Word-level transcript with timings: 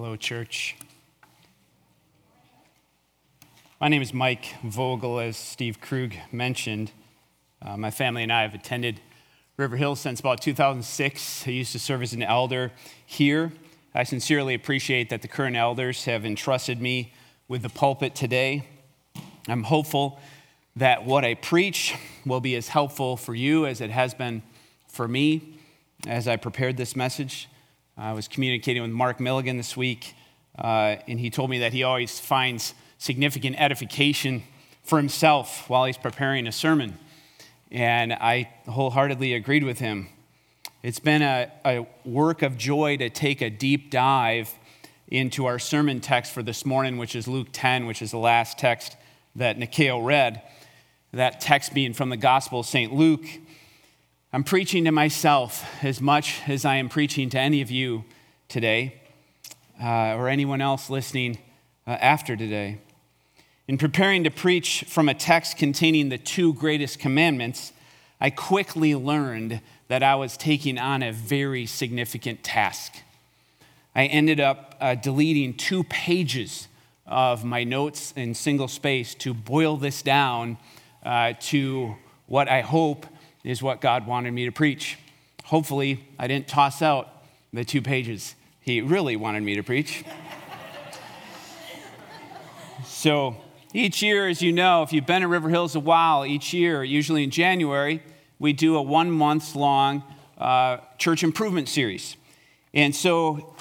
Hello, 0.00 0.14
church. 0.14 0.76
My 3.80 3.88
name 3.88 4.00
is 4.00 4.14
Mike 4.14 4.54
Vogel, 4.62 5.18
as 5.18 5.36
Steve 5.36 5.80
Krug 5.80 6.12
mentioned. 6.30 6.92
Uh, 7.60 7.76
my 7.76 7.90
family 7.90 8.22
and 8.22 8.32
I 8.32 8.42
have 8.42 8.54
attended 8.54 9.00
River 9.56 9.76
Hill 9.76 9.96
since 9.96 10.20
about 10.20 10.40
2006. 10.40 11.48
I 11.48 11.50
used 11.50 11.72
to 11.72 11.80
serve 11.80 12.02
as 12.02 12.12
an 12.12 12.22
elder 12.22 12.70
here. 13.04 13.52
I 13.92 14.04
sincerely 14.04 14.54
appreciate 14.54 15.10
that 15.10 15.20
the 15.20 15.26
current 15.26 15.56
elders 15.56 16.04
have 16.04 16.24
entrusted 16.24 16.80
me 16.80 17.12
with 17.48 17.62
the 17.62 17.68
pulpit 17.68 18.14
today. 18.14 18.68
I'm 19.48 19.64
hopeful 19.64 20.20
that 20.76 21.06
what 21.06 21.24
I 21.24 21.34
preach 21.34 21.96
will 22.24 22.40
be 22.40 22.54
as 22.54 22.68
helpful 22.68 23.16
for 23.16 23.34
you 23.34 23.66
as 23.66 23.80
it 23.80 23.90
has 23.90 24.14
been 24.14 24.42
for 24.86 25.08
me 25.08 25.58
as 26.06 26.28
I 26.28 26.36
prepared 26.36 26.76
this 26.76 26.94
message. 26.94 27.48
I 28.00 28.12
was 28.12 28.28
communicating 28.28 28.80
with 28.80 28.92
Mark 28.92 29.18
Milligan 29.18 29.56
this 29.56 29.76
week, 29.76 30.14
uh, 30.56 30.96
and 31.08 31.18
he 31.18 31.30
told 31.30 31.50
me 31.50 31.58
that 31.58 31.72
he 31.72 31.82
always 31.82 32.20
finds 32.20 32.72
significant 32.96 33.60
edification 33.60 34.44
for 34.84 34.98
himself 34.98 35.68
while 35.68 35.84
he's 35.84 35.98
preparing 35.98 36.46
a 36.46 36.52
sermon. 36.52 36.96
And 37.72 38.12
I 38.12 38.50
wholeheartedly 38.68 39.34
agreed 39.34 39.64
with 39.64 39.80
him. 39.80 40.10
It's 40.80 41.00
been 41.00 41.22
a, 41.22 41.50
a 41.64 41.88
work 42.04 42.42
of 42.42 42.56
joy 42.56 42.98
to 42.98 43.10
take 43.10 43.40
a 43.40 43.50
deep 43.50 43.90
dive 43.90 44.54
into 45.08 45.46
our 45.46 45.58
sermon 45.58 45.98
text 45.98 46.32
for 46.32 46.44
this 46.44 46.64
morning, 46.64 46.98
which 46.98 47.16
is 47.16 47.26
Luke 47.26 47.48
10, 47.50 47.86
which 47.86 48.00
is 48.00 48.12
the 48.12 48.18
last 48.18 48.58
text 48.58 48.96
that 49.34 49.58
Nikeo 49.58 50.06
read. 50.06 50.42
That 51.12 51.40
text 51.40 51.74
being 51.74 51.94
from 51.94 52.10
the 52.10 52.16
Gospel 52.16 52.60
of 52.60 52.66
St. 52.66 52.94
Luke. 52.94 53.26
I'm 54.30 54.44
preaching 54.44 54.84
to 54.84 54.92
myself 54.92 55.64
as 55.82 56.02
much 56.02 56.42
as 56.46 56.66
I 56.66 56.76
am 56.76 56.90
preaching 56.90 57.30
to 57.30 57.40
any 57.40 57.62
of 57.62 57.70
you 57.70 58.04
today 58.48 59.00
uh, 59.82 60.16
or 60.16 60.28
anyone 60.28 60.60
else 60.60 60.90
listening 60.90 61.38
uh, 61.86 61.92
after 61.92 62.36
today. 62.36 62.76
In 63.68 63.78
preparing 63.78 64.24
to 64.24 64.30
preach 64.30 64.84
from 64.86 65.08
a 65.08 65.14
text 65.14 65.56
containing 65.56 66.10
the 66.10 66.18
two 66.18 66.52
greatest 66.52 66.98
commandments, 66.98 67.72
I 68.20 68.28
quickly 68.28 68.94
learned 68.94 69.62
that 69.88 70.02
I 70.02 70.14
was 70.16 70.36
taking 70.36 70.76
on 70.76 71.02
a 71.02 71.10
very 71.10 71.64
significant 71.64 72.44
task. 72.44 72.96
I 73.94 74.04
ended 74.04 74.40
up 74.40 74.76
uh, 74.78 74.94
deleting 74.94 75.54
two 75.54 75.84
pages 75.84 76.68
of 77.06 77.46
my 77.46 77.64
notes 77.64 78.12
in 78.14 78.34
single 78.34 78.68
space 78.68 79.14
to 79.14 79.32
boil 79.32 79.78
this 79.78 80.02
down 80.02 80.58
uh, 81.02 81.32
to 81.40 81.96
what 82.26 82.50
I 82.50 82.60
hope 82.60 83.06
is 83.48 83.62
what 83.62 83.80
God 83.80 84.06
wanted 84.06 84.30
me 84.30 84.44
to 84.44 84.52
preach. 84.52 84.98
Hopefully, 85.44 86.04
I 86.18 86.26
didn't 86.26 86.48
toss 86.48 86.82
out 86.82 87.08
the 87.50 87.64
two 87.64 87.80
pages 87.80 88.34
he 88.60 88.82
really 88.82 89.16
wanted 89.16 89.42
me 89.42 89.54
to 89.54 89.62
preach. 89.62 90.04
so, 92.84 93.36
each 93.72 94.02
year, 94.02 94.28
as 94.28 94.42
you 94.42 94.52
know, 94.52 94.82
if 94.82 94.92
you've 94.92 95.06
been 95.06 95.22
at 95.22 95.30
River 95.30 95.48
Hills 95.48 95.74
a 95.74 95.80
while, 95.80 96.26
each 96.26 96.52
year, 96.52 96.84
usually 96.84 97.24
in 97.24 97.30
January, 97.30 98.02
we 98.38 98.52
do 98.52 98.76
a 98.76 98.82
one 98.82 99.10
month 99.10 99.56
long 99.56 100.02
uh, 100.36 100.76
church 100.98 101.22
improvement 101.22 101.70
series. 101.70 102.18
And 102.74 102.94
so, 102.94 103.56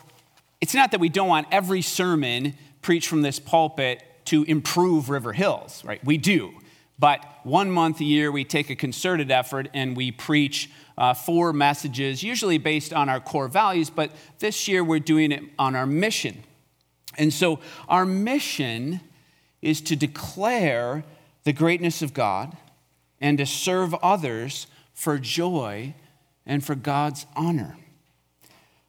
it's 0.60 0.74
not 0.74 0.92
that 0.92 1.00
we 1.00 1.08
don't 1.08 1.30
want 1.30 1.48
every 1.50 1.82
sermon 1.82 2.56
preached 2.82 3.08
from 3.08 3.22
this 3.22 3.40
pulpit 3.40 4.04
to 4.26 4.44
improve 4.44 5.10
River 5.10 5.32
Hills, 5.32 5.82
right? 5.86 6.04
We 6.04 6.18
do. 6.18 6.52
But 7.00 7.24
one 7.44 7.72
month 7.72 8.00
a 8.00 8.04
year, 8.04 8.32
we 8.32 8.44
take 8.44 8.70
a 8.70 8.76
concerted 8.76 9.32
effort 9.32 9.70
and 9.74 9.96
we 9.96 10.12
preach 10.12 10.70
uh, 10.98 11.14
four 11.14 11.54
messages, 11.54 12.24
usually 12.24 12.58
based 12.58 12.92
on 12.92 13.08
our 13.08 13.20
core 13.20 13.48
values, 13.48 13.90
but 13.90 14.12
this 14.40 14.68
year 14.68 14.84
we're 14.84 15.00
doing 15.00 15.32
it 15.32 15.44
on 15.60 15.76
our 15.76 15.86
mission. 15.86 16.44
And 17.18 17.32
so 17.32 17.60
our 17.88 18.06
mission 18.06 19.02
is 19.62 19.82
to 19.82 19.96
declare 19.96 21.04
the 21.44 21.54
greatness 21.54 22.02
of 22.02 22.14
God 22.14 22.58
and 23.22 23.38
to 23.38 23.46
serve 23.46 23.94
others 23.96 24.68
for 24.94 25.18
joy 25.18 25.94
and 26.46 26.64
for 26.64 26.76
God's 26.76 27.26
honor. 27.36 27.78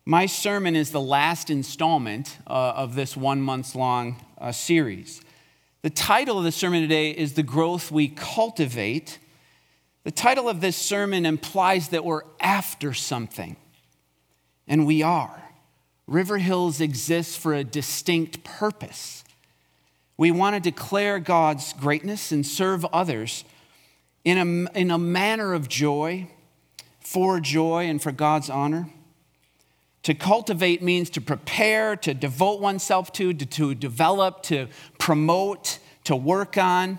My 0.06 0.24
sermon 0.24 0.74
is 0.74 0.90
the 0.90 1.00
last 1.00 1.50
installment 1.50 2.38
uh, 2.46 2.72
of 2.74 2.94
this 2.94 3.16
one 3.16 3.42
month 3.42 3.74
long 3.74 4.24
uh, 4.38 4.52
series. 4.52 5.20
The 5.82 5.90
title 5.90 6.38
of 6.38 6.44
the 6.44 6.50
sermon 6.50 6.82
today 6.82 7.12
is 7.12 7.34
The 7.34 7.44
Growth 7.44 7.92
We 7.92 8.08
Cultivate. 8.08 9.20
The 10.02 10.10
title 10.10 10.48
of 10.48 10.60
this 10.60 10.76
sermon 10.76 11.24
implies 11.24 11.90
that 11.90 12.04
we're 12.04 12.22
after 12.40 12.92
something, 12.92 13.54
and 14.66 14.88
we 14.88 15.04
are. 15.04 15.40
River 16.08 16.38
Hills 16.38 16.80
exists 16.80 17.36
for 17.36 17.54
a 17.54 17.62
distinct 17.62 18.42
purpose. 18.42 19.22
We 20.16 20.32
want 20.32 20.56
to 20.56 20.60
declare 20.60 21.20
God's 21.20 21.72
greatness 21.74 22.32
and 22.32 22.44
serve 22.44 22.84
others 22.86 23.44
in 24.24 24.36
a, 24.36 24.76
in 24.76 24.90
a 24.90 24.98
manner 24.98 25.54
of 25.54 25.68
joy, 25.68 26.26
for 26.98 27.38
joy, 27.38 27.84
and 27.84 28.02
for 28.02 28.10
God's 28.10 28.50
honor. 28.50 28.88
To 30.04 30.14
cultivate 30.14 30.82
means 30.82 31.10
to 31.10 31.20
prepare, 31.20 31.96
to 31.96 32.14
devote 32.14 32.60
oneself 32.60 33.12
to, 33.14 33.34
to, 33.34 33.46
to 33.46 33.74
develop, 33.74 34.42
to 34.44 34.68
promote, 34.98 35.78
to 36.04 36.16
work 36.16 36.56
on. 36.56 36.98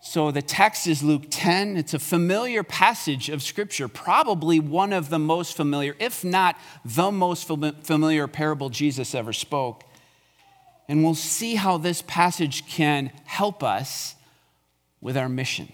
So 0.00 0.30
the 0.30 0.42
text 0.42 0.86
is 0.86 1.02
Luke 1.02 1.24
10. 1.30 1.76
It's 1.76 1.92
a 1.92 1.98
familiar 1.98 2.62
passage 2.62 3.28
of 3.28 3.42
Scripture, 3.42 3.88
probably 3.88 4.60
one 4.60 4.92
of 4.92 5.10
the 5.10 5.18
most 5.18 5.56
familiar, 5.56 5.96
if 5.98 6.24
not 6.24 6.56
the 6.84 7.10
most 7.10 7.48
familiar 7.48 8.28
parable 8.28 8.70
Jesus 8.70 9.14
ever 9.14 9.32
spoke. 9.32 9.84
And 10.88 11.02
we'll 11.02 11.14
see 11.14 11.56
how 11.56 11.78
this 11.78 12.02
passage 12.02 12.66
can 12.66 13.10
help 13.24 13.62
us 13.64 14.14
with 15.00 15.16
our 15.16 15.28
mission. 15.28 15.72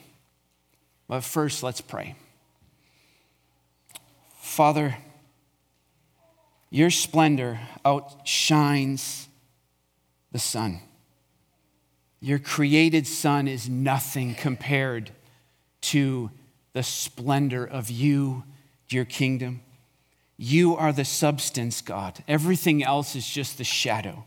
But 1.09 1.21
first, 1.23 1.63
let's 1.63 1.83
pray. 1.83 2.17
Father, 4.41 4.97
your 6.73 6.89
splendor 6.89 7.61
outshines 7.85 9.29
the 10.33 10.39
sun. 10.39 10.81
Your 12.19 12.39
created 12.39 13.07
sun 13.07 13.47
is 13.47 13.69
nothing 13.69 14.35
compared 14.35 15.11
to 15.83 16.31
the 16.73 16.83
splendor 16.83 17.63
of 17.63 17.91
you, 17.91 18.45
your 18.89 19.05
kingdom. 19.05 19.61
You 20.39 20.75
are 20.75 20.95
the 20.95 21.05
substance, 21.05 21.83
God. 21.83 22.25
Everything 22.27 22.83
else 22.83 23.15
is 23.15 23.29
just 23.29 23.59
the 23.59 23.65
shadow. 23.65 24.25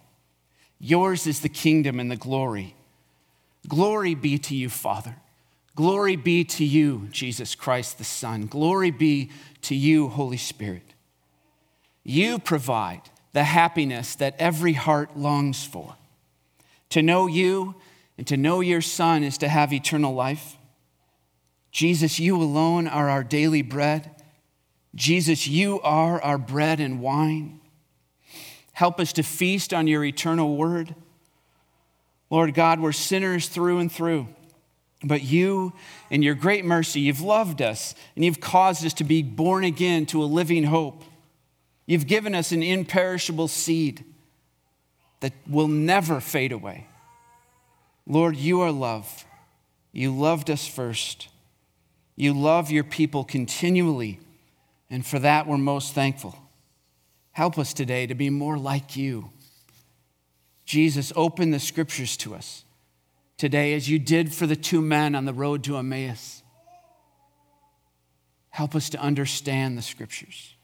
Yours 0.78 1.26
is 1.26 1.40
the 1.40 1.50
kingdom 1.50 2.00
and 2.00 2.12
the 2.12 2.16
glory. 2.16 2.76
Glory 3.68 4.14
be 4.14 4.38
to 4.38 4.56
you, 4.56 4.70
Father. 4.70 5.16
Glory 5.76 6.16
be 6.16 6.44
to 6.44 6.64
you, 6.64 7.08
Jesus 7.12 7.56
Christ 7.56 7.98
the 7.98 8.04
Son. 8.04 8.46
Glory 8.46 8.92
be 8.92 9.32
to 9.64 9.74
you, 9.74 10.10
Holy 10.10 10.38
Spirit. 10.38 10.95
You 12.06 12.38
provide 12.40 13.02
the 13.34 13.44
happiness 13.44 14.16
that 14.16 14.36
every 14.40 14.74
heart 14.74 15.18
longs 15.18 15.66
for. 15.66 15.96
To 16.92 17.02
know 17.02 17.28
you 17.28 17.76
and 18.18 18.26
to 18.28 18.38
know 18.38 18.62
your 18.62 18.82
Son 18.82 19.24
is 19.24 19.38
to 19.40 19.50
have 19.50 19.74
eternal 19.74 20.14
life. 20.14 20.56
Jesus, 21.72 22.20
you 22.20 22.38
alone 22.38 22.88
are 22.88 23.10
our 23.10 23.24
daily 23.24 23.64
bread. 23.64 24.10
Jesus, 24.94 25.48
you 25.48 25.82
are 25.82 26.22
our 26.22 26.38
bread 26.38 26.80
and 26.80 27.02
wine. 27.02 27.60
Help 28.72 29.00
us 29.00 29.12
to 29.14 29.24
feast 29.24 29.74
on 29.74 29.88
your 29.88 30.06
eternal 30.06 30.56
word. 30.56 30.96
Lord 32.30 32.54
God, 32.54 32.80
we're 32.80 32.92
sinners 32.92 33.50
through 33.50 33.80
and 33.80 33.92
through. 33.92 34.28
But 35.04 35.24
you, 35.24 35.74
in 36.10 36.22
your 36.22 36.36
great 36.36 36.66
mercy, 36.66 37.02
you've 37.02 37.22
loved 37.22 37.62
us 37.62 37.96
and 38.16 38.24
you've 38.24 38.40
caused 38.40 38.86
us 38.86 38.94
to 38.94 39.04
be 39.04 39.22
born 39.22 39.64
again 39.64 40.06
to 40.08 40.24
a 40.24 40.26
living 40.26 40.64
hope. 40.64 41.04
You've 41.85 42.07
given 42.07 42.34
us 42.34 42.51
an 42.51 42.63
imperishable 42.63 43.47
seed 43.47 44.03
that 45.20 45.34
will 45.47 45.67
never 45.67 46.20
fade 46.20 46.52
away. 46.52 46.87
Lord, 48.08 48.35
you 48.35 48.61
are 48.61 48.72
love. 48.72 49.26
You 49.91 50.16
loved 50.16 50.49
us 50.49 50.67
first. 50.67 51.29
You 52.16 52.34
love 52.34 52.72
your 52.72 52.84
people 52.84 53.23
continually, 53.23 54.20
and 54.90 55.05
for 55.05 55.20
that 55.20 55.47
we're 55.47 55.58
most 55.58 55.93
thankful. 55.93 56.35
Help 57.32 57.58
us 57.58 57.73
today 57.73 58.08
to 58.08 58.16
be 58.16 58.29
more 58.29 58.58
like 58.58 58.96
you. 58.96 59.31
Jesus, 60.66 61.11
open 61.16 61.52
the 61.52 61.59
scriptures 61.59 62.17
to 62.17 62.34
us 62.34 62.64
today 63.38 63.73
as 63.73 63.90
you 63.90 63.99
did 63.99 64.34
for 64.34 64.47
the 64.47 64.55
two 64.55 64.81
men 64.81 65.14
on 65.16 65.26
the 65.26 65.34
road 65.34 65.64
to 65.66 65.78
Emmaus. 65.78 66.41
Help 68.49 68.73
us 68.76 68.90
to 68.90 68.99
understand 68.99 69.78
the 69.78 69.81
scriptures. 69.81 70.54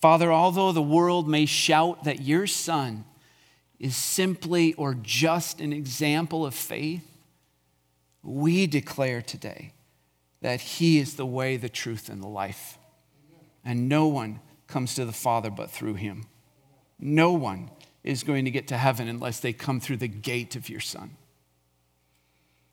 Father, 0.00 0.32
although 0.32 0.72
the 0.72 0.82
world 0.82 1.28
may 1.28 1.44
shout 1.44 2.04
that 2.04 2.22
your 2.22 2.46
son 2.46 3.04
is 3.78 3.96
simply 3.96 4.72
or 4.74 4.94
just 4.94 5.60
an 5.60 5.72
example 5.72 6.46
of 6.46 6.54
faith, 6.54 7.06
we 8.22 8.66
declare 8.66 9.20
today 9.20 9.72
that 10.40 10.60
he 10.60 10.98
is 10.98 11.14
the 11.14 11.26
way, 11.26 11.56
the 11.56 11.68
truth, 11.68 12.08
and 12.08 12.22
the 12.22 12.28
life. 12.28 12.78
And 13.64 13.88
no 13.88 14.06
one 14.06 14.40
comes 14.66 14.94
to 14.94 15.04
the 15.04 15.12
Father 15.12 15.50
but 15.50 15.70
through 15.70 15.94
him. 15.94 16.24
No 16.98 17.32
one 17.32 17.70
is 18.02 18.22
going 18.22 18.46
to 18.46 18.50
get 18.50 18.68
to 18.68 18.78
heaven 18.78 19.08
unless 19.08 19.40
they 19.40 19.52
come 19.52 19.80
through 19.80 19.98
the 19.98 20.08
gate 20.08 20.56
of 20.56 20.70
your 20.70 20.80
Son. 20.80 21.16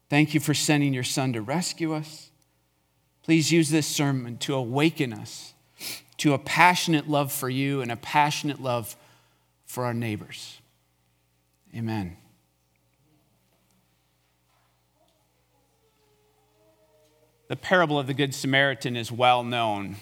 Thank 0.10 0.34
you 0.34 0.40
for 0.40 0.54
sending 0.54 0.94
your 0.94 1.04
Son 1.04 1.34
to 1.34 1.42
rescue 1.42 1.94
us. 1.94 2.32
Please 3.24 3.52
use 3.52 3.70
this 3.70 3.88
sermon 3.88 4.38
to 4.38 4.56
awaken 4.56 5.12
us 5.12 5.54
to 6.18 6.34
a 6.34 6.40
passionate 6.40 7.08
love 7.08 7.32
for 7.32 7.50
you 7.50 7.82
and 7.82 7.92
a 7.92 7.96
passionate 7.96 8.62
love 8.62 8.96
for 9.66 9.86
our 9.86 9.94
neighbors. 9.94 10.60
Amen. 11.76 12.18
The 17.50 17.56
parable 17.56 17.98
of 17.98 18.08
the 18.08 18.14
Good 18.14 18.34
Samaritan 18.34 18.98
is 18.98 19.12
well 19.12 19.44
known 19.44 19.98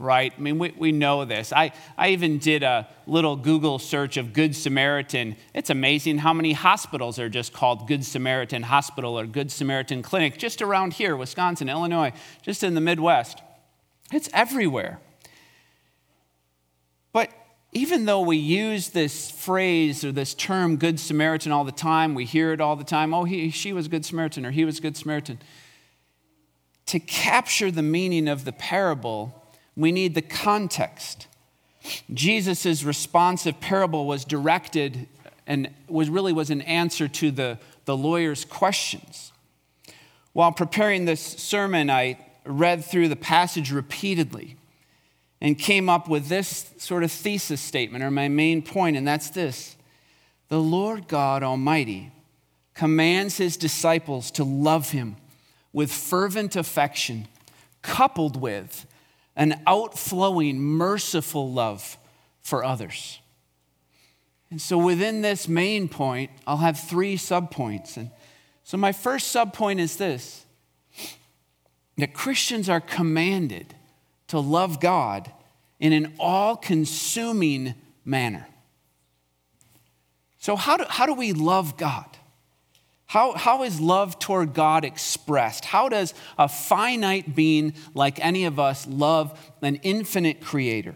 right? 0.00 0.32
I 0.36 0.40
mean, 0.40 0.58
we, 0.58 0.72
we 0.76 0.92
know 0.92 1.24
this. 1.24 1.52
I, 1.52 1.72
I 1.96 2.10
even 2.10 2.38
did 2.38 2.62
a 2.62 2.88
little 3.06 3.36
Google 3.36 3.78
search 3.78 4.16
of 4.16 4.32
Good 4.32 4.56
Samaritan. 4.56 5.36
It's 5.54 5.68
amazing 5.68 6.18
how 6.18 6.32
many 6.32 6.52
hospitals 6.52 7.18
are 7.18 7.28
just 7.28 7.52
called 7.52 7.86
Good 7.86 8.04
Samaritan 8.04 8.62
Hospital 8.62 9.18
or 9.18 9.26
Good 9.26 9.52
Samaritan 9.52 10.02
Clinic 10.02 10.38
just 10.38 10.62
around 10.62 10.94
here, 10.94 11.14
Wisconsin, 11.14 11.68
Illinois, 11.68 12.12
just 12.42 12.64
in 12.64 12.74
the 12.74 12.80
Midwest. 12.80 13.42
It's 14.10 14.30
everywhere. 14.32 15.00
Even 17.72 18.04
though 18.04 18.20
we 18.20 18.36
use 18.36 18.88
this 18.88 19.30
phrase 19.30 20.04
or 20.04 20.10
this 20.10 20.34
term 20.34 20.76
Good 20.76 20.98
Samaritan 20.98 21.52
all 21.52 21.64
the 21.64 21.70
time, 21.70 22.14
we 22.14 22.24
hear 22.24 22.52
it 22.52 22.60
all 22.60 22.74
the 22.74 22.84
time 22.84 23.14
oh, 23.14 23.24
he, 23.24 23.50
she 23.50 23.72
was 23.72 23.86
a 23.86 23.88
Good 23.88 24.04
Samaritan 24.04 24.44
or 24.44 24.50
he 24.50 24.64
was 24.64 24.78
a 24.78 24.82
Good 24.82 24.96
Samaritan. 24.96 25.38
To 26.86 26.98
capture 26.98 27.70
the 27.70 27.82
meaning 27.82 28.26
of 28.26 28.44
the 28.44 28.52
parable, 28.52 29.40
we 29.76 29.92
need 29.92 30.16
the 30.16 30.22
context. 30.22 31.28
Jesus' 32.12 32.82
responsive 32.82 33.60
parable 33.60 34.06
was 34.06 34.24
directed 34.24 35.06
and 35.46 35.70
was 35.88 36.10
really 36.10 36.32
was 36.32 36.50
an 36.50 36.62
answer 36.62 37.06
to 37.06 37.30
the, 37.30 37.58
the 37.84 37.96
lawyer's 37.96 38.44
questions. 38.44 39.30
While 40.32 40.52
preparing 40.52 41.04
this 41.04 41.20
sermon, 41.20 41.88
I 41.88 42.18
read 42.44 42.84
through 42.84 43.08
the 43.08 43.16
passage 43.16 43.70
repeatedly 43.70 44.56
and 45.40 45.58
came 45.58 45.88
up 45.88 46.08
with 46.08 46.28
this 46.28 46.72
sort 46.78 47.02
of 47.02 47.10
thesis 47.10 47.60
statement 47.60 48.04
or 48.04 48.10
my 48.10 48.28
main 48.28 48.62
point, 48.62 48.96
and 48.96 49.06
that's 49.06 49.30
this 49.30 49.76
The 50.48 50.60
Lord 50.60 51.08
God 51.08 51.42
Almighty 51.42 52.12
commands 52.74 53.36
his 53.36 53.56
disciples 53.56 54.30
to 54.32 54.44
love 54.44 54.90
him 54.90 55.16
with 55.72 55.92
fervent 55.92 56.56
affection, 56.56 57.28
coupled 57.82 58.40
with 58.40 58.86
an 59.36 59.60
outflowing, 59.66 60.60
merciful 60.60 61.52
love 61.52 61.96
for 62.40 62.64
others. 62.64 63.20
And 64.50 64.60
so 64.60 64.76
within 64.76 65.22
this 65.22 65.46
main 65.46 65.88
point, 65.88 66.30
I'll 66.46 66.56
have 66.56 66.78
three 66.78 67.16
subpoints. 67.16 67.96
And 67.96 68.10
so 68.64 68.76
my 68.76 68.92
first 68.92 69.34
subpoint 69.34 69.78
is 69.78 69.96
this 69.96 70.44
that 71.96 72.14
Christians 72.14 72.68
are 72.68 72.80
commanded 72.80 73.74
to 74.30 74.38
love 74.38 74.80
God 74.80 75.30
in 75.80 75.92
an 75.92 76.14
all 76.18 76.56
consuming 76.56 77.74
manner. 78.04 78.46
So, 80.38 80.56
how 80.56 80.76
do, 80.76 80.84
how 80.88 81.06
do 81.06 81.14
we 81.14 81.32
love 81.32 81.76
God? 81.76 82.06
How, 83.06 83.32
how 83.32 83.64
is 83.64 83.80
love 83.80 84.20
toward 84.20 84.54
God 84.54 84.84
expressed? 84.84 85.64
How 85.64 85.88
does 85.88 86.14
a 86.38 86.48
finite 86.48 87.34
being 87.34 87.74
like 87.92 88.24
any 88.24 88.44
of 88.44 88.60
us 88.60 88.86
love 88.86 89.52
an 89.62 89.76
infinite 89.76 90.40
creator? 90.40 90.94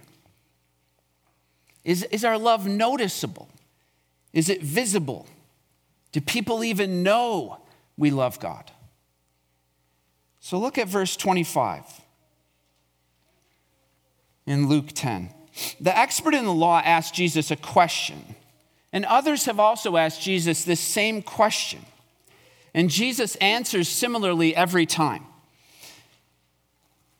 Is, 1.83 2.05
is 2.05 2.25
our 2.25 2.39
love 2.39 2.69
noticeable? 2.69 3.49
Is 4.33 4.49
it 4.49 4.63
visible? 4.63 5.27
Do 6.13 6.21
people 6.21 6.63
even 6.63 7.03
know 7.03 7.59
we 7.97 8.13
love 8.13 8.39
God? 8.39 8.71
So 10.39 10.59
look 10.59 10.79
at 10.79 10.87
verse 10.87 11.17
25 11.17 12.04
in 14.47 14.69
Luke 14.69 14.89
10. 14.95 15.31
The 15.81 15.97
expert 15.97 16.35
in 16.35 16.45
the 16.45 16.53
law 16.53 16.81
asked 16.85 17.15
Jesus 17.15 17.51
a 17.51 17.57
question, 17.57 18.35
and 18.93 19.05
others 19.05 19.47
have 19.47 19.61
also 19.61 19.97
asked 19.97 20.23
Jesus 20.23 20.65
this 20.65 20.81
same 20.81 21.23
question. 21.23 21.81
And 22.73 22.91
Jesus 22.91 23.37
answers 23.37 23.89
similarly 23.89 24.55
every 24.55 24.85
time. 24.85 25.25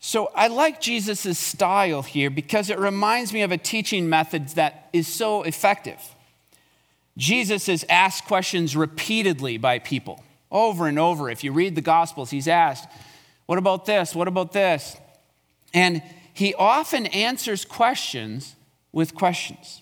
So 0.01 0.31
I 0.35 0.49
like 0.49 0.83
Jesus' 0.83 1.39
style 1.39 2.03
here 2.03 2.29
because 2.29 2.69
it 2.69 2.79
reminds 2.79 3.33
me 3.33 3.41
of 3.41 3.53
a 3.53 3.57
teaching 3.57 4.09
method 4.09 4.49
that 4.51 4.91
is 4.93 5.09
so 5.09 5.45
effective. 5.45 5.99
Jesus 7.17 7.69
is 7.69 7.87
asked 7.89 8.27
questions 8.27 8.77
repeatedly 8.77 9.57
by 9.57 9.79
people, 9.79 10.23
over 10.51 10.89
and 10.89 10.99
over. 10.99 11.31
If 11.31 11.45
you 11.45 11.53
read 11.53 11.75
the 11.75 11.81
Gospels, 11.81 12.31
he's 12.31 12.49
asked, 12.49 12.87
What 13.47 13.59
about 13.59 13.87
this? 13.87 14.15
What 14.15 14.29
about 14.29 14.53
this? 14.53 14.97
And 15.73 16.03
he 16.35 16.53
often 16.55 17.07
answers 17.07 17.65
questions 17.65 18.57
with 18.93 19.15
questions. 19.15 19.81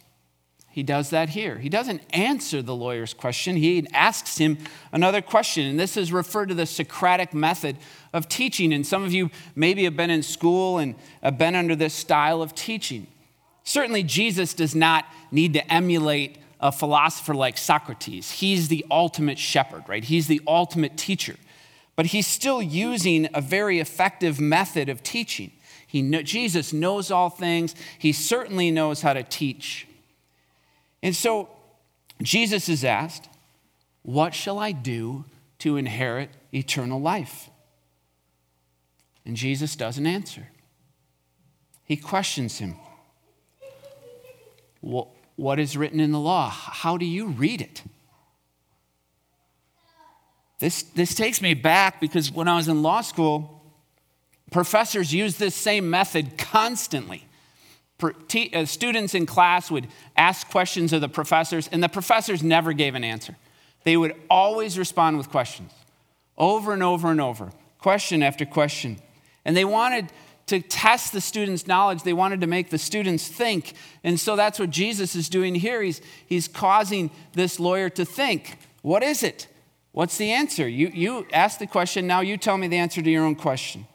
He 0.73 0.83
does 0.83 1.11
that 1.11 1.31
here. 1.31 1.59
He 1.59 1.69
doesn't 1.69 2.01
answer 2.15 2.63
the 2.63 2.75
lawyer's 2.75 3.13
question, 3.13 3.57
he 3.57 3.87
asks 3.93 4.39
him 4.39 4.59
another 4.91 5.21
question. 5.21 5.67
And 5.67 5.79
this 5.79 5.97
is 5.99 6.13
referred 6.13 6.49
to 6.49 6.55
the 6.55 6.65
Socratic 6.65 7.35
method 7.35 7.77
of 8.15 8.29
teaching. 8.29 8.73
And 8.73 8.87
some 8.87 9.03
of 9.03 9.13
you 9.13 9.31
maybe 9.55 9.85
have 9.85 9.97
been 9.97 10.11
in 10.11 10.23
school 10.23 10.79
and 10.79 10.95
have 11.23 11.37
been 11.37 11.55
under 11.55 11.77
this 11.77 11.93
style 11.93 12.41
of 12.41 12.55
teaching. 12.55 13.07
Certainly, 13.65 14.05
Jesus 14.05 14.55
does 14.55 14.75
not 14.75 15.05
need 15.31 15.53
to 15.55 15.73
emulate 15.73 16.39
a 16.59 16.73
philosopher 16.73 17.35
like 17.35 17.59
Socrates. 17.59 18.31
He's 18.31 18.69
the 18.69 18.87
ultimate 18.91 19.39
shepherd, 19.39 19.85
right? 19.89 20.05
He's 20.05 20.27
the 20.27 20.41
ultimate 20.47 20.97
teacher. 20.97 21.37
But 21.97 22.07
he's 22.07 22.27
still 22.27 22.63
using 22.63 23.29
a 23.35 23.41
very 23.41 23.79
effective 23.79 24.41
method 24.41 24.89
of 24.89 25.03
teaching. 25.03 25.51
He 25.93 26.23
Jesus 26.23 26.73
knows 26.73 27.11
all 27.11 27.29
things, 27.29 27.75
he 27.99 28.13
certainly 28.13 28.71
knows 28.71 29.03
how 29.03 29.13
to 29.13 29.23
teach. 29.23 29.87
And 31.03 31.15
so 31.15 31.51
Jesus 32.23 32.71
is 32.71 32.83
asked, 32.83 33.29
What 34.01 34.33
shall 34.33 34.59
I 34.59 34.73
do 34.73 35.27
to 35.59 35.77
inherit 35.77 36.31
eternal 36.51 36.99
life? 36.99 37.51
And 39.27 39.37
Jesus 39.37 39.77
doesn't 39.77 40.07
answer. 40.07 40.49
He 41.85 41.99
questions 41.99 42.57
him. 42.57 42.77
What 44.81 45.59
is 45.59 45.77
written 45.77 46.01
in 46.01 46.11
the 46.11 46.19
law? 46.19 46.49
How 46.49 46.97
do 46.97 47.05
you 47.05 47.27
read 47.27 47.61
it? 47.61 47.83
This, 50.59 50.85
this 50.85 51.15
takes 51.15 51.43
me 51.43 51.53
back 51.53 52.01
because 52.01 52.33
when 52.33 52.49
I 52.49 52.57
was 52.57 52.69
in 52.69 52.81
law 52.81 53.03
school, 53.03 53.62
professors 54.53 55.13
use 55.13 55.37
this 55.37 55.55
same 55.55 55.91
method 55.91 56.39
constantly. 56.39 57.27
Uh, 58.03 58.65
students 58.65 59.15
in 59.15 59.27
class 59.27 59.71
would 59.71 59.87
ask 60.17 60.49
questions 60.51 60.93
of 60.93 61.01
the 61.01 61.09
professors, 61.09 61.69
and 61.71 61.83
the 61.83 61.89
professors 61.89 62.43
never 62.43 62.73
gave 62.73 62.95
an 62.95 63.05
answer. 63.05 63.37
They 63.85 63.97
would 63.97 64.15
always 64.29 64.79
respond 64.79 65.19
with 65.19 65.29
questions, 65.29 65.73
over 66.37 66.73
and 66.73 66.83
over 66.83 67.11
and 67.11 67.21
over, 67.21 67.53
question 67.79 68.23
after 68.23 68.45
question. 68.45 68.99
And 69.45 69.57
they 69.57 69.65
wanted 69.65 70.09
to 70.47 70.61
test 70.61 71.13
the 71.13 71.21
students' 71.21 71.67
knowledge, 71.67 72.03
they 72.03 72.13
wanted 72.13 72.41
to 72.41 72.47
make 72.47 72.71
the 72.71 72.79
students 72.79 73.29
think. 73.29 73.75
And 74.03 74.19
so 74.19 74.35
that's 74.37 74.59
what 74.59 74.71
Jesus 74.71 75.15
is 75.15 75.29
doing 75.29 75.55
here. 75.55 75.83
He's, 75.83 76.01
he's 76.27 76.49
causing 76.49 77.11
this 77.33 77.61
lawyer 77.61 77.89
to 77.91 78.05
think 78.05 78.59
what 78.83 79.05
is 79.05 79.23
it? 79.23 79.47
What's 79.93 80.19
the 80.19 80.33
answer? 80.33 80.67
You, 80.69 80.91
you 80.93 81.27
ask 81.33 81.61
the 81.61 81.69
question, 81.69 82.07
now 82.07 82.21
you 82.21 82.37
tell 82.37 82.59
me 82.59 82.67
the 82.67 82.79
answer 82.79 83.01
to 83.01 83.11
your 83.11 83.25
own 83.25 83.37
question. 83.37 83.87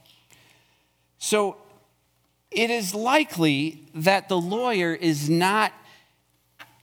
So 1.18 1.58
it 2.52 2.70
is 2.70 2.96
likely 2.96 3.84
that 3.94 4.30
the 4.30 4.38
lawyer 4.38 4.94
is 4.94 5.30
not 5.30 5.74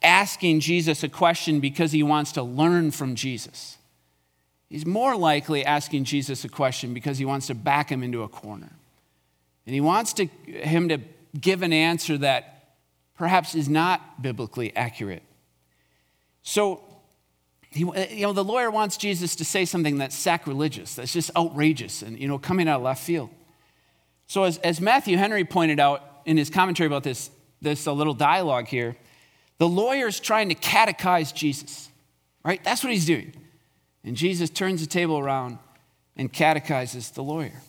asking 0.03 0.61
Jesus 0.61 1.03
a 1.03 1.09
question 1.09 1.61
because 1.61 1.93
he 1.93 2.03
wants 2.03 2.33
to 2.33 2.43
learn 2.43 2.91
from 2.91 3.14
Jesus. 3.14 3.79
He's 4.69 4.85
more 4.85 5.17
likely 5.17 5.64
asking 5.64 6.05
Jesus 6.05 6.45
a 6.45 6.49
question 6.49 6.95
because 6.95 7.19
he 7.19 7.25
wants 7.25 7.47
to 7.47 7.55
back 7.55 7.91
him 7.91 8.03
into 8.03 8.23
a 8.23 8.29
corner. 8.29 8.71
And 9.67 9.75
he 9.75 9.81
wants 9.81 10.12
to, 10.14 10.26
him 10.26 10.88
to 10.91 10.99
give 11.41 11.62
an 11.62 11.73
answer 11.73 12.19
that 12.19 12.76
perhaps 13.17 13.55
is 13.55 13.69
not 13.69 14.21
biblically 14.21 14.76
accurate. 14.76 15.23
So, 16.43 16.83
you 17.73 17.93
know, 18.21 18.33
the 18.33 18.45
lawyer 18.45 18.71
wants 18.71 18.97
Jesus 18.97 19.37
to 19.37 19.45
say 19.45 19.64
something 19.64 19.99
that's 19.99 20.14
sacrilegious, 20.14 20.95
that's 20.95 21.12
just 21.12 21.31
outrageous 21.37 22.03
and, 22.03 22.19
you 22.19 22.29
know, 22.29 22.38
coming 22.38 22.69
out 22.69 22.76
of 22.76 22.83
left 22.83 23.03
field. 23.03 23.31
So, 24.26 24.45
as, 24.45 24.59
as 24.59 24.81
Matthew 24.81 25.16
Henry 25.16 25.45
pointed 25.45 25.78
out 25.78 26.02
in 26.25 26.37
his 26.37 26.50
commentary 26.50 26.87
about 26.87 27.02
this, 27.02 27.31
this 27.61 27.87
uh, 27.87 27.93
little 27.93 28.14
dialogue 28.14 28.69
here, 28.69 28.97
the 29.59 29.69
lawyer's 29.69 30.21
trying 30.21 30.49
to 30.49 30.54
catechize 30.54 31.35
Jesus, 31.35 31.90
right? 32.45 32.62
That's 32.64 32.83
what 32.83 32.93
he's 32.93 33.07
doing. 33.07 33.33
And 34.02 34.16
Jesus 34.16 34.50
turns 34.50 34.81
the 34.81 34.87
table 34.87 35.19
around 35.19 35.59
and 36.16 36.33
catechizes 36.33 37.11
the 37.11 37.23
lawyer. 37.23 37.62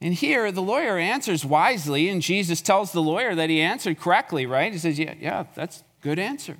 And 0.00 0.14
here, 0.14 0.50
the 0.50 0.62
lawyer 0.62 0.98
answers 0.98 1.44
wisely, 1.44 2.08
and 2.08 2.20
Jesus 2.20 2.60
tells 2.60 2.92
the 2.92 3.02
lawyer 3.02 3.34
that 3.34 3.50
he 3.50 3.60
answered 3.60 4.00
correctly, 4.00 4.46
right? 4.46 4.72
He 4.72 4.78
says, 4.78 4.98
Yeah, 4.98 5.14
yeah, 5.20 5.44
that's 5.54 5.84
good 6.00 6.18
answer. 6.18 6.56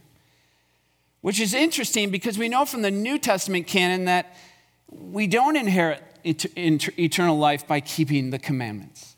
which 1.20 1.40
is 1.40 1.52
interesting 1.54 2.10
because 2.10 2.38
we 2.38 2.48
know 2.48 2.64
from 2.64 2.82
the 2.82 2.90
New 2.90 3.18
Testament 3.18 3.66
canon 3.66 4.04
that 4.04 4.36
we 4.88 5.26
don't 5.26 5.56
inherit 5.56 6.02
eternal 6.24 7.38
life 7.38 7.66
by 7.66 7.80
keeping 7.80 8.30
the 8.30 8.38
commandments. 8.38 9.16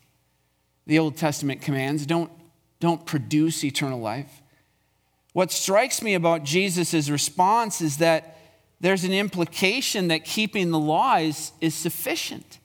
The 0.86 0.98
Old 0.98 1.16
Testament 1.16 1.62
commands 1.62 2.06
don't, 2.06 2.30
don't 2.80 3.04
produce 3.06 3.64
eternal 3.64 4.00
life. 4.00 4.42
What 5.32 5.50
strikes 5.50 6.02
me 6.02 6.14
about 6.14 6.44
Jesus' 6.44 7.08
response 7.08 7.80
is 7.80 7.98
that 7.98 8.38
there's 8.80 9.04
an 9.04 9.12
implication 9.12 10.08
that 10.08 10.24
keeping 10.24 10.70
the 10.70 10.78
law 10.78 11.16
is, 11.16 11.52
is 11.60 11.74
sufficient, 11.74 12.58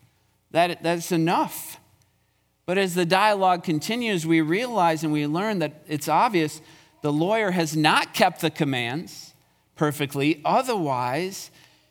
that 0.52 0.84
that's 0.84 1.12
enough. 1.12 1.80
But 2.66 2.78
as 2.78 2.94
the 2.94 3.06
dialogue 3.06 3.64
continues, 3.64 4.28
we 4.28 4.42
realize 4.42 5.04
and 5.04 5.12
we 5.12 5.26
learn 5.26 5.60
that 5.60 5.84
it's 5.88 6.08
obvious 6.08 6.62
the 7.02 7.14
lawyer 7.14 7.52
has 7.52 7.76
not 7.76 8.14
kept 8.14 8.42
the 8.42 8.52
commands 8.52 9.34
perfectly. 9.76 10.42
Otherwise, 10.44 11.50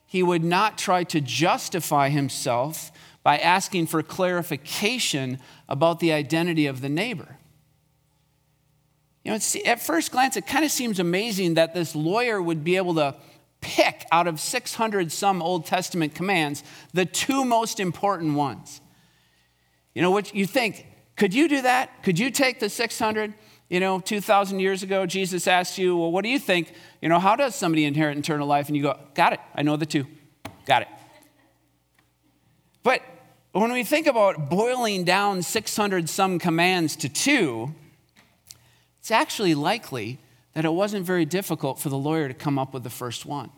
he 0.09 0.23
would 0.23 0.43
not 0.43 0.79
try 0.79 1.05
to 1.05 1.21
justify 1.21 2.09
himself 2.09 2.91
by 3.23 3.37
asking 3.37 3.87
for 3.87 4.03
clarification 4.03 5.39
about 5.69 6.01
the 6.01 6.13
identity 6.13 6.67
of 6.67 6.81
the 6.81 6.89
neighbor. 6.89 7.37
You 9.23 9.33
know, 9.33 9.39
at 9.67 9.83
first 9.83 10.11
glance, 10.11 10.39
it 10.39 10.47
kind 10.47 10.65
of 10.65 10.71
seems 10.71 10.99
amazing 10.99 11.55
that 11.55 11.75
this 11.75 11.95
lawyer 11.95 12.41
would 12.41 12.65
be 12.65 12.77
able 12.77 12.95
to 12.95 13.17
pick 13.61 14.07
out 14.11 14.27
of 14.27 14.41
600 14.41 15.13
some 15.13 15.43
Old 15.43 15.67
Testament 15.67 16.15
commands 16.15 16.65
the 16.95 17.05
two 17.05 17.45
most 17.45 17.79
important 17.79 18.35
ones. 18.35 18.81
You 19.95 20.01
know, 20.01 20.11
what 20.11 20.35
you 20.35 20.47
think, 20.47 20.87
could 21.17 21.35
you 21.35 21.49
do 21.49 21.61
that? 21.61 22.03
Could 22.03 22.19
you 22.19 22.31
take 22.31 22.61
the 22.61 22.71
600? 22.71 23.35
You 23.69 23.81
know, 23.81 24.01
2,000 24.01 24.61
years 24.61 24.83
ago, 24.83 25.05
Jesus 25.05 25.47
asked 25.47 25.77
you, 25.77 25.97
Well, 25.97 26.11
what 26.11 26.23
do 26.23 26.31
you 26.31 26.39
think? 26.39 26.73
You 27.03 27.09
know, 27.09 27.19
how 27.19 27.37
does 27.37 27.55
somebody 27.55 27.85
inherit 27.85 28.17
eternal 28.17 28.47
life? 28.47 28.69
And 28.69 28.77
you 28.77 28.83
go, 28.83 28.99
Got 29.15 29.35
it. 29.35 29.41
I 29.55 29.63
know 29.63 29.77
the 29.77 29.87
two. 29.87 30.07
Got 30.65 30.83
it. 30.83 30.89
But 32.83 33.03
when 33.53 33.73
we 33.73 33.85
think 33.85 34.07
about 34.07 34.49
boiling 34.49 35.05
down 35.05 35.43
600 35.43 36.09
some 36.09 36.39
commands 36.39 36.97
to 36.97 37.09
two, 37.09 37.75
it's 39.01 39.11
actually 39.11 39.55
likely 39.55 40.19
that 40.55 40.65
it 40.65 40.73
wasn't 40.73 41.05
very 41.05 41.25
difficult 41.25 41.79
for 41.79 41.89
the 41.89 41.99
lawyer 41.99 42.29
to 42.29 42.35
come 42.35 42.59
up 42.59 42.73
with 42.73 42.85
the 42.85 42.91
first 42.91 43.27
one. 43.27 43.51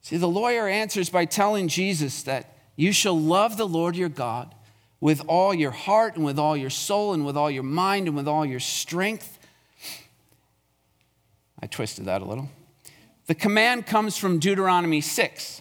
See, 0.00 0.16
the 0.16 0.28
lawyer 0.28 0.68
answers 0.68 1.10
by 1.10 1.24
telling 1.24 1.68
Jesus 1.68 2.22
that 2.24 2.56
you 2.76 2.92
shall 2.92 3.18
love 3.18 3.56
the 3.56 3.66
Lord 3.66 3.96
your 3.96 4.08
God 4.08 4.54
with 5.04 5.20
all 5.28 5.52
your 5.52 5.70
heart 5.70 6.16
and 6.16 6.24
with 6.24 6.38
all 6.38 6.56
your 6.56 6.70
soul 6.70 7.12
and 7.12 7.26
with 7.26 7.36
all 7.36 7.50
your 7.50 7.62
mind 7.62 8.06
and 8.06 8.16
with 8.16 8.26
all 8.26 8.46
your 8.46 8.58
strength. 8.58 9.38
I 11.60 11.66
twisted 11.66 12.06
that 12.06 12.22
a 12.22 12.24
little. 12.24 12.48
The 13.26 13.34
command 13.34 13.84
comes 13.84 14.16
from 14.16 14.38
Deuteronomy 14.38 15.02
6. 15.02 15.60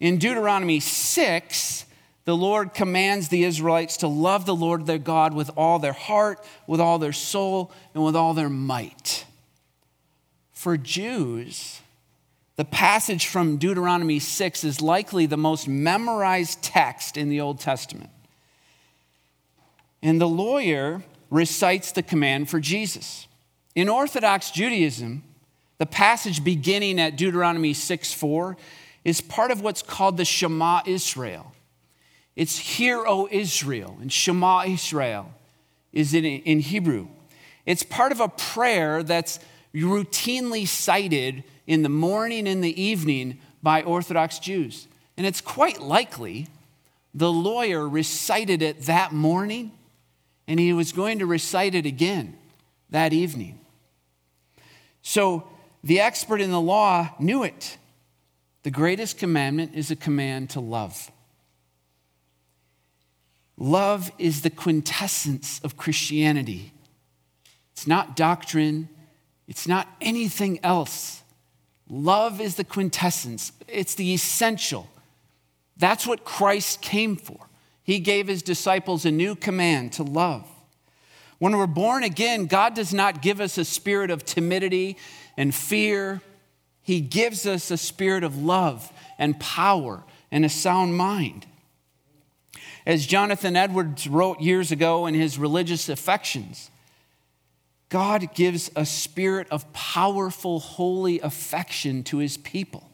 In 0.00 0.16
Deuteronomy 0.16 0.80
6, 0.80 1.84
the 2.24 2.34
Lord 2.34 2.72
commands 2.72 3.28
the 3.28 3.44
Israelites 3.44 3.98
to 3.98 4.08
love 4.08 4.46
the 4.46 4.56
Lord 4.56 4.86
their 4.86 4.96
God 4.96 5.34
with 5.34 5.50
all 5.54 5.78
their 5.78 5.92
heart, 5.92 6.42
with 6.66 6.80
all 6.80 6.98
their 6.98 7.12
soul, 7.12 7.70
and 7.92 8.02
with 8.02 8.16
all 8.16 8.32
their 8.32 8.48
might. 8.48 9.26
For 10.54 10.78
Jews, 10.78 11.82
the 12.56 12.64
passage 12.64 13.26
from 13.26 13.58
Deuteronomy 13.58 14.18
6 14.18 14.64
is 14.64 14.80
likely 14.80 15.26
the 15.26 15.36
most 15.36 15.68
memorized 15.68 16.62
text 16.62 17.18
in 17.18 17.28
the 17.28 17.42
Old 17.42 17.60
Testament. 17.60 18.08
And 20.02 20.20
the 20.20 20.28
lawyer 20.28 21.02
recites 21.30 21.92
the 21.92 22.02
command 22.02 22.48
for 22.48 22.60
Jesus. 22.60 23.26
In 23.74 23.88
Orthodox 23.88 24.50
Judaism, 24.50 25.22
the 25.78 25.86
passage 25.86 26.42
beginning 26.42 27.00
at 27.00 27.16
Deuteronomy 27.16 27.72
6 27.72 28.12
4 28.12 28.56
is 29.04 29.20
part 29.20 29.50
of 29.50 29.62
what's 29.62 29.82
called 29.82 30.16
the 30.16 30.24
Shema 30.24 30.82
Israel. 30.86 31.52
It's 32.36 32.58
Hear, 32.58 33.04
O 33.06 33.28
Israel, 33.30 33.98
and 34.00 34.12
Shema 34.12 34.64
Israel 34.64 35.32
is 35.92 36.14
in, 36.14 36.24
in 36.24 36.60
Hebrew. 36.60 37.08
It's 37.66 37.82
part 37.82 38.12
of 38.12 38.20
a 38.20 38.28
prayer 38.28 39.02
that's 39.02 39.38
routinely 39.74 40.66
cited 40.66 41.44
in 41.66 41.82
the 41.82 41.88
morning 41.88 42.48
and 42.48 42.62
the 42.62 42.80
evening 42.80 43.38
by 43.62 43.82
Orthodox 43.82 44.38
Jews. 44.38 44.88
And 45.16 45.26
it's 45.26 45.40
quite 45.40 45.80
likely 45.80 46.48
the 47.14 47.30
lawyer 47.30 47.88
recited 47.88 48.62
it 48.62 48.82
that 48.82 49.12
morning 49.12 49.72
and 50.50 50.58
he 50.58 50.72
was 50.72 50.90
going 50.90 51.20
to 51.20 51.26
recite 51.26 51.76
it 51.76 51.86
again 51.86 52.36
that 52.90 53.12
evening. 53.12 53.60
So 55.00 55.48
the 55.84 56.00
expert 56.00 56.40
in 56.40 56.50
the 56.50 56.60
law 56.60 57.14
knew 57.20 57.44
it. 57.44 57.78
The 58.64 58.72
greatest 58.72 59.16
commandment 59.16 59.76
is 59.76 59.92
a 59.92 59.96
command 59.96 60.50
to 60.50 60.60
love. 60.60 61.12
Love 63.56 64.10
is 64.18 64.40
the 64.40 64.50
quintessence 64.50 65.60
of 65.62 65.76
Christianity. 65.76 66.72
It's 67.70 67.86
not 67.86 68.16
doctrine, 68.16 68.88
it's 69.46 69.68
not 69.68 69.86
anything 70.00 70.58
else. 70.64 71.22
Love 71.88 72.40
is 72.40 72.56
the 72.56 72.64
quintessence, 72.64 73.52
it's 73.68 73.94
the 73.94 74.12
essential. 74.12 74.88
That's 75.76 76.08
what 76.08 76.24
Christ 76.24 76.82
came 76.82 77.14
for 77.14 77.49
he 77.90 77.98
gave 77.98 78.28
his 78.28 78.42
disciples 78.42 79.04
a 79.04 79.10
new 79.10 79.34
command 79.34 79.92
to 79.94 80.04
love. 80.04 80.46
When 81.40 81.56
we're 81.56 81.66
born 81.66 82.04
again, 82.04 82.46
God 82.46 82.76
does 82.76 82.94
not 82.94 83.20
give 83.20 83.40
us 83.40 83.58
a 83.58 83.64
spirit 83.64 84.12
of 84.12 84.24
timidity 84.24 84.96
and 85.36 85.52
fear. 85.52 86.20
He 86.82 87.00
gives 87.00 87.46
us 87.46 87.68
a 87.68 87.76
spirit 87.76 88.22
of 88.22 88.40
love 88.40 88.92
and 89.18 89.40
power 89.40 90.04
and 90.30 90.44
a 90.44 90.48
sound 90.48 90.96
mind. 90.96 91.46
As 92.86 93.06
Jonathan 93.06 93.56
Edwards 93.56 94.06
wrote 94.06 94.40
years 94.40 94.70
ago 94.70 95.06
in 95.06 95.14
his 95.14 95.36
Religious 95.36 95.88
Affections, 95.88 96.70
God 97.88 98.36
gives 98.36 98.70
a 98.76 98.86
spirit 98.86 99.48
of 99.50 99.72
powerful, 99.72 100.60
holy 100.60 101.18
affection 101.18 102.04
to 102.04 102.18
his 102.18 102.36
people. 102.36 102.88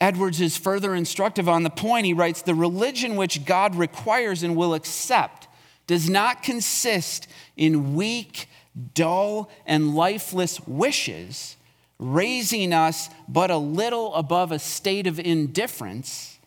Edwards 0.00 0.40
is 0.40 0.56
further 0.56 0.94
instructive 0.94 1.48
on 1.48 1.62
the 1.62 1.70
point. 1.70 2.06
He 2.06 2.12
writes 2.12 2.42
The 2.42 2.54
religion 2.54 3.16
which 3.16 3.44
God 3.44 3.76
requires 3.76 4.42
and 4.42 4.56
will 4.56 4.74
accept 4.74 5.48
does 5.86 6.08
not 6.08 6.42
consist 6.42 7.28
in 7.56 7.94
weak, 7.94 8.48
dull, 8.94 9.50
and 9.66 9.94
lifeless 9.94 10.60
wishes, 10.66 11.56
raising 11.98 12.72
us 12.72 13.08
but 13.28 13.50
a 13.50 13.56
little 13.56 14.14
above 14.14 14.50
a 14.50 14.58
state 14.58 15.06
of 15.06 15.18
indifference. 15.18 16.38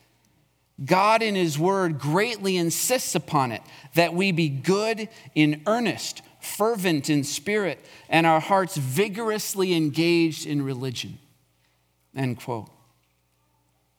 God, 0.83 1.21
in 1.21 1.35
His 1.35 1.57
Word, 1.57 1.99
greatly 1.99 2.57
insists 2.57 3.15
upon 3.15 3.51
it 3.51 3.61
that 3.95 4.13
we 4.13 4.31
be 4.31 4.49
good 4.49 5.09
in 5.33 5.61
earnest, 5.65 6.21
fervent 6.39 7.09
in 7.09 7.23
spirit, 7.23 7.83
and 8.09 8.27
our 8.27 8.39
hearts 8.39 8.77
vigorously 8.77 9.73
engaged 9.73 10.45
in 10.45 10.61
religion. 10.61 11.17
End 12.15 12.39
quote. 12.39 12.69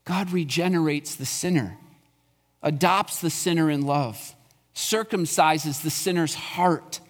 God 0.08 0.30
regenerates 0.30 1.16
the 1.16 1.26
sinner, 1.26 1.76
adopts 2.62 3.20
the 3.20 3.28
sinner 3.28 3.70
in 3.70 3.82
love, 3.82 4.34
circumcises 4.74 5.82
the 5.82 5.90
sinner's 5.90 6.34
heart, 6.34 7.00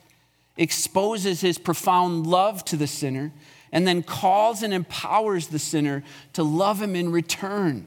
exposes 0.57 1.41
his 1.41 1.59
profound 1.59 2.27
love 2.27 2.65
to 2.65 2.77
the 2.77 2.89
sinner, 2.89 3.31
and 3.71 3.87
then 3.87 4.03
calls 4.03 4.65
and 4.65 4.75
empowers 4.75 5.47
the 5.47 5.61
sinner 5.61 6.03
to 6.33 6.43
love 6.43 6.83
him 6.83 6.97
in 6.97 7.13
return 7.13 7.87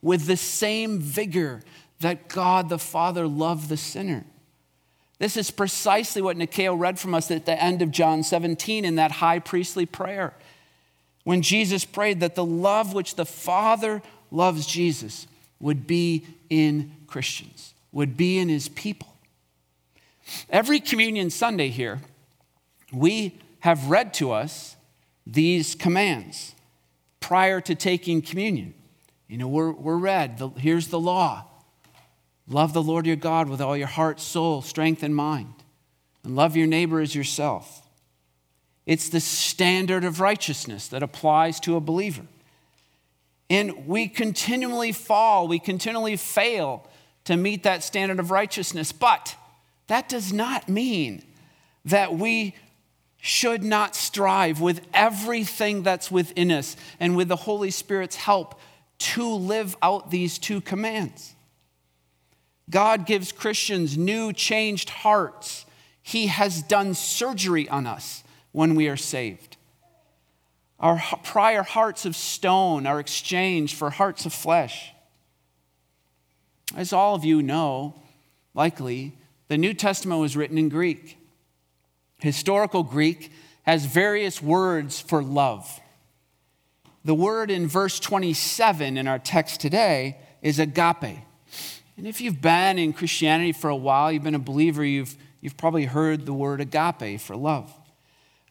with 0.00 0.24
the 0.24 0.38
same 0.38 0.98
vigor 0.98 1.60
that 2.00 2.28
God 2.28 2.70
the 2.70 2.78
Father 2.78 3.28
loved 3.28 3.68
the 3.68 3.76
sinner. 3.76 4.24
This 5.18 5.36
is 5.36 5.50
precisely 5.50 6.22
what 6.22 6.38
Nikhil 6.38 6.74
read 6.74 6.98
from 6.98 7.12
us 7.12 7.30
at 7.30 7.44
the 7.44 7.62
end 7.62 7.82
of 7.82 7.90
John 7.90 8.22
17 8.22 8.86
in 8.86 8.94
that 8.94 9.12
high 9.12 9.40
priestly 9.40 9.84
prayer. 9.84 10.32
When 11.24 11.42
Jesus 11.42 11.84
prayed 11.84 12.20
that 12.20 12.34
the 12.34 12.44
love 12.44 12.94
which 12.94 13.14
the 13.14 13.26
Father 13.26 14.02
loves 14.32 14.66
Jesus 14.66 15.26
would 15.60 15.86
be 15.86 16.26
in 16.50 16.92
Christians, 17.06 17.74
would 17.92 18.16
be 18.16 18.38
in 18.38 18.48
his 18.48 18.68
people. 18.68 19.08
Every 20.48 20.80
communion 20.80 21.30
Sunday 21.30 21.68
here, 21.68 22.00
we 22.92 23.38
have 23.60 23.88
read 23.88 24.14
to 24.14 24.32
us 24.32 24.76
these 25.26 25.74
commands 25.74 26.54
prior 27.20 27.60
to 27.60 27.74
taking 27.74 28.22
communion. 28.22 28.74
You 29.28 29.38
know, 29.38 29.48
we're, 29.48 29.70
we're 29.70 29.96
read, 29.96 30.38
the, 30.38 30.48
here's 30.48 30.88
the 30.88 31.00
law 31.00 31.46
love 32.48 32.72
the 32.72 32.82
Lord 32.82 33.06
your 33.06 33.16
God 33.16 33.48
with 33.48 33.60
all 33.60 33.76
your 33.76 33.86
heart, 33.86 34.20
soul, 34.20 34.60
strength, 34.62 35.02
and 35.02 35.14
mind, 35.14 35.54
and 36.24 36.36
love 36.36 36.56
your 36.56 36.66
neighbor 36.66 37.00
as 37.00 37.14
yourself. 37.14 37.88
It's 38.84 39.08
the 39.08 39.20
standard 39.20 40.04
of 40.04 40.20
righteousness 40.20 40.88
that 40.88 41.02
applies 41.02 41.60
to 41.60 41.76
a 41.76 41.80
believer. 41.80 42.26
And 43.52 43.86
we 43.86 44.08
continually 44.08 44.92
fall, 44.92 45.46
we 45.46 45.58
continually 45.58 46.16
fail 46.16 46.88
to 47.24 47.36
meet 47.36 47.64
that 47.64 47.84
standard 47.84 48.18
of 48.18 48.30
righteousness. 48.30 48.92
But 48.92 49.36
that 49.88 50.08
does 50.08 50.32
not 50.32 50.70
mean 50.70 51.22
that 51.84 52.14
we 52.14 52.54
should 53.20 53.62
not 53.62 53.94
strive 53.94 54.62
with 54.62 54.80
everything 54.94 55.82
that's 55.82 56.10
within 56.10 56.50
us 56.50 56.78
and 56.98 57.14
with 57.14 57.28
the 57.28 57.36
Holy 57.36 57.70
Spirit's 57.70 58.16
help 58.16 58.58
to 59.00 59.28
live 59.28 59.76
out 59.82 60.10
these 60.10 60.38
two 60.38 60.62
commands. 60.62 61.34
God 62.70 63.04
gives 63.04 63.32
Christians 63.32 63.98
new, 63.98 64.32
changed 64.32 64.88
hearts. 64.88 65.66
He 66.02 66.28
has 66.28 66.62
done 66.62 66.94
surgery 66.94 67.68
on 67.68 67.86
us 67.86 68.24
when 68.52 68.74
we 68.74 68.88
are 68.88 68.96
saved. 68.96 69.51
Our 70.82 71.00
prior 71.22 71.62
hearts 71.62 72.04
of 72.04 72.16
stone 72.16 72.86
are 72.86 72.98
exchanged 72.98 73.76
for 73.76 73.88
hearts 73.88 74.26
of 74.26 74.32
flesh. 74.32 74.92
As 76.76 76.92
all 76.92 77.14
of 77.14 77.24
you 77.24 77.40
know, 77.40 78.02
likely, 78.52 79.16
the 79.46 79.56
New 79.56 79.74
Testament 79.74 80.20
was 80.20 80.36
written 80.36 80.58
in 80.58 80.68
Greek. 80.68 81.18
Historical 82.18 82.82
Greek 82.82 83.30
has 83.62 83.84
various 83.84 84.42
words 84.42 85.00
for 85.00 85.22
love. 85.22 85.80
The 87.04 87.14
word 87.14 87.50
in 87.50 87.68
verse 87.68 88.00
27 88.00 88.96
in 88.96 89.06
our 89.06 89.18
text 89.18 89.60
today 89.60 90.16
is 90.40 90.58
agape. 90.58 91.18
And 91.96 92.06
if 92.06 92.20
you've 92.20 92.40
been 92.40 92.78
in 92.78 92.92
Christianity 92.92 93.52
for 93.52 93.70
a 93.70 93.76
while, 93.76 94.10
you've 94.10 94.22
been 94.24 94.34
a 94.34 94.40
believer, 94.40 94.84
you've, 94.84 95.16
you've 95.40 95.56
probably 95.56 95.84
heard 95.84 96.26
the 96.26 96.32
word 96.32 96.60
agape 96.60 97.20
for 97.20 97.36
love. 97.36 97.72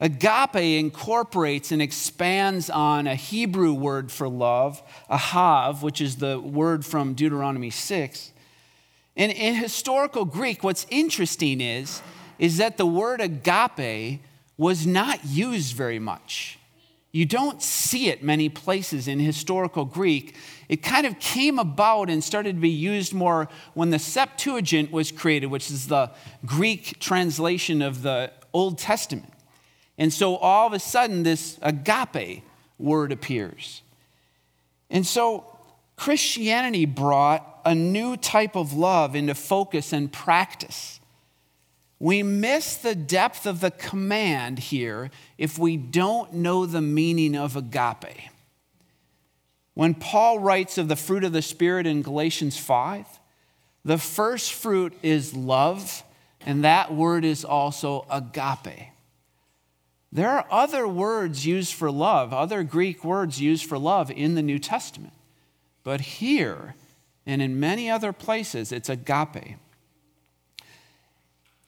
Agape 0.01 0.79
incorporates 0.79 1.71
and 1.71 1.79
expands 1.79 2.71
on 2.71 3.05
a 3.05 3.13
Hebrew 3.13 3.71
word 3.71 4.11
for 4.11 4.27
love, 4.27 4.81
ahav, 5.11 5.83
which 5.83 6.01
is 6.01 6.15
the 6.15 6.39
word 6.39 6.83
from 6.83 7.13
Deuteronomy 7.13 7.69
6. 7.69 8.31
And 9.15 9.31
in 9.31 9.53
historical 9.53 10.25
Greek, 10.25 10.63
what's 10.63 10.87
interesting 10.89 11.61
is 11.61 12.01
is 12.39 12.57
that 12.57 12.77
the 12.77 12.85
word 12.87 13.21
agape 13.21 14.19
was 14.57 14.87
not 14.87 15.23
used 15.23 15.75
very 15.75 15.99
much. 15.99 16.57
You 17.11 17.25
don't 17.25 17.61
see 17.61 18.07
it 18.07 18.23
many 18.23 18.49
places 18.49 19.07
in 19.07 19.19
historical 19.19 19.85
Greek. 19.85 20.35
It 20.67 20.77
kind 20.77 21.05
of 21.05 21.19
came 21.19 21.59
about 21.59 22.09
and 22.09 22.23
started 22.23 22.55
to 22.55 22.61
be 22.61 22.69
used 22.69 23.13
more 23.13 23.47
when 23.75 23.91
the 23.91 23.99
Septuagint 23.99 24.91
was 24.91 25.11
created, 25.11 25.47
which 25.47 25.69
is 25.69 25.87
the 25.87 26.09
Greek 26.43 26.99
translation 26.99 27.83
of 27.83 28.01
the 28.01 28.31
Old 28.53 28.79
Testament. 28.79 29.30
And 30.01 30.11
so 30.11 30.35
all 30.35 30.65
of 30.65 30.73
a 30.73 30.79
sudden, 30.79 31.21
this 31.21 31.59
agape 31.61 32.43
word 32.79 33.11
appears. 33.11 33.83
And 34.89 35.05
so 35.05 35.45
Christianity 35.95 36.85
brought 36.85 37.61
a 37.63 37.75
new 37.75 38.17
type 38.17 38.55
of 38.55 38.73
love 38.73 39.15
into 39.15 39.35
focus 39.35 39.93
and 39.93 40.11
practice 40.11 40.99
we 42.01 42.23
miss 42.23 42.77
the 42.77 42.95
depth 42.95 43.45
of 43.45 43.59
the 43.59 43.69
command 43.69 44.57
here 44.57 45.11
if 45.37 45.59
we 45.59 45.77
don't 45.77 46.33
know 46.33 46.65
the 46.65 46.81
meaning 46.81 47.35
of 47.35 47.55
agape. 47.55 48.17
When 49.75 49.93
Paul 49.93 50.39
writes 50.39 50.79
of 50.79 50.87
the 50.87 50.95
fruit 50.95 51.23
of 51.23 51.31
the 51.31 51.43
Spirit 51.43 51.85
in 51.85 52.01
Galatians 52.01 52.57
5, 52.57 53.05
the 53.85 53.99
first 53.99 54.51
fruit 54.51 54.93
is 55.03 55.35
love, 55.35 56.03
and 56.43 56.63
that 56.63 56.91
word 56.91 57.23
is 57.23 57.45
also 57.45 58.07
agape. 58.09 58.90
There 60.11 60.29
are 60.29 60.45
other 60.51 60.87
words 60.87 61.45
used 61.45 61.73
for 61.73 61.89
love, 61.89 62.33
other 62.33 62.63
Greek 62.63 63.03
words 63.03 63.39
used 63.39 63.65
for 63.65 63.77
love 63.77 64.11
in 64.11 64.35
the 64.35 64.41
New 64.41 64.59
Testament. 64.59 65.13
But 65.83 66.01
here 66.01 66.75
and 67.25 67.41
in 67.41 67.59
many 67.59 67.89
other 67.89 68.11
places, 68.11 68.71
it's 68.71 68.89
agape. 68.89 69.57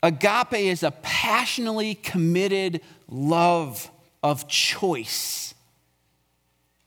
Agape 0.02 0.54
is 0.54 0.84
a 0.84 0.92
passionately 0.92 1.96
committed 1.96 2.82
love 3.08 3.90
of 4.22 4.48
choice. 4.50 5.54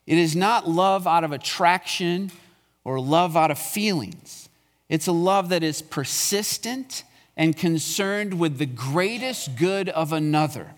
It 0.07 0.19
is 0.19 0.37
not 0.37 0.69
love 0.69 1.07
out 1.07 1.25
of 1.25 1.33
attraction 1.33 2.31
or 2.85 3.01
love 3.01 3.37
out 3.37 3.51
of 3.51 3.59
feelings. 3.59 4.49
It's 4.89 5.07
a 5.07 5.13
love 5.13 5.49
that 5.49 5.63
is 5.63 5.83
persistent 5.83 7.03
and 7.37 7.57
concerned 7.57 8.39
with 8.39 8.59
the 8.59 8.67
greatest 8.67 9.57
good 9.57 9.89
of 9.89 10.13
another, 10.13 10.73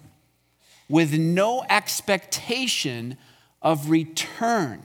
with 0.89 1.13
no 1.13 1.65
expectation 1.69 3.17
of 3.61 3.91
return. 3.91 4.83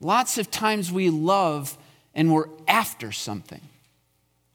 Lots 0.00 0.38
of 0.38 0.50
times 0.50 0.90
we 0.92 1.10
love 1.10 1.76
and 2.14 2.32
we're 2.32 2.48
after 2.68 3.12
something. 3.12 3.60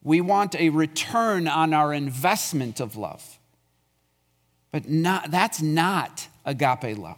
We 0.04 0.22
want 0.22 0.56
a 0.56 0.70
return 0.70 1.48
on 1.48 1.74
our 1.74 1.94
investment 1.94 2.80
of 2.80 2.96
love. 2.96 3.38
But 4.72 4.88
not, 4.88 5.32
that's 5.32 5.62
not 5.62 6.28
agape 6.46 6.98
love. 6.98 7.18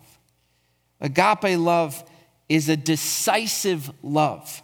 Agape 1.00 1.58
love 1.58 2.04
is 2.50 2.70
a 2.70 2.78
decisive 2.78 3.92
love. 4.02 4.64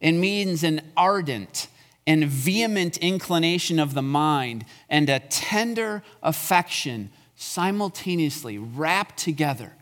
It 0.00 0.12
means 0.12 0.62
an 0.62 0.80
ardent 0.96 1.68
and 2.06 2.24
vehement 2.24 2.96
inclination 2.98 3.78
of 3.78 3.94
the 3.94 4.02
mind 4.02 4.64
and 4.88 5.08
a 5.08 5.20
tender 5.20 6.02
affection 6.22 7.10
simultaneously 7.40 8.58
wrapped 8.58 9.16
together. 9.16 9.72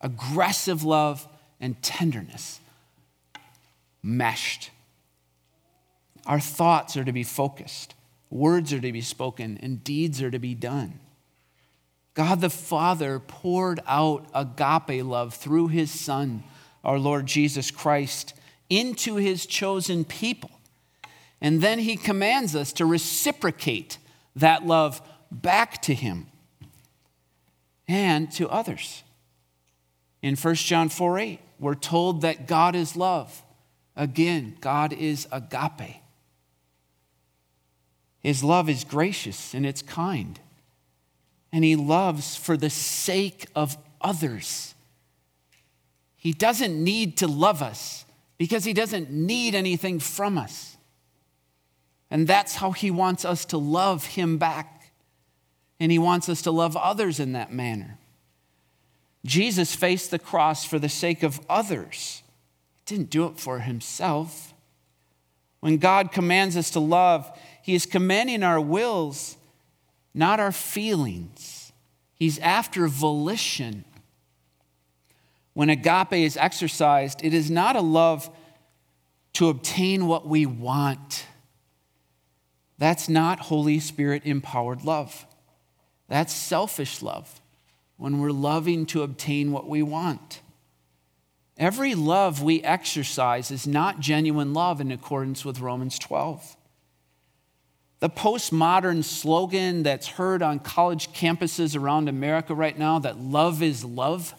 Aggressive 0.00 0.84
love 0.84 1.26
and 1.60 1.82
tenderness 1.82 2.60
meshed. 4.00 4.70
Our 6.24 6.38
thoughts 6.38 6.96
are 6.96 7.04
to 7.04 7.12
be 7.12 7.24
focused, 7.24 7.94
words 8.30 8.72
are 8.72 8.80
to 8.80 8.92
be 8.92 9.00
spoken, 9.00 9.58
and 9.60 9.82
deeds 9.82 10.22
are 10.22 10.30
to 10.30 10.38
be 10.38 10.54
done. 10.54 11.00
God 12.14 12.40
the 12.40 12.48
Father 12.48 13.18
poured 13.18 13.80
out 13.88 14.26
agape 14.32 15.04
love 15.04 15.34
through 15.34 15.68
his 15.68 15.90
Son, 15.90 16.44
our 16.84 16.98
Lord 16.98 17.26
Jesus 17.26 17.72
Christ, 17.72 18.34
into 18.70 19.16
his 19.16 19.46
chosen 19.46 20.04
people. 20.04 20.50
And 21.40 21.60
then 21.60 21.80
he 21.80 21.96
commands 21.96 22.54
us 22.54 22.72
to 22.74 22.86
reciprocate 22.86 23.98
that 24.36 24.64
love 24.64 25.02
back 25.32 25.82
to 25.82 25.94
him 25.94 26.28
and 27.86 28.30
to 28.32 28.48
others. 28.48 29.02
In 30.22 30.36
1 30.36 30.54
John 30.54 30.88
4 30.88 31.18
8, 31.18 31.40
we're 31.58 31.74
told 31.74 32.22
that 32.22 32.46
God 32.46 32.74
is 32.74 32.96
love. 32.96 33.42
Again, 33.96 34.56
God 34.60 34.92
is 34.92 35.28
agape. 35.30 36.00
His 38.20 38.42
love 38.42 38.70
is 38.70 38.84
gracious 38.84 39.54
and 39.54 39.66
it's 39.66 39.82
kind. 39.82 40.40
And 41.52 41.62
He 41.62 41.76
loves 41.76 42.36
for 42.36 42.56
the 42.56 42.70
sake 42.70 43.46
of 43.54 43.76
others. 44.00 44.74
He 46.16 46.32
doesn't 46.32 46.82
need 46.82 47.18
to 47.18 47.28
love 47.28 47.62
us 47.62 48.06
because 48.38 48.64
He 48.64 48.72
doesn't 48.72 49.10
need 49.10 49.54
anything 49.54 50.00
from 50.00 50.38
us. 50.38 50.78
And 52.10 52.26
that's 52.26 52.56
how 52.56 52.72
He 52.72 52.90
wants 52.90 53.24
us 53.26 53.44
to 53.46 53.58
love 53.58 54.06
Him 54.06 54.38
back. 54.38 54.73
And 55.80 55.90
He 55.92 55.98
wants 55.98 56.28
us 56.28 56.42
to 56.42 56.50
love 56.50 56.76
others 56.76 57.20
in 57.20 57.32
that 57.32 57.52
manner. 57.52 57.98
Jesus 59.24 59.74
faced 59.74 60.10
the 60.10 60.18
cross 60.18 60.64
for 60.64 60.78
the 60.78 60.88
sake 60.88 61.22
of 61.22 61.40
others, 61.48 62.22
He 62.86 62.96
didn't 62.96 63.10
do 63.10 63.26
it 63.26 63.38
for 63.38 63.60
Himself. 63.60 64.54
When 65.64 65.78
God 65.78 66.12
commands 66.12 66.58
us 66.58 66.68
to 66.72 66.80
love, 66.80 67.26
he 67.62 67.74
is 67.74 67.86
commanding 67.86 68.42
our 68.42 68.60
wills, 68.60 69.38
not 70.12 70.38
our 70.38 70.52
feelings. 70.52 71.72
He's 72.12 72.38
after 72.40 72.86
volition. 72.86 73.86
When 75.54 75.70
agape 75.70 76.12
is 76.12 76.36
exercised, 76.36 77.24
it 77.24 77.32
is 77.32 77.50
not 77.50 77.76
a 77.76 77.80
love 77.80 78.28
to 79.32 79.48
obtain 79.48 80.06
what 80.06 80.28
we 80.28 80.44
want. 80.44 81.24
That's 82.76 83.08
not 83.08 83.40
Holy 83.40 83.80
Spirit 83.80 84.26
empowered 84.26 84.84
love. 84.84 85.24
That's 86.08 86.32
selfish 86.32 87.02
love 87.02 87.40
when 87.96 88.20
we're 88.20 88.30
loving 88.30 88.86
to 88.86 89.02
obtain 89.02 89.52
what 89.52 89.68
we 89.68 89.82
want. 89.82 90.40
Every 91.56 91.94
love 91.94 92.42
we 92.42 92.62
exercise 92.62 93.50
is 93.50 93.66
not 93.66 94.00
genuine 94.00 94.52
love 94.52 94.80
in 94.80 94.90
accordance 94.90 95.44
with 95.44 95.60
Romans 95.60 95.98
12. 95.98 96.56
The 98.00 98.10
postmodern 98.10 99.04
slogan 99.04 99.84
that's 99.84 100.08
heard 100.08 100.42
on 100.42 100.58
college 100.58 101.12
campuses 101.12 101.78
around 101.78 102.08
America 102.08 102.54
right 102.54 102.76
now 102.76 102.98
that 102.98 103.18
love 103.18 103.62
is 103.62 103.84
love 103.84 104.34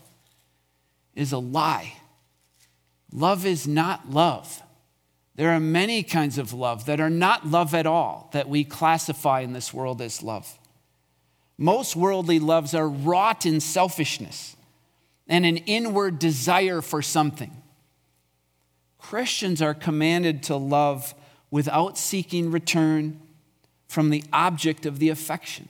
is 1.16 1.32
a 1.32 1.38
lie. 1.38 1.94
Love 3.12 3.46
is 3.46 3.66
not 3.66 4.10
love. 4.12 4.62
There 5.36 5.52
are 5.52 5.60
many 5.60 6.04
kinds 6.04 6.38
of 6.38 6.54
love 6.54 6.86
that 6.86 7.00
are 7.00 7.10
not 7.10 7.48
love 7.48 7.74
at 7.74 7.86
all 7.86 8.30
that 8.34 8.50
we 8.50 8.66
classify 8.66 9.40
in 9.40 9.54
this 9.54 9.74
world 9.74 10.02
as 10.02 10.22
love. 10.22 10.60
Most 11.58 11.96
worldly 11.96 12.40
loves 12.40 12.74
are 12.74 12.90
wrought 12.90 13.46
in 13.46 13.60
selfishness 13.60 14.56
and 15.28 15.46
an 15.46 15.58
inward 15.58 16.20
desire 16.20 16.82
for 16.82 17.02
something. 17.02 17.52
Christians 18.98 19.62
are 19.62 19.74
commanded 19.74 20.44
to 20.44 20.56
love 20.56 21.14
without 21.52 21.98
seeking 21.98 22.52
return 22.52 23.22
from 23.88 24.10
the 24.10 24.24
object 24.34 24.86
of 24.86 25.00
the 25.00 25.10
affection. 25.10 25.70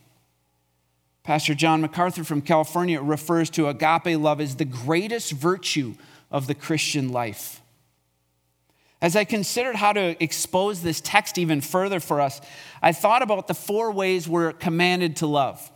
Pastor 1.23 1.53
John 1.53 1.81
MacArthur 1.81 2.23
from 2.23 2.41
California 2.41 3.01
refers 3.01 3.49
to 3.51 3.67
agape 3.67 4.17
love 4.19 4.39
as 4.39 4.55
the 4.55 4.65
greatest 4.65 5.31
virtue 5.31 5.95
of 6.31 6.47
the 6.47 6.55
Christian 6.55 7.09
life. 7.09 7.61
As 9.01 9.15
I 9.15 9.23
considered 9.23 9.75
how 9.75 9.93
to 9.93 10.21
expose 10.23 10.81
this 10.81 11.01
text 11.01 11.37
even 11.37 11.61
further 11.61 11.99
for 11.99 12.21
us, 12.21 12.41
I 12.81 12.91
thought 12.91 13.21
about 13.21 13.47
the 13.47 13.53
four 13.53 13.91
ways 13.91 14.27
we're 14.27 14.53
commanded 14.53 15.17
to 15.17 15.27
love. 15.27 15.71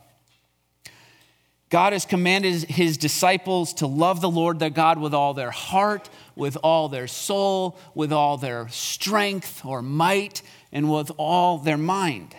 God 1.70 1.94
has 1.94 2.04
commanded 2.04 2.64
his 2.64 2.98
disciples 2.98 3.74
to 3.76 3.88
love 3.88 4.22
the 4.22 4.30
Lord 4.30 4.58
their 4.58 4.72
God 4.72 4.98
with 4.98 5.14
all 5.14 5.36
their 5.36 5.52
heart, 5.52 6.10
with 6.36 6.58
all 6.64 6.90
their 6.90 7.08
soul, 7.08 7.78
with 7.94 8.12
all 8.12 8.38
their 8.38 8.68
strength 8.70 9.64
or 9.64 9.84
might, 9.84 10.42
and 10.72 10.92
with 10.92 11.12
all 11.18 11.60
their 11.60 11.78
mind. 11.78 12.36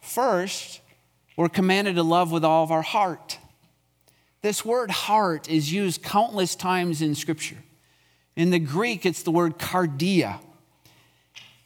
First, 0.00 0.80
we're 1.36 1.48
commanded 1.48 1.94
to 1.94 2.02
love 2.02 2.30
with 2.30 2.44
all 2.44 2.62
of 2.62 2.70
our 2.70 2.82
heart. 2.82 3.38
This 4.42 4.64
word 4.64 4.90
heart 4.90 5.48
is 5.48 5.72
used 5.72 6.02
countless 6.02 6.54
times 6.54 7.00
in 7.00 7.14
Scripture. 7.14 7.58
In 8.36 8.50
the 8.50 8.58
Greek, 8.58 9.06
it's 9.06 9.22
the 9.22 9.30
word 9.30 9.58
cardia, 9.58 10.40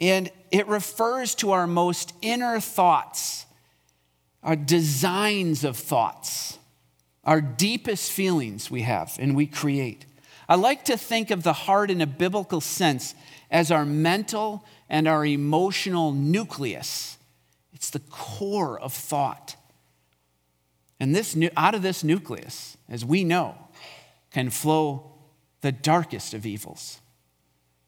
and 0.01 0.31
it 0.51 0.69
refers 0.69 1.35
to 1.37 1.53
our 1.53 1.67
most 1.67 2.13
inner 2.21 2.61
thoughts, 2.61 3.47
our 4.45 4.57
designs 4.57 5.65
of 5.65 5.77
thoughts, 5.77 6.59
our 7.25 7.41
deepest 7.41 8.13
feelings 8.13 8.71
we 8.71 8.83
have 8.83 9.17
and 9.19 9.35
we 9.35 9.47
create. 9.47 10.05
I 10.49 10.57
like 10.57 10.85
to 10.85 10.99
think 10.99 11.31
of 11.31 11.43
the 11.43 11.55
heart 11.55 11.91
in 11.91 12.03
a 12.03 12.07
biblical 12.07 12.61
sense 12.61 13.15
as 13.51 13.71
our 13.71 13.87
mental 13.87 14.65
and 14.91 15.09
our 15.09 15.25
emotional 15.25 16.13
nucleus. 16.13 17.17
It's 17.73 17.89
the 17.89 18.01
core 18.01 18.79
of 18.79 18.93
thought. 18.93 19.57
And 21.01 21.15
this, 21.15 21.37
out 21.57 21.75
of 21.75 21.83
this 21.83 22.05
nucleus, 22.05 22.77
as 22.89 23.05
we 23.05 23.25
know, 23.25 23.57
can 24.31 24.51
flow 24.51 25.13
the 25.63 25.73
darkest 25.73 26.35
of 26.35 26.45
evils. 26.45 27.01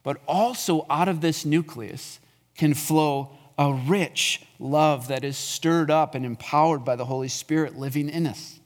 But 0.03 0.21
also 0.27 0.87
out 0.88 1.09
of 1.09 1.21
this 1.21 1.45
nucleus 1.45 2.21
can 2.57 2.73
flow 2.73 3.37
a 3.59 3.73
rich 3.73 4.42
love 4.59 5.09
that 5.09 5.25
is 5.25 5.37
stirred 5.37 5.90
up 5.90 6.14
and 6.14 6.27
empowered 6.27 6.85
by 6.85 6.97
the 6.97 7.07
Holy 7.07 7.29
Spirit 7.29 7.77
living 7.77 8.09
in 8.09 8.27
us. 8.27 8.61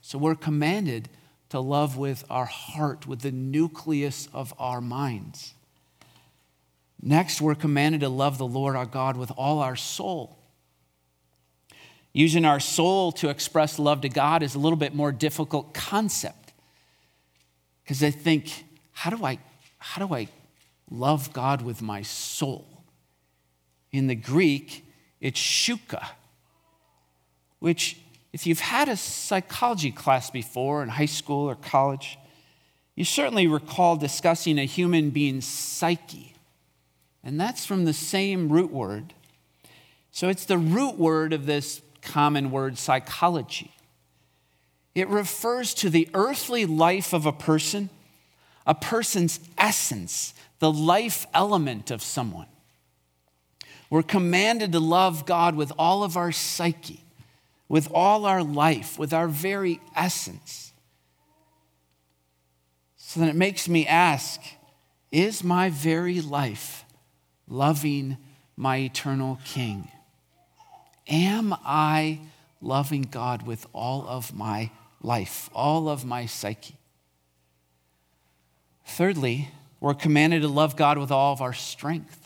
So 0.00 0.18
we're 0.18 0.34
commanded 0.34 1.08
to 1.48 1.60
love 1.60 1.96
with 1.96 2.24
our 2.30 2.44
heart, 2.44 3.06
with 3.06 3.20
the 3.20 3.32
nucleus 3.32 4.28
of 4.32 4.54
our 4.58 4.80
minds. 4.80 5.54
Next, 7.00 7.40
we're 7.40 7.54
commanded 7.54 8.00
to 8.00 8.08
love 8.08 8.38
the 8.38 8.46
Lord 8.46 8.76
our 8.76 8.86
God 8.86 9.16
with 9.16 9.30
all 9.36 9.58
our 9.58 9.76
soul. 9.76 10.38
Using 12.12 12.44
our 12.44 12.60
soul 12.60 13.12
to 13.12 13.28
express 13.28 13.78
love 13.78 14.02
to 14.02 14.08
God 14.08 14.42
is 14.42 14.54
a 14.54 14.58
little 14.58 14.76
bit 14.76 14.94
more 14.94 15.10
difficult 15.10 15.74
concept. 15.74 16.52
Because 17.82 18.02
I 18.02 18.10
think, 18.10 18.64
how 18.92 19.10
do 19.10 19.24
I, 19.24 19.38
how 19.78 20.06
do 20.06 20.14
I 20.14 20.28
love 20.90 21.32
God 21.32 21.62
with 21.62 21.82
my 21.82 22.02
soul? 22.02 22.73
In 23.94 24.08
the 24.08 24.16
Greek, 24.16 24.84
it's 25.20 25.38
psuche, 25.38 26.04
which, 27.60 27.96
if 28.32 28.44
you've 28.44 28.58
had 28.58 28.88
a 28.88 28.96
psychology 28.96 29.92
class 29.92 30.30
before 30.30 30.82
in 30.82 30.88
high 30.88 31.06
school 31.06 31.48
or 31.48 31.54
college, 31.54 32.18
you 32.96 33.04
certainly 33.04 33.46
recall 33.46 33.94
discussing 33.94 34.58
a 34.58 34.64
human 34.64 35.10
being's 35.10 35.46
psyche. 35.46 36.34
And 37.22 37.40
that's 37.40 37.64
from 37.64 37.84
the 37.84 37.92
same 37.92 38.48
root 38.48 38.72
word. 38.72 39.14
So 40.10 40.28
it's 40.28 40.44
the 40.44 40.58
root 40.58 40.98
word 40.98 41.32
of 41.32 41.46
this 41.46 41.80
common 42.02 42.50
word, 42.50 42.78
psychology. 42.78 43.70
It 44.96 45.08
refers 45.08 45.72
to 45.74 45.88
the 45.88 46.08
earthly 46.14 46.66
life 46.66 47.12
of 47.12 47.26
a 47.26 47.32
person, 47.32 47.90
a 48.66 48.74
person's 48.74 49.38
essence, 49.56 50.34
the 50.58 50.72
life 50.72 51.26
element 51.32 51.92
of 51.92 52.02
someone. 52.02 52.48
We're 53.94 54.02
commanded 54.02 54.72
to 54.72 54.80
love 54.80 55.24
God 55.24 55.54
with 55.54 55.70
all 55.78 56.02
of 56.02 56.16
our 56.16 56.32
psyche, 56.32 57.04
with 57.68 57.88
all 57.94 58.26
our 58.26 58.42
life, 58.42 58.98
with 58.98 59.12
our 59.12 59.28
very 59.28 59.80
essence. 59.94 60.72
So 62.96 63.20
then 63.20 63.28
it 63.28 63.36
makes 63.36 63.68
me 63.68 63.86
ask 63.86 64.40
is 65.12 65.44
my 65.44 65.70
very 65.70 66.20
life 66.20 66.84
loving 67.46 68.16
my 68.56 68.78
eternal 68.78 69.38
King? 69.44 69.86
Am 71.06 71.54
I 71.64 72.18
loving 72.60 73.02
God 73.02 73.46
with 73.46 73.64
all 73.72 74.08
of 74.08 74.34
my 74.34 74.72
life, 75.02 75.48
all 75.54 75.88
of 75.88 76.04
my 76.04 76.26
psyche? 76.26 76.74
Thirdly, 78.84 79.50
we're 79.78 79.94
commanded 79.94 80.42
to 80.42 80.48
love 80.48 80.74
God 80.74 80.98
with 80.98 81.12
all 81.12 81.32
of 81.32 81.40
our 81.40 81.52
strength. 81.52 82.23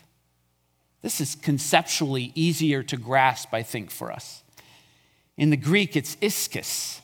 This 1.01 1.21
is 1.21 1.35
conceptually 1.35 2.31
easier 2.35 2.83
to 2.83 2.97
grasp, 2.97 3.53
I 3.53 3.63
think, 3.63 3.89
for 3.89 4.11
us. 4.11 4.43
In 5.37 5.49
the 5.49 5.57
Greek, 5.57 5.95
it's 5.95 6.17
ischus, 6.17 6.99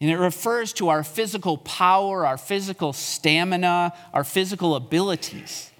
and 0.00 0.10
it 0.10 0.16
refers 0.16 0.72
to 0.74 0.88
our 0.88 1.02
physical 1.02 1.58
power, 1.58 2.26
our 2.26 2.38
physical 2.38 2.92
stamina, 2.92 3.92
our 4.14 4.24
physical 4.24 4.74
abilities. 4.74 5.70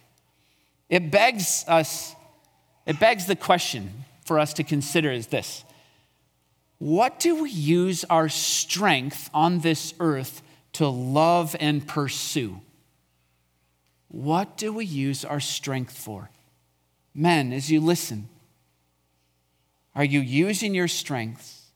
It 0.90 1.10
begs 1.10 1.64
us, 1.66 2.14
it 2.84 3.00
begs 3.00 3.26
the 3.26 3.36
question 3.36 4.04
for 4.24 4.38
us 4.38 4.52
to 4.54 4.64
consider 4.64 5.10
is 5.10 5.28
this 5.28 5.64
What 6.78 7.18
do 7.18 7.42
we 7.42 7.50
use 7.50 8.04
our 8.04 8.28
strength 8.28 9.30
on 9.32 9.60
this 9.60 9.94
earth 9.98 10.42
to 10.74 10.88
love 10.88 11.56
and 11.58 11.86
pursue? 11.86 12.60
What 14.08 14.56
do 14.56 14.72
we 14.72 14.84
use 14.84 15.24
our 15.24 15.40
strength 15.40 15.96
for? 15.96 16.30
Men, 17.18 17.50
as 17.54 17.70
you 17.70 17.80
listen, 17.80 18.28
are 19.94 20.04
you 20.04 20.20
using 20.20 20.74
your 20.74 20.86
strength 20.86 21.72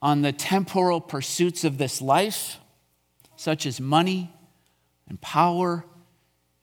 on 0.00 0.22
the 0.22 0.30
temporal 0.30 1.00
pursuits 1.00 1.64
of 1.64 1.76
this 1.76 2.00
life, 2.00 2.58
such 3.34 3.66
as 3.66 3.80
money 3.80 4.32
and 5.08 5.20
power 5.20 5.84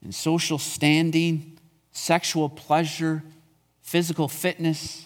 and 0.02 0.16
social 0.16 0.58
standing, 0.58 1.60
sexual 1.92 2.48
pleasure, 2.48 3.22
physical 3.82 4.30
fitness, 4.30 5.06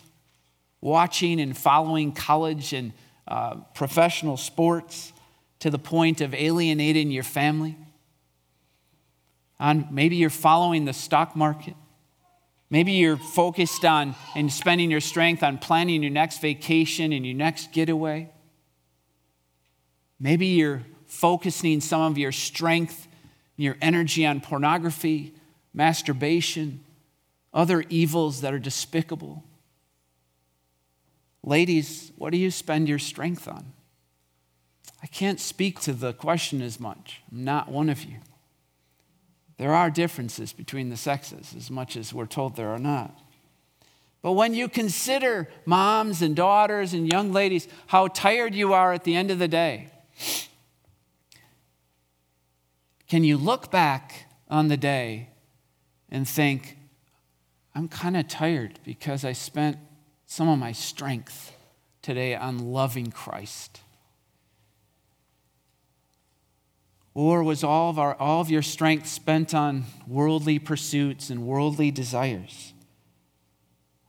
watching 0.79 1.41
and 1.41 1.57
following 1.57 2.11
college 2.11 2.71
and 2.71 2.93
uh, 3.27 3.55
professional 3.73 4.37
sports 4.37 5.11
to 5.57 5.71
the 5.71 5.79
point 5.79 6.21
of 6.21 6.35
alienating 6.35 7.09
your 7.09 7.23
family. 7.23 7.75
On 9.59 9.87
maybe 9.89 10.17
you're 10.17 10.29
following 10.29 10.85
the 10.85 10.93
stock 10.93 11.35
market. 11.35 11.73
Maybe 12.69 12.93
you're 12.93 13.17
focused 13.17 13.83
on 13.83 14.15
and 14.35 14.51
spending 14.51 14.91
your 14.91 15.01
strength 15.01 15.41
on 15.41 15.57
planning 15.57 16.03
your 16.03 16.11
next 16.11 16.39
vacation 16.39 17.11
and 17.11 17.25
your 17.25 17.35
next 17.35 17.71
getaway. 17.71 18.29
Maybe 20.19 20.47
you're 20.47 20.83
focusing 21.07 21.81
some 21.81 22.01
of 22.01 22.17
your 22.17 22.31
strength 22.31 23.07
and 23.57 23.65
your 23.65 23.77
energy 23.81 24.25
on 24.25 24.41
pornography, 24.41 25.33
masturbation, 25.73 26.83
other 27.53 27.83
evils 27.89 28.41
that 28.41 28.53
are 28.53 28.59
despicable. 28.59 29.43
Ladies, 31.43 32.11
what 32.17 32.31
do 32.31 32.37
you 32.37 32.51
spend 32.51 32.87
your 32.87 32.99
strength 32.99 33.47
on? 33.47 33.73
I 35.01 35.07
can't 35.07 35.39
speak 35.39 35.79
to 35.81 35.93
the 35.93 36.13
question 36.13 36.61
as 36.61 36.79
much. 36.79 37.21
I'm 37.31 37.43
not 37.43 37.69
one 37.69 37.89
of 37.89 38.03
you. 38.03 38.17
There 39.59 39.75
are 39.75 39.89
differences 39.89 40.53
between 40.53 40.87
the 40.87 40.95
sexes, 40.95 41.53
as 41.55 41.69
much 41.69 41.97
as 41.97 42.13
we're 42.13 42.25
told 42.25 42.55
there 42.55 42.69
are 42.69 42.79
not. 42.79 43.19
But 44.21 44.31
when 44.31 44.53
you 44.53 44.69
consider 44.69 45.49
moms 45.65 46.21
and 46.21 46.33
daughters 46.33 46.93
and 46.93 47.11
young 47.11 47.33
ladies, 47.33 47.67
how 47.87 48.07
tired 48.07 48.55
you 48.55 48.73
are 48.73 48.93
at 48.93 49.03
the 49.03 49.17
end 49.17 49.31
of 49.31 49.37
the 49.37 49.49
day, 49.49 49.89
can 53.09 53.25
you 53.25 53.35
look 53.35 53.69
back 53.69 54.27
on 54.49 54.69
the 54.69 54.77
day 54.77 55.27
and 56.09 56.25
think, 56.25 56.77
I'm 57.75 57.89
kind 57.89 58.15
of 58.15 58.29
tired 58.29 58.79
because 58.85 59.25
I 59.25 59.33
spent 59.33 59.77
some 60.25 60.47
of 60.47 60.57
my 60.57 60.71
strength 60.71 61.53
today 62.01 62.33
on 62.33 62.71
loving 62.71 63.11
Christ. 63.11 63.81
Or 67.13 67.43
was 67.43 67.63
all 67.63 67.89
of, 67.89 67.99
our, 67.99 68.15
all 68.15 68.41
of 68.41 68.49
your 68.49 68.61
strength 68.61 69.07
spent 69.07 69.53
on 69.53 69.85
worldly 70.07 70.59
pursuits 70.59 71.29
and 71.29 71.45
worldly 71.45 71.91
desires? 71.91 72.73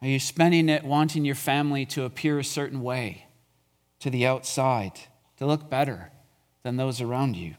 Are 0.03 0.09
you 0.09 0.19
spending 0.19 0.69
it 0.69 0.85
wanting 0.85 1.25
your 1.25 1.35
family 1.35 1.85
to 1.87 2.05
appear 2.05 2.39
a 2.39 2.45
certain 2.45 2.83
way 2.83 3.27
to 4.01 4.11
the 4.11 4.27
outside, 4.27 4.93
to 5.37 5.47
look 5.47 5.69
better 5.69 6.11
than 6.63 6.77
those 6.77 7.01
around 7.01 7.37
you? 7.37 7.55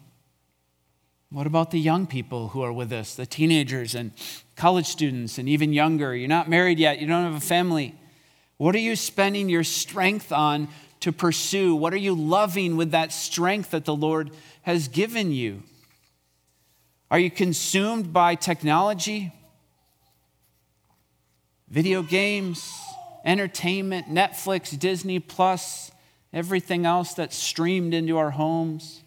What 1.31 1.47
about 1.47 1.71
the 1.71 1.79
young 1.79 2.07
people 2.07 2.49
who 2.49 2.61
are 2.61 2.73
with 2.73 2.91
us, 2.91 3.15
the 3.15 3.25
teenagers 3.25 3.95
and 3.95 4.11
college 4.55 4.87
students 4.87 5.37
and 5.37 5.47
even 5.47 5.71
younger? 5.71 6.15
You're 6.15 6.27
not 6.27 6.49
married 6.49 6.77
yet, 6.77 6.99
you 6.99 7.07
don't 7.07 7.23
have 7.23 7.41
a 7.41 7.45
family. 7.45 7.95
What 8.57 8.75
are 8.75 8.79
you 8.79 8.95
spending 8.95 9.47
your 9.47 9.63
strength 9.63 10.31
on 10.31 10.67
to 11.01 11.11
pursue? 11.11 11.75
What 11.75 11.93
are 11.93 11.97
you 11.97 12.15
loving 12.15 12.77
with 12.77 12.91
that 12.91 13.11
strength 13.11 13.71
that 13.71 13.85
the 13.85 13.95
Lord 13.95 14.31
has 14.63 14.87
given 14.87 15.31
you? 15.31 15.63
Are 17.09 17.19
you 17.19 17.29
consumed 17.29 18.13
by 18.13 18.35
technology, 18.35 19.33
video 21.67 22.01
games, 22.01 22.71
entertainment, 23.25 24.07
Netflix, 24.07 24.77
Disney 24.79 25.19
Plus, 25.19 25.91
everything 26.31 26.85
else 26.85 27.13
that's 27.13 27.35
streamed 27.35 27.93
into 27.93 28.17
our 28.17 28.31
homes? 28.31 29.01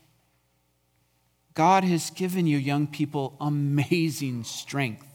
God 1.54 1.85
has 1.85 2.11
given 2.11 2.46
you, 2.46 2.59
young 2.59 2.87
people, 2.87 3.37
amazing 3.40 4.44
strength. 4.44 5.07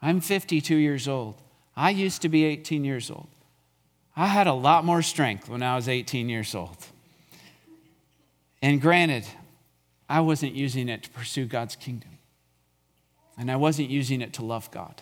I'm 0.00 0.20
52 0.20 0.76
years 0.76 1.08
old. 1.08 1.42
I 1.76 1.90
used 1.90 2.22
to 2.22 2.28
be 2.28 2.44
18 2.44 2.84
years 2.84 3.10
old. 3.10 3.28
I 4.18 4.26
had 4.26 4.48
a 4.48 4.52
lot 4.52 4.84
more 4.84 5.00
strength 5.00 5.48
when 5.48 5.62
I 5.62 5.76
was 5.76 5.88
18 5.88 6.28
years 6.28 6.52
old. 6.52 6.76
And 8.60 8.80
granted, 8.80 9.24
I 10.08 10.18
wasn't 10.22 10.56
using 10.56 10.88
it 10.88 11.04
to 11.04 11.10
pursue 11.10 11.46
God's 11.46 11.76
kingdom, 11.76 12.18
and 13.38 13.48
I 13.48 13.54
wasn't 13.54 13.90
using 13.90 14.20
it 14.20 14.32
to 14.32 14.44
love 14.44 14.72
God. 14.72 15.00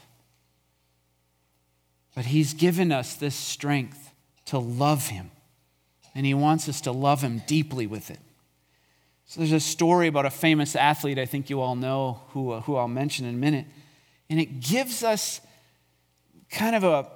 But 2.14 2.26
He's 2.26 2.52
given 2.52 2.92
us 2.92 3.14
this 3.14 3.34
strength 3.34 4.12
to 4.46 4.58
love 4.58 5.08
Him, 5.08 5.30
and 6.14 6.26
He 6.26 6.34
wants 6.34 6.68
us 6.68 6.82
to 6.82 6.92
love 6.92 7.22
Him 7.22 7.42
deeply 7.46 7.86
with 7.86 8.10
it. 8.10 8.20
So 9.24 9.40
there's 9.40 9.52
a 9.52 9.60
story 9.60 10.08
about 10.08 10.26
a 10.26 10.30
famous 10.30 10.76
athlete 10.76 11.18
I 11.18 11.24
think 11.24 11.48
you 11.48 11.62
all 11.62 11.74
know, 11.74 12.20
who, 12.34 12.50
uh, 12.50 12.60
who 12.60 12.76
I'll 12.76 12.86
mention 12.86 13.24
in 13.24 13.34
a 13.34 13.38
minute. 13.38 13.64
And 14.28 14.38
it 14.38 14.60
gives 14.60 15.02
us 15.02 15.40
kind 16.50 16.76
of 16.76 16.84
a, 16.84 17.06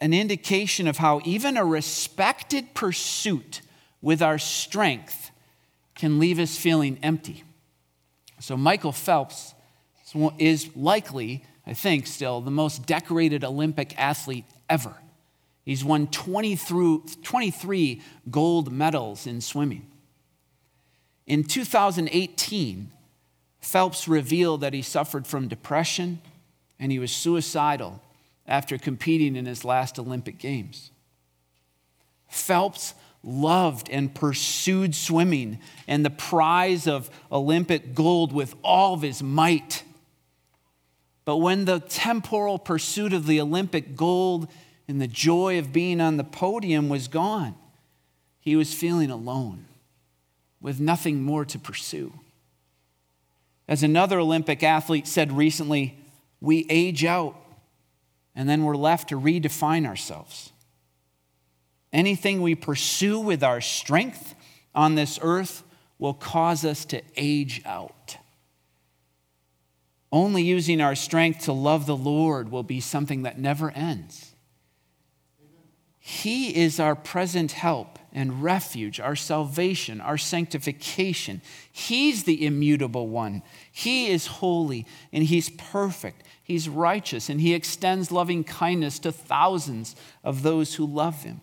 an 0.00 0.14
indication 0.14 0.86
of 0.86 0.98
how 0.98 1.20
even 1.24 1.56
a 1.56 1.64
respected 1.64 2.74
pursuit 2.74 3.60
with 4.00 4.22
our 4.22 4.38
strength 4.38 5.30
can 5.94 6.18
leave 6.18 6.38
us 6.38 6.56
feeling 6.56 6.98
empty. 7.02 7.42
So, 8.40 8.56
Michael 8.56 8.92
Phelps 8.92 9.54
is 10.38 10.76
likely, 10.76 11.44
I 11.66 11.74
think, 11.74 12.06
still 12.06 12.40
the 12.40 12.50
most 12.50 12.86
decorated 12.86 13.42
Olympic 13.42 13.98
athlete 13.98 14.44
ever. 14.70 14.94
He's 15.64 15.84
won 15.84 16.06
20 16.06 16.56
through, 16.56 17.04
23 17.22 18.00
gold 18.30 18.72
medals 18.72 19.26
in 19.26 19.40
swimming. 19.40 19.86
In 21.26 21.44
2018, 21.44 22.90
Phelps 23.60 24.08
revealed 24.08 24.62
that 24.62 24.72
he 24.72 24.80
suffered 24.80 25.26
from 25.26 25.48
depression 25.48 26.20
and 26.78 26.90
he 26.90 26.98
was 26.98 27.12
suicidal 27.12 28.00
after 28.48 28.78
competing 28.78 29.36
in 29.36 29.46
his 29.46 29.64
last 29.64 29.98
Olympic 29.98 30.38
Games. 30.38 30.90
Phelps 32.28 32.94
loved 33.22 33.90
and 33.90 34.14
pursued 34.14 34.94
swimming 34.94 35.58
and 35.86 36.04
the 36.04 36.10
prize 36.10 36.86
of 36.86 37.10
Olympic 37.30 37.94
gold 37.94 38.32
with 38.32 38.54
all 38.64 38.94
of 38.94 39.02
his 39.02 39.22
might. 39.22 39.82
But 41.24 41.36
when 41.36 41.66
the 41.66 41.80
temporal 41.80 42.58
pursuit 42.58 43.12
of 43.12 43.26
the 43.26 43.40
Olympic 43.40 43.94
gold 43.94 44.48
and 44.86 45.00
the 45.00 45.06
joy 45.06 45.58
of 45.58 45.72
being 45.72 46.00
on 46.00 46.16
the 46.16 46.24
podium 46.24 46.88
was 46.88 47.06
gone, 47.06 47.54
he 48.40 48.56
was 48.56 48.72
feeling 48.72 49.10
alone 49.10 49.66
with 50.60 50.80
nothing 50.80 51.22
more 51.22 51.44
to 51.44 51.58
pursue. 51.58 52.12
As 53.68 53.82
another 53.82 54.18
Olympic 54.18 54.62
athlete 54.62 55.06
said 55.06 55.32
recently, 55.32 55.98
we 56.40 56.66
age 56.70 57.04
out 57.04 57.36
and 58.38 58.48
then 58.48 58.62
we're 58.62 58.76
left 58.76 59.08
to 59.08 59.20
redefine 59.20 59.84
ourselves. 59.84 60.52
Anything 61.92 62.40
we 62.40 62.54
pursue 62.54 63.18
with 63.18 63.42
our 63.42 63.60
strength 63.60 64.36
on 64.76 64.94
this 64.94 65.18
earth 65.20 65.64
will 65.98 66.14
cause 66.14 66.64
us 66.64 66.84
to 66.84 67.02
age 67.16 67.60
out. 67.64 68.16
Only 70.12 70.44
using 70.44 70.80
our 70.80 70.94
strength 70.94 71.46
to 71.46 71.52
love 71.52 71.86
the 71.86 71.96
Lord 71.96 72.52
will 72.52 72.62
be 72.62 72.78
something 72.78 73.24
that 73.24 73.40
never 73.40 73.72
ends. 73.72 74.36
He 75.98 76.54
is 76.54 76.78
our 76.78 76.94
present 76.94 77.50
help 77.52 77.98
and 78.18 78.42
refuge, 78.42 78.98
our 78.98 79.14
salvation, 79.14 80.00
our 80.00 80.18
sanctification. 80.18 81.40
He's 81.70 82.24
the 82.24 82.44
immutable 82.44 83.06
one. 83.06 83.42
He 83.70 84.08
is 84.08 84.26
holy 84.26 84.86
and 85.12 85.22
He's 85.22 85.50
perfect. 85.50 86.24
He's 86.42 86.68
righteous 86.68 87.28
and 87.28 87.40
He 87.40 87.54
extends 87.54 88.10
loving 88.10 88.42
kindness 88.42 88.98
to 89.00 89.12
thousands 89.12 89.94
of 90.24 90.42
those 90.42 90.74
who 90.74 90.84
love 90.84 91.22
Him. 91.22 91.42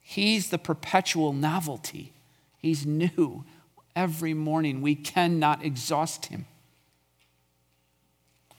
He's 0.00 0.48
the 0.48 0.56
perpetual 0.56 1.34
novelty. 1.34 2.14
He's 2.56 2.86
new 2.86 3.44
every 3.94 4.32
morning. 4.32 4.80
We 4.80 4.94
cannot 4.94 5.62
exhaust 5.62 6.26
Him. 6.26 6.46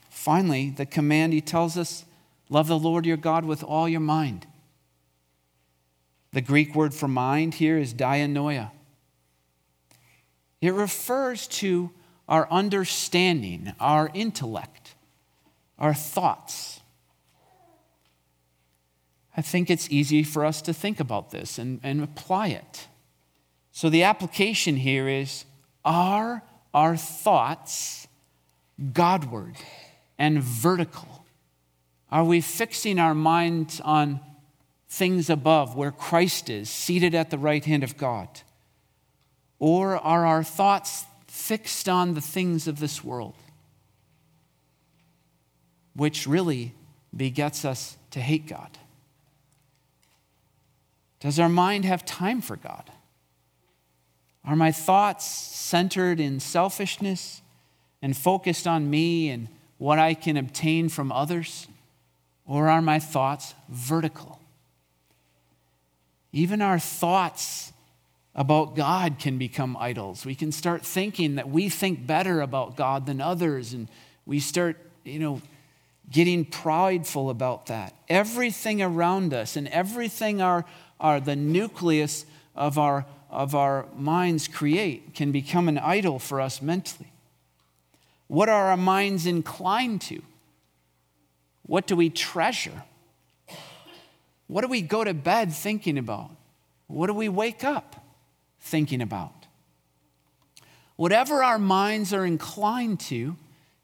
Finally, 0.08 0.70
the 0.70 0.86
command 0.86 1.32
He 1.32 1.40
tells 1.40 1.76
us 1.76 2.04
love 2.48 2.68
the 2.68 2.78
Lord 2.78 3.04
your 3.06 3.16
God 3.16 3.44
with 3.44 3.64
all 3.64 3.88
your 3.88 3.98
mind 3.98 4.46
the 6.32 6.40
Greek 6.40 6.74
word 6.74 6.94
for 6.94 7.08
mind 7.08 7.54
here 7.54 7.78
is 7.78 7.92
dianoia. 7.92 8.70
It 10.60 10.74
refers 10.74 11.46
to 11.48 11.90
our 12.28 12.50
understanding, 12.50 13.72
our 13.80 14.10
intellect, 14.14 14.94
our 15.78 15.94
thoughts. 15.94 16.80
I 19.36 19.42
think 19.42 19.70
it's 19.70 19.90
easy 19.90 20.22
for 20.22 20.44
us 20.44 20.62
to 20.62 20.72
think 20.72 21.00
about 21.00 21.30
this 21.30 21.58
and, 21.58 21.80
and 21.82 22.02
apply 22.02 22.48
it. 22.48 22.86
So 23.72 23.88
the 23.88 24.02
application 24.02 24.76
here 24.76 25.08
is 25.08 25.44
are 25.84 26.42
our 26.74 26.96
thoughts 26.96 28.06
Godward 28.92 29.56
and 30.18 30.42
vertical? 30.42 31.24
Are 32.10 32.24
we 32.24 32.40
fixing 32.40 32.98
our 32.98 33.14
minds 33.14 33.80
on 33.80 34.20
things 34.90 35.30
above 35.30 35.76
where 35.76 35.92
Christ 35.92 36.50
is, 36.50 36.68
seated 36.68 37.14
at 37.14 37.30
the 37.30 37.38
right 37.38 37.64
hand 37.64 37.84
of 37.84 37.96
God? 37.96 38.28
Or 39.60 39.96
are 39.96 40.26
our 40.26 40.42
thoughts 40.42 41.04
fixed 41.28 41.88
on 41.88 42.14
the 42.14 42.20
things 42.20 42.66
of 42.66 42.80
this 42.80 43.04
world, 43.04 43.34
which 45.94 46.26
really 46.26 46.74
begets 47.16 47.64
us 47.64 47.96
to 48.10 48.20
hate 48.20 48.48
God? 48.48 48.78
Does 51.20 51.38
our 51.38 51.48
mind 51.48 51.84
have 51.84 52.04
time 52.04 52.40
for 52.40 52.56
God? 52.56 52.90
Are 54.44 54.56
my 54.56 54.72
thoughts 54.72 55.24
centered 55.24 56.18
in 56.18 56.40
selfishness 56.40 57.42
and 58.02 58.16
focused 58.16 58.66
on 58.66 58.90
me 58.90 59.28
and 59.28 59.48
what 59.78 59.98
I 59.98 60.14
can 60.14 60.36
obtain 60.36 60.88
from 60.88 61.12
others? 61.12 61.68
Or 62.44 62.68
are 62.68 62.82
my 62.82 62.98
thoughts 62.98 63.54
vertical? 63.68 64.39
Even 66.32 66.62
our 66.62 66.78
thoughts 66.78 67.72
about 68.34 68.76
God 68.76 69.18
can 69.18 69.38
become 69.38 69.76
idols. 69.76 70.24
We 70.24 70.34
can 70.34 70.52
start 70.52 70.84
thinking 70.84 71.34
that 71.34 71.48
we 71.48 71.68
think 71.68 72.06
better 72.06 72.40
about 72.40 72.76
God 72.76 73.06
than 73.06 73.20
others, 73.20 73.72
and 73.72 73.88
we 74.26 74.38
start, 74.38 74.76
you 75.04 75.18
know, 75.18 75.42
getting 76.10 76.44
prideful 76.44 77.30
about 77.30 77.66
that. 77.66 77.94
Everything 78.08 78.82
around 78.82 79.34
us 79.34 79.56
and 79.56 79.68
everything 79.68 80.40
our, 80.40 80.64
our 81.00 81.20
the 81.20 81.36
nucleus 81.36 82.24
of 82.54 82.78
our 82.78 83.06
of 83.30 83.54
our 83.54 83.86
minds 83.96 84.48
create 84.48 85.14
can 85.14 85.32
become 85.32 85.68
an 85.68 85.78
idol 85.78 86.18
for 86.18 86.40
us 86.40 86.60
mentally. 86.60 87.12
What 88.26 88.48
are 88.48 88.70
our 88.70 88.76
minds 88.76 89.26
inclined 89.26 90.00
to? 90.02 90.22
What 91.62 91.86
do 91.86 91.94
we 91.96 92.10
treasure? 92.10 92.82
What 94.50 94.62
do 94.62 94.66
we 94.66 94.82
go 94.82 95.04
to 95.04 95.14
bed 95.14 95.52
thinking 95.52 95.96
about? 95.96 96.32
What 96.88 97.06
do 97.06 97.14
we 97.14 97.28
wake 97.28 97.62
up 97.62 98.04
thinking 98.58 99.00
about? 99.00 99.46
Whatever 100.96 101.44
our 101.44 101.56
minds 101.56 102.12
are 102.12 102.26
inclined 102.26 102.98
to 102.98 103.36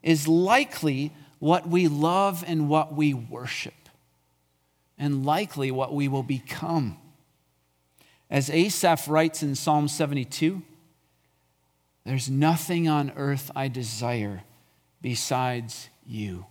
is 0.02 0.26
likely 0.26 1.12
what 1.38 1.68
we 1.68 1.86
love 1.86 2.42
and 2.44 2.68
what 2.68 2.96
we 2.96 3.14
worship, 3.14 3.88
and 4.98 5.24
likely 5.24 5.70
what 5.70 5.94
we 5.94 6.08
will 6.08 6.24
become. 6.24 6.98
As 8.28 8.50
Asaph 8.50 9.06
writes 9.06 9.44
in 9.44 9.54
Psalm 9.54 9.86
72, 9.86 10.62
there's 12.04 12.28
nothing 12.28 12.88
on 12.88 13.12
earth 13.14 13.52
I 13.54 13.68
desire 13.68 14.42
besides 15.00 15.90
you. 16.04 16.46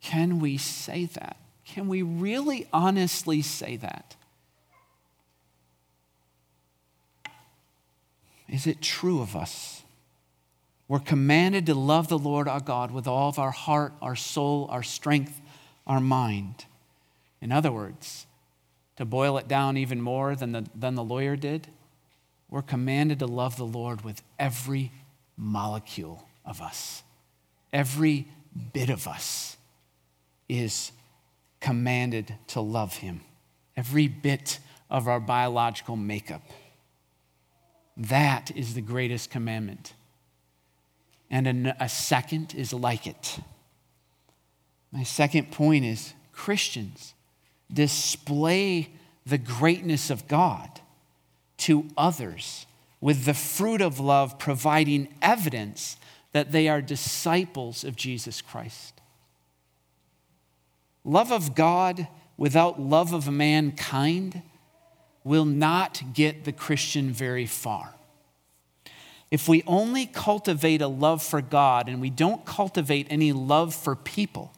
Can 0.00 0.40
we 0.40 0.56
say 0.56 1.04
that? 1.04 1.36
Can 1.66 1.88
we 1.88 2.00
really 2.00 2.66
honestly 2.72 3.42
say 3.42 3.76
that? 3.76 4.16
Is 8.48 8.66
it 8.66 8.80
true 8.80 9.20
of 9.20 9.34
us? 9.34 9.82
We're 10.88 11.00
commanded 11.00 11.66
to 11.66 11.74
love 11.74 12.08
the 12.08 12.18
Lord 12.18 12.46
our 12.46 12.60
God 12.60 12.92
with 12.92 13.08
all 13.08 13.28
of 13.28 13.40
our 13.40 13.50
heart, 13.50 13.92
our 14.00 14.14
soul, 14.14 14.68
our 14.70 14.84
strength, 14.84 15.40
our 15.86 16.00
mind. 16.00 16.64
In 17.40 17.50
other 17.50 17.72
words, 17.72 18.26
to 18.96 19.04
boil 19.04 19.36
it 19.36 19.48
down 19.48 19.76
even 19.76 20.00
more 20.00 20.36
than 20.36 20.52
the, 20.52 20.64
than 20.74 20.94
the 20.94 21.02
lawyer 21.02 21.34
did, 21.34 21.66
we're 22.48 22.62
commanded 22.62 23.18
to 23.18 23.26
love 23.26 23.56
the 23.56 23.66
Lord 23.66 24.02
with 24.02 24.22
every 24.38 24.92
molecule 25.36 26.28
of 26.44 26.62
us. 26.62 27.02
Every 27.72 28.28
bit 28.72 28.88
of 28.88 29.08
us 29.08 29.56
is 30.48 30.92
commanded 31.60 32.34
to 32.48 32.60
love 32.60 32.96
him. 32.96 33.20
Every 33.76 34.08
bit 34.08 34.58
of 34.90 35.08
our 35.08 35.20
biological 35.20 35.96
makeup. 35.96 36.42
That 37.96 38.50
is 38.56 38.74
the 38.74 38.80
greatest 38.80 39.30
commandment. 39.30 39.94
And 41.30 41.66
a, 41.66 41.84
a 41.84 41.88
second 41.88 42.54
is 42.54 42.72
like 42.72 43.06
it. 43.06 43.38
My 44.92 45.02
second 45.02 45.50
point 45.50 45.84
is 45.84 46.14
Christians 46.32 47.14
display 47.72 48.90
the 49.24 49.38
greatness 49.38 50.10
of 50.10 50.28
God 50.28 50.80
to 51.58 51.86
others 51.96 52.66
with 53.00 53.24
the 53.24 53.34
fruit 53.34 53.80
of 53.80 53.98
love 53.98 54.38
providing 54.38 55.08
evidence 55.20 55.96
that 56.32 56.52
they 56.52 56.68
are 56.68 56.80
disciples 56.80 57.82
of 57.82 57.96
Jesus 57.96 58.40
Christ. 58.40 58.95
Love 61.06 61.30
of 61.30 61.54
God 61.54 62.08
without 62.36 62.80
love 62.80 63.12
of 63.12 63.30
mankind 63.30 64.42
will 65.22 65.44
not 65.44 66.02
get 66.12 66.44
the 66.44 66.52
Christian 66.52 67.12
very 67.12 67.46
far. 67.46 67.94
If 69.30 69.48
we 69.48 69.62
only 69.68 70.06
cultivate 70.06 70.82
a 70.82 70.88
love 70.88 71.22
for 71.22 71.40
God 71.40 71.88
and 71.88 72.00
we 72.00 72.10
don't 72.10 72.44
cultivate 72.44 73.06
any 73.08 73.32
love 73.32 73.72
for 73.72 73.94
people, 73.94 74.52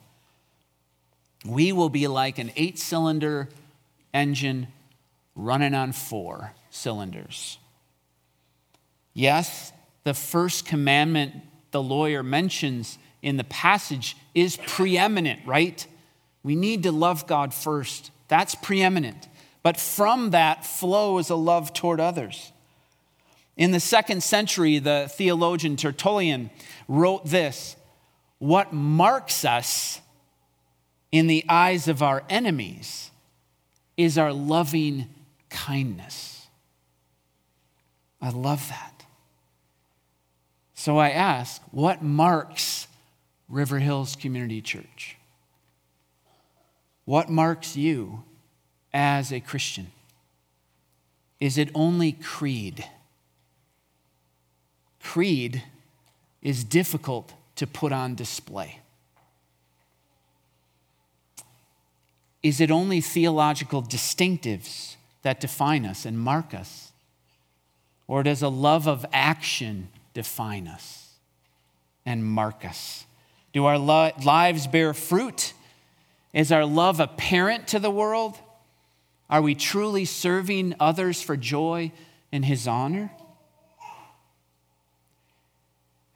we 1.44 1.70
will 1.70 1.90
be 1.90 2.08
like 2.08 2.38
an 2.38 2.50
eight 2.56 2.78
cylinder 2.78 3.48
engine 4.14 4.68
running 5.37 5.74
on 5.74 5.92
four 5.92 6.54
cylinders. 6.70 7.58
Yes, 9.12 9.72
the 10.04 10.14
first 10.14 10.64
commandment 10.64 11.34
the 11.72 11.82
lawyer 11.82 12.22
mentions 12.22 12.98
in 13.20 13.37
the 13.37 13.44
passage 13.44 14.16
is 14.34 14.56
preeminent, 14.66 15.40
right? 15.46 15.87
We 16.42 16.57
need 16.57 16.85
to 16.85 16.92
love 16.92 17.27
God 17.27 17.53
first. 17.53 18.11
That's 18.29 18.55
preeminent. 18.55 19.29
But 19.62 19.79
from 19.79 20.31
that 20.31 20.64
flows 20.64 21.31
a 21.31 21.35
love 21.35 21.72
toward 21.72 22.01
others. 22.01 22.53
In 23.57 23.72
the 23.72 23.81
second 23.81 24.22
century, 24.22 24.79
the 24.79 25.11
theologian 25.12 25.77
Tertullian 25.77 26.51
wrote 26.87 27.27
this 27.27 27.77
What 28.38 28.72
marks 28.72 29.44
us 29.44 30.01
in 31.11 31.27
the 31.27 31.44
eyes 31.48 31.88
of 31.88 32.03
our 32.03 32.22
enemies 32.31 33.11
is 33.96 34.16
our 34.16 34.33
loving 34.33 35.07
kindness. 35.51 36.46
I 38.22 38.31
love 38.31 38.68
that. 38.68 39.05
So 40.74 40.96
I 40.96 41.11
ask, 41.11 41.61
what 41.72 42.03
marks 42.03 42.87
River 43.48 43.81
Hills 43.81 44.16
Community 44.16 44.62
Church? 44.62 45.17
What 47.09 47.31
marks 47.31 47.75
you 47.75 48.23
as 48.92 49.33
a 49.33 49.40
Christian? 49.40 49.92
Is 51.40 51.57
it 51.57 51.71
only 51.75 52.12
creed? 52.12 52.85
Creed 55.03 55.62
is 56.42 56.64
difficult 56.64 57.33
to 57.57 57.66
put 57.66 57.92
on 57.92 58.14
display. 58.14 58.81
Is 62.42 62.61
it 62.61 62.71
only 62.71 63.01
theological 63.01 63.83
distinctives 63.83 64.97
that 65.23 65.40
define 65.40 65.87
us 65.87 66.05
and 66.05 66.21
mark 66.21 66.53
us? 66.53 66.92
Or 68.07 68.23
does 68.23 68.42
a 68.42 68.51
love 68.51 68.87
of 68.87 69.07
action 69.14 69.88
define 70.12 70.68
us 70.68 71.14
and 72.05 72.23
mark 72.23 72.66
us? 72.66 73.07
Do 73.55 73.64
our 73.64 73.79
lives 73.79 74.66
bear 74.66 74.92
fruit? 74.92 75.55
Is 76.32 76.52
our 76.52 76.64
love 76.64 77.00
apparent 77.00 77.68
to 77.68 77.78
the 77.78 77.90
world? 77.90 78.38
Are 79.30 79.42
we 79.42 79.54
truly 79.54 80.04
serving 80.04 80.74
others 80.80 81.22
for 81.22 81.36
joy 81.36 81.92
and 82.32 82.44
His 82.44 82.66
honor? 82.66 83.10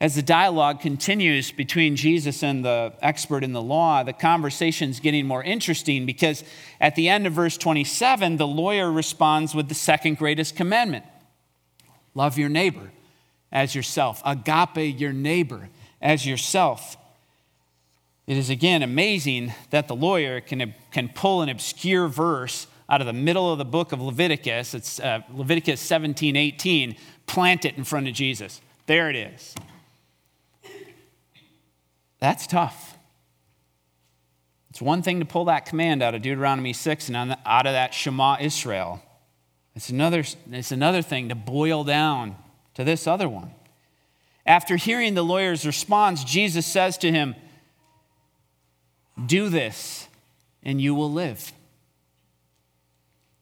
As 0.02 0.16
the 0.16 0.22
dialogue 0.22 0.80
continues 0.80 1.52
between 1.52 1.94
Jesus 1.94 2.42
and 2.42 2.64
the 2.64 2.92
expert 3.02 3.44
in 3.44 3.52
the 3.52 3.62
law, 3.62 4.02
the 4.02 4.12
conversation's 4.12 4.98
getting 4.98 5.26
more 5.26 5.44
interesting 5.44 6.06
because 6.06 6.42
at 6.80 6.96
the 6.96 7.08
end 7.08 7.24
of 7.24 7.34
verse 7.34 7.56
27, 7.56 8.36
the 8.36 8.46
lawyer 8.46 8.90
responds 8.90 9.54
with 9.54 9.68
the 9.68 9.76
second 9.76 10.18
greatest 10.18 10.56
commandment 10.56 11.04
love 12.14 12.36
your 12.36 12.48
neighbor 12.48 12.90
as 13.52 13.76
yourself, 13.76 14.20
agape 14.26 14.98
your 14.98 15.12
neighbor 15.12 15.68
as 16.00 16.26
yourself. 16.26 16.96
It 18.26 18.36
is 18.36 18.50
again 18.50 18.82
amazing 18.82 19.52
that 19.70 19.88
the 19.88 19.96
lawyer 19.96 20.40
can, 20.40 20.74
can 20.90 21.08
pull 21.08 21.42
an 21.42 21.48
obscure 21.48 22.08
verse 22.08 22.66
out 22.88 23.00
of 23.00 23.06
the 23.06 23.12
middle 23.12 23.50
of 23.50 23.58
the 23.58 23.64
book 23.64 23.92
of 23.92 24.02
Leviticus, 24.02 24.74
it's 24.74 25.00
uh, 25.00 25.20
Leviticus 25.32 25.80
17 25.80 26.36
18, 26.36 26.96
plant 27.26 27.64
it 27.64 27.78
in 27.78 27.84
front 27.84 28.06
of 28.06 28.12
Jesus. 28.12 28.60
There 28.86 29.08
it 29.08 29.16
is. 29.16 29.54
That's 32.20 32.46
tough. 32.46 32.98
It's 34.70 34.80
one 34.80 35.02
thing 35.02 35.20
to 35.20 35.24
pull 35.24 35.46
that 35.46 35.66
command 35.66 36.02
out 36.02 36.14
of 36.14 36.22
Deuteronomy 36.22 36.72
6 36.72 37.08
and 37.08 37.36
out 37.44 37.66
of 37.66 37.72
that 37.72 37.94
Shema 37.94 38.36
Israel. 38.40 39.02
It's 39.74 39.88
another, 39.88 40.24
it's 40.50 40.72
another 40.72 41.02
thing 41.02 41.30
to 41.30 41.34
boil 41.34 41.84
down 41.84 42.36
to 42.74 42.84
this 42.84 43.06
other 43.06 43.28
one. 43.28 43.52
After 44.44 44.76
hearing 44.76 45.14
the 45.14 45.24
lawyer's 45.24 45.66
response, 45.66 46.24
Jesus 46.24 46.66
says 46.66 46.98
to 46.98 47.10
him, 47.10 47.34
Do 49.26 49.48
this, 49.48 50.08
and 50.62 50.80
you 50.80 50.94
will 50.94 51.10
live. 51.10 51.52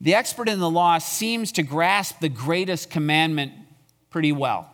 The 0.00 0.14
expert 0.14 0.48
in 0.48 0.60
the 0.60 0.70
law 0.70 0.98
seems 0.98 1.52
to 1.52 1.62
grasp 1.62 2.20
the 2.20 2.28
greatest 2.28 2.90
commandment 2.90 3.52
pretty 4.08 4.32
well. 4.32 4.70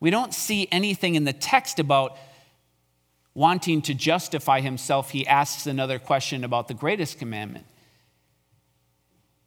We 0.00 0.10
don't 0.10 0.32
see 0.32 0.68
anything 0.70 1.14
in 1.14 1.24
the 1.24 1.32
text 1.32 1.78
about 1.78 2.16
Wanting 3.34 3.80
to 3.82 3.94
justify 3.94 4.60
himself, 4.60 5.10
he 5.10 5.26
asks 5.26 5.66
another 5.66 5.98
question 5.98 6.44
about 6.44 6.68
the 6.68 6.74
greatest 6.74 7.18
commandment. 7.18 7.64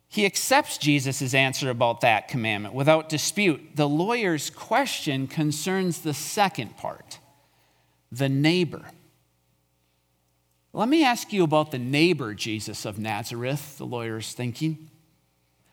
He 0.07 0.25
accepts 0.25 0.77
Jesus' 0.77 1.33
answer 1.33 1.69
about 1.69 2.01
that 2.01 2.27
commandment 2.27 2.73
without 2.73 3.09
dispute. 3.09 3.75
The 3.75 3.87
lawyer's 3.87 4.49
question 4.49 5.27
concerns 5.27 5.99
the 5.99 6.13
second 6.13 6.77
part 6.77 7.19
the 8.11 8.29
neighbor. 8.29 8.85
Let 10.75 10.89
me 10.89 11.03
ask 11.03 11.31
you 11.33 11.43
about 11.43 11.71
the 11.71 11.79
neighbor, 11.79 12.33
Jesus 12.33 12.85
of 12.85 12.99
Nazareth, 12.99 13.77
the 13.77 13.85
lawyer 13.85 14.17
is 14.17 14.33
thinking. 14.33 14.89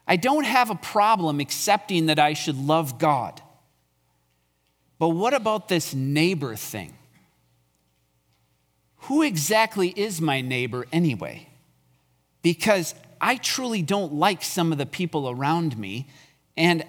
I 0.06 0.16
don't 0.16 0.44
have 0.44 0.70
a 0.70 0.74
problem 0.74 1.40
accepting 1.40 2.06
that 2.06 2.18
I 2.18 2.32
should 2.32 2.56
love 2.56 2.98
God. 2.98 3.40
But 4.98 5.10
what 5.10 5.34
about 5.34 5.68
this 5.68 5.94
neighbor 5.94 6.56
thing? 6.56 6.94
who 9.02 9.22
exactly 9.22 9.88
is 9.88 10.20
my 10.20 10.40
neighbor 10.40 10.86
anyway? 10.92 11.48
Because 12.40 12.94
I 13.20 13.36
truly 13.36 13.82
don't 13.82 14.14
like 14.14 14.42
some 14.42 14.70
of 14.72 14.78
the 14.78 14.86
people 14.86 15.28
around 15.28 15.76
me, 15.76 16.08
and 16.56 16.84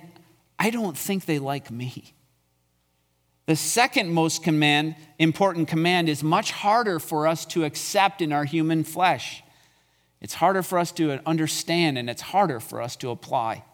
I 0.59 0.69
don't 0.69 0.97
think 0.97 1.25
they 1.25 1.39
like 1.39 1.71
me. 1.71 2.13
The 3.45 3.55
second 3.55 4.11
most 4.11 4.43
command, 4.43 4.95
important 5.19 5.67
command 5.67 6.07
is 6.07 6.23
much 6.23 6.51
harder 6.51 6.99
for 6.99 7.27
us 7.27 7.45
to 7.47 7.65
accept 7.65 8.21
in 8.21 8.31
our 8.31 8.45
human 8.45 8.83
flesh. 8.83 9.43
It's 10.21 10.35
harder 10.35 10.63
for 10.63 10.79
us 10.79 10.91
to 10.93 11.19
understand 11.25 11.97
and 11.97 12.09
it's 12.09 12.21
harder 12.21 12.59
for 12.61 12.81
us 12.81 12.95
to 12.97 13.09
apply. 13.09 13.65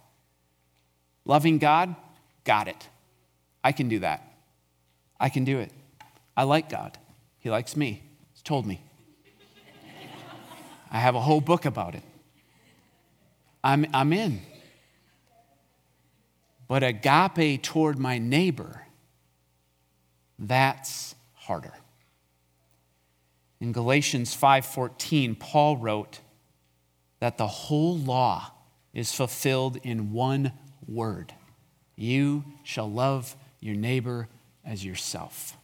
Loving 1.26 1.60
God, 1.60 1.96
got 2.44 2.68
it. 2.68 2.88
I 3.64 3.72
can 3.72 3.90
do 3.90 4.00
that. 4.00 4.26
I 5.20 5.30
can 5.30 5.44
do 5.44 5.60
it. 5.60 5.72
I 6.36 6.44
like 6.44 6.70
God. 6.70 6.98
He 7.38 7.50
likes 7.50 7.76
me 7.76 8.04
He's 8.40 8.44
told 8.44 8.66
me. 8.66 8.82
I 10.90 10.98
have 10.98 11.14
a 11.14 11.20
whole 11.20 11.42
book 11.42 11.66
about 11.66 11.94
it. 11.94 12.04
I'm, 13.62 13.86
I'm 13.94 14.14
in. 14.14 14.40
But 16.70 16.82
agape 16.82 17.62
toward 17.62 18.00
my 18.00 18.18
neighbor, 18.18 18.86
that's 20.40 21.16
harder. 21.34 21.74
In 23.60 23.74
Galatians 23.74 24.34
5:14, 24.34 25.36
Paul 25.36 25.78
wrote 25.78 26.22
that 27.20 27.38
the 27.38 27.48
whole 27.48 27.98
law 27.98 28.52
is 28.94 29.14
fulfilled 29.14 29.78
in 29.84 30.14
one 30.14 30.54
word. 30.88 31.34
You 31.96 32.46
shall 32.64 32.90
love 32.90 33.36
your 33.60 33.76
neighbor 33.76 34.30
as 34.64 34.86
yourself. 34.86 35.58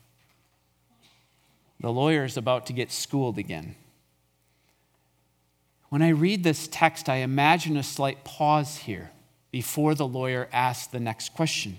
The 1.79 1.91
lawyer 1.91 2.25
is 2.25 2.35
about 2.35 2.65
to 2.65 2.73
get 2.73 2.91
schooled 2.91 3.37
again. 3.37 3.75
When 5.89 6.01
I 6.01 6.09
read 6.09 6.43
this 6.43 6.67
text, 6.67 7.07
I 7.07 7.17
imagine 7.17 7.77
a 7.77 7.83
slight 7.83 8.25
pause 8.25 8.77
here 8.79 9.11
before 9.51 9.95
the 9.95 10.07
lawyer 10.07 10.49
asks 10.51 10.87
the 10.87 10.99
next 10.99 11.33
question. 11.33 11.77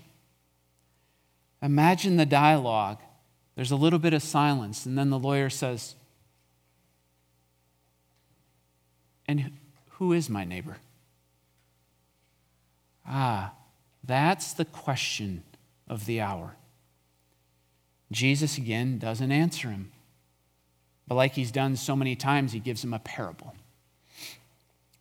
Imagine 1.63 2.17
the 2.17 2.27
dialogue. 2.27 2.99
There's 3.55 3.71
a 3.71 3.77
little 3.77 3.99
bit 3.99 4.13
of 4.13 4.23
silence, 4.23 4.85
and 4.87 4.99
then 4.99 5.11
the 5.11 5.19
lawyer 5.19 5.49
says, 5.49 5.95
And 9.27 9.53
who 9.93 10.13
is 10.13 10.29
my 10.29 10.45
neighbor? 10.45 10.77
Ah, 13.07 13.55
that's 14.05 14.53
the 14.53 14.65
question 14.65 15.43
of 15.89 16.07
the 16.07 16.21
hour. 16.21 16.57
Jesus 18.13 18.57
again 18.59 18.99
doesn't 18.99 19.33
answer 19.33 19.71
him. 19.71 19.91
But 21.09 21.17
like 21.17 21.33
he's 21.33 21.51
done 21.51 21.77
so 21.77 21.97
many 21.97 22.17
times, 22.17 22.53
he 22.53 22.61
gives 22.61 22.83
him 22.83 22.93
a 22.93 22.99
parable. 22.99 23.55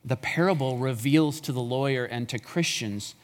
The 0.03 0.15
parable 0.15 0.77
reveals 0.77 1.39
to 1.41 1.51
the 1.51 1.61
lawyer 1.61 2.05
and 2.05 2.29
to 2.29 2.37
Christians 2.37 3.15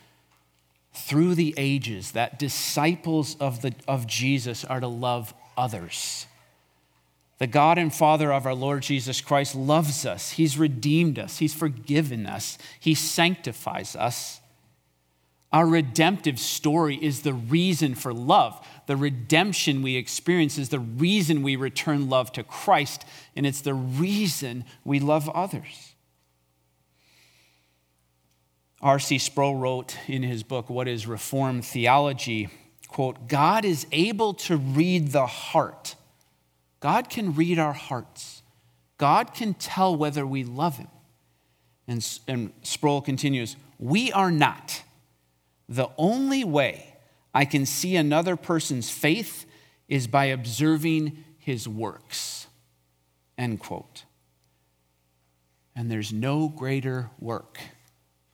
through 0.94 1.36
the 1.36 1.54
ages 1.58 2.12
that 2.12 2.38
disciples 2.38 3.36
of, 3.40 3.62
the, 3.62 3.74
of 3.88 4.08
Jesus 4.08 4.64
are 4.66 4.80
to 4.80 4.88
love 4.88 5.34
others. 5.58 6.26
The 7.40 7.48
God 7.48 7.78
and 7.78 7.94
Father 7.94 8.32
of 8.32 8.46
our 8.46 8.54
Lord 8.54 8.84
Jesus 8.84 9.20
Christ 9.20 9.56
loves 9.56 10.06
us. 10.06 10.32
He's 10.32 10.60
redeemed 10.60 11.18
us. 11.18 11.40
He's 11.40 11.56
forgiven 11.56 12.28
us. 12.28 12.58
He 12.80 12.94
sanctifies 12.94 13.96
us. 13.96 14.42
Our 15.52 15.66
redemptive 15.66 16.40
story 16.40 16.98
is 17.02 17.24
the 17.24 17.34
reason 17.34 17.96
for 17.96 18.14
love. 18.14 18.66
The 18.86 18.96
redemption 18.96 19.82
we 19.82 19.96
experience 19.96 20.58
is 20.58 20.70
the 20.70 20.80
reason 20.80 21.42
we 21.42 21.56
return 21.56 22.10
love 22.10 22.32
to 22.34 22.44
Christ, 22.44 23.06
and 23.36 23.46
it's 23.46 23.62
the 23.62 23.74
reason 23.74 24.64
we 24.86 25.00
love 25.00 25.28
others. 25.30 25.91
R.C. 28.82 29.20
Sproul 29.20 29.58
wrote 29.58 29.98
in 30.08 30.24
his 30.24 30.44
book, 30.44 30.70
What 30.70 30.88
is 30.88 31.06
Reformed 31.06 31.66
Theology? 31.66 32.50
quote, 32.92 33.28
God 33.28 33.64
is 33.64 33.88
able 33.92 34.34
to 34.34 34.58
read 34.58 35.12
the 35.12 35.26
heart. 35.26 35.96
God 36.82 37.10
can 37.10 37.34
read 37.34 37.58
our 37.58 37.74
hearts. 37.74 38.44
God 38.98 39.34
can 39.34 39.54
tell 39.54 39.96
whether 39.96 40.28
we 40.28 40.44
love 40.44 40.78
him. 40.78 40.90
And, 41.88 42.08
and 42.28 42.52
Sproul 42.64 43.02
continues, 43.02 43.56
We 43.80 44.12
are 44.12 44.32
not. 44.32 44.84
The 45.70 45.88
only 45.98 46.44
way 46.44 46.98
I 47.34 47.46
can 47.46 47.66
see 47.66 47.96
another 47.96 48.36
person's 48.36 48.90
faith 48.90 49.46
is 49.88 50.08
by 50.08 50.26
observing 50.26 51.24
his 51.38 51.68
works. 51.68 52.48
End 53.38 53.60
quote. 53.60 54.04
And 55.76 55.90
there's 55.90 56.12
no 56.12 56.50
greater 56.50 57.10
work 57.20 57.58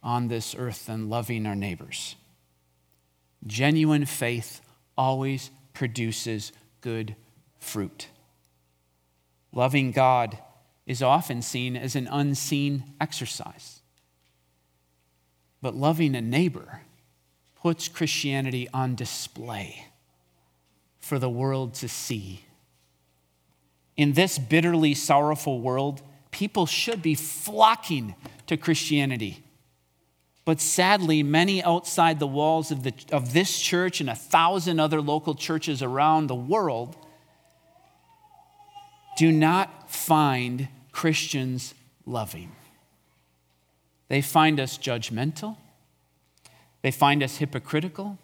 on 0.07 0.29
this 0.29 0.55
earth 0.57 0.85
than 0.85 1.09
loving 1.09 1.45
our 1.45 1.53
neighbors. 1.53 2.15
Genuine 3.45 4.05
faith 4.05 4.61
always 4.97 5.51
produces 5.73 6.53
good 6.79 7.13
fruit. 7.59 8.07
Loving 9.51 9.91
God 9.91 10.37
is 10.85 11.03
often 11.03 11.41
seen 11.41 11.75
as 11.75 11.93
an 11.97 12.07
unseen 12.09 12.85
exercise. 13.01 13.81
But 15.61 15.75
loving 15.75 16.15
a 16.15 16.21
neighbor 16.21 16.83
puts 17.55 17.89
Christianity 17.89 18.69
on 18.73 18.95
display 18.95 19.87
for 20.99 21.19
the 21.19 21.29
world 21.29 21.73
to 21.75 21.89
see. 21.89 22.45
In 23.97 24.13
this 24.13 24.39
bitterly 24.39 24.93
sorrowful 24.93 25.59
world, 25.59 26.01
people 26.31 26.65
should 26.65 27.01
be 27.01 27.13
flocking 27.13 28.15
to 28.45 28.55
Christianity. 28.55 29.43
But 30.47 30.61
sadly, 30.61 31.23
many 31.23 31.61
outside 31.61 32.19
the 32.19 32.25
walls 32.25 32.71
of, 32.71 32.83
the, 32.83 32.93
of 33.11 33.33
this 33.33 33.59
church 33.59 33.99
and 33.99 34.09
a 34.09 34.15
thousand 34.15 34.79
other 34.79 35.01
local 35.01 35.35
churches 35.35 35.83
around 35.83 36.27
the 36.27 36.35
world 36.35 36.95
do 39.17 39.29
not 39.29 39.91
find 39.91 40.69
Christians 40.93 41.73
loving. 42.05 42.53
They 44.07 44.21
find 44.21 44.57
us 44.61 44.77
judgmental. 44.77 45.57
They 46.81 46.91
find 46.91 47.21
us 47.21 47.39
hypocritical. 47.39 48.17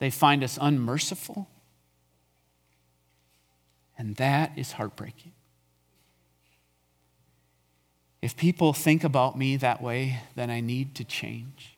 They 0.00 0.10
find 0.10 0.42
us 0.42 0.58
unmerciful. 0.60 1.46
And 3.96 4.16
that 4.16 4.50
is 4.56 4.72
heartbreaking. 4.72 5.33
If 8.24 8.38
people 8.38 8.72
think 8.72 9.04
about 9.04 9.36
me 9.36 9.58
that 9.58 9.82
way, 9.82 10.20
then 10.34 10.48
I 10.48 10.60
need 10.60 10.94
to 10.94 11.04
change. 11.04 11.76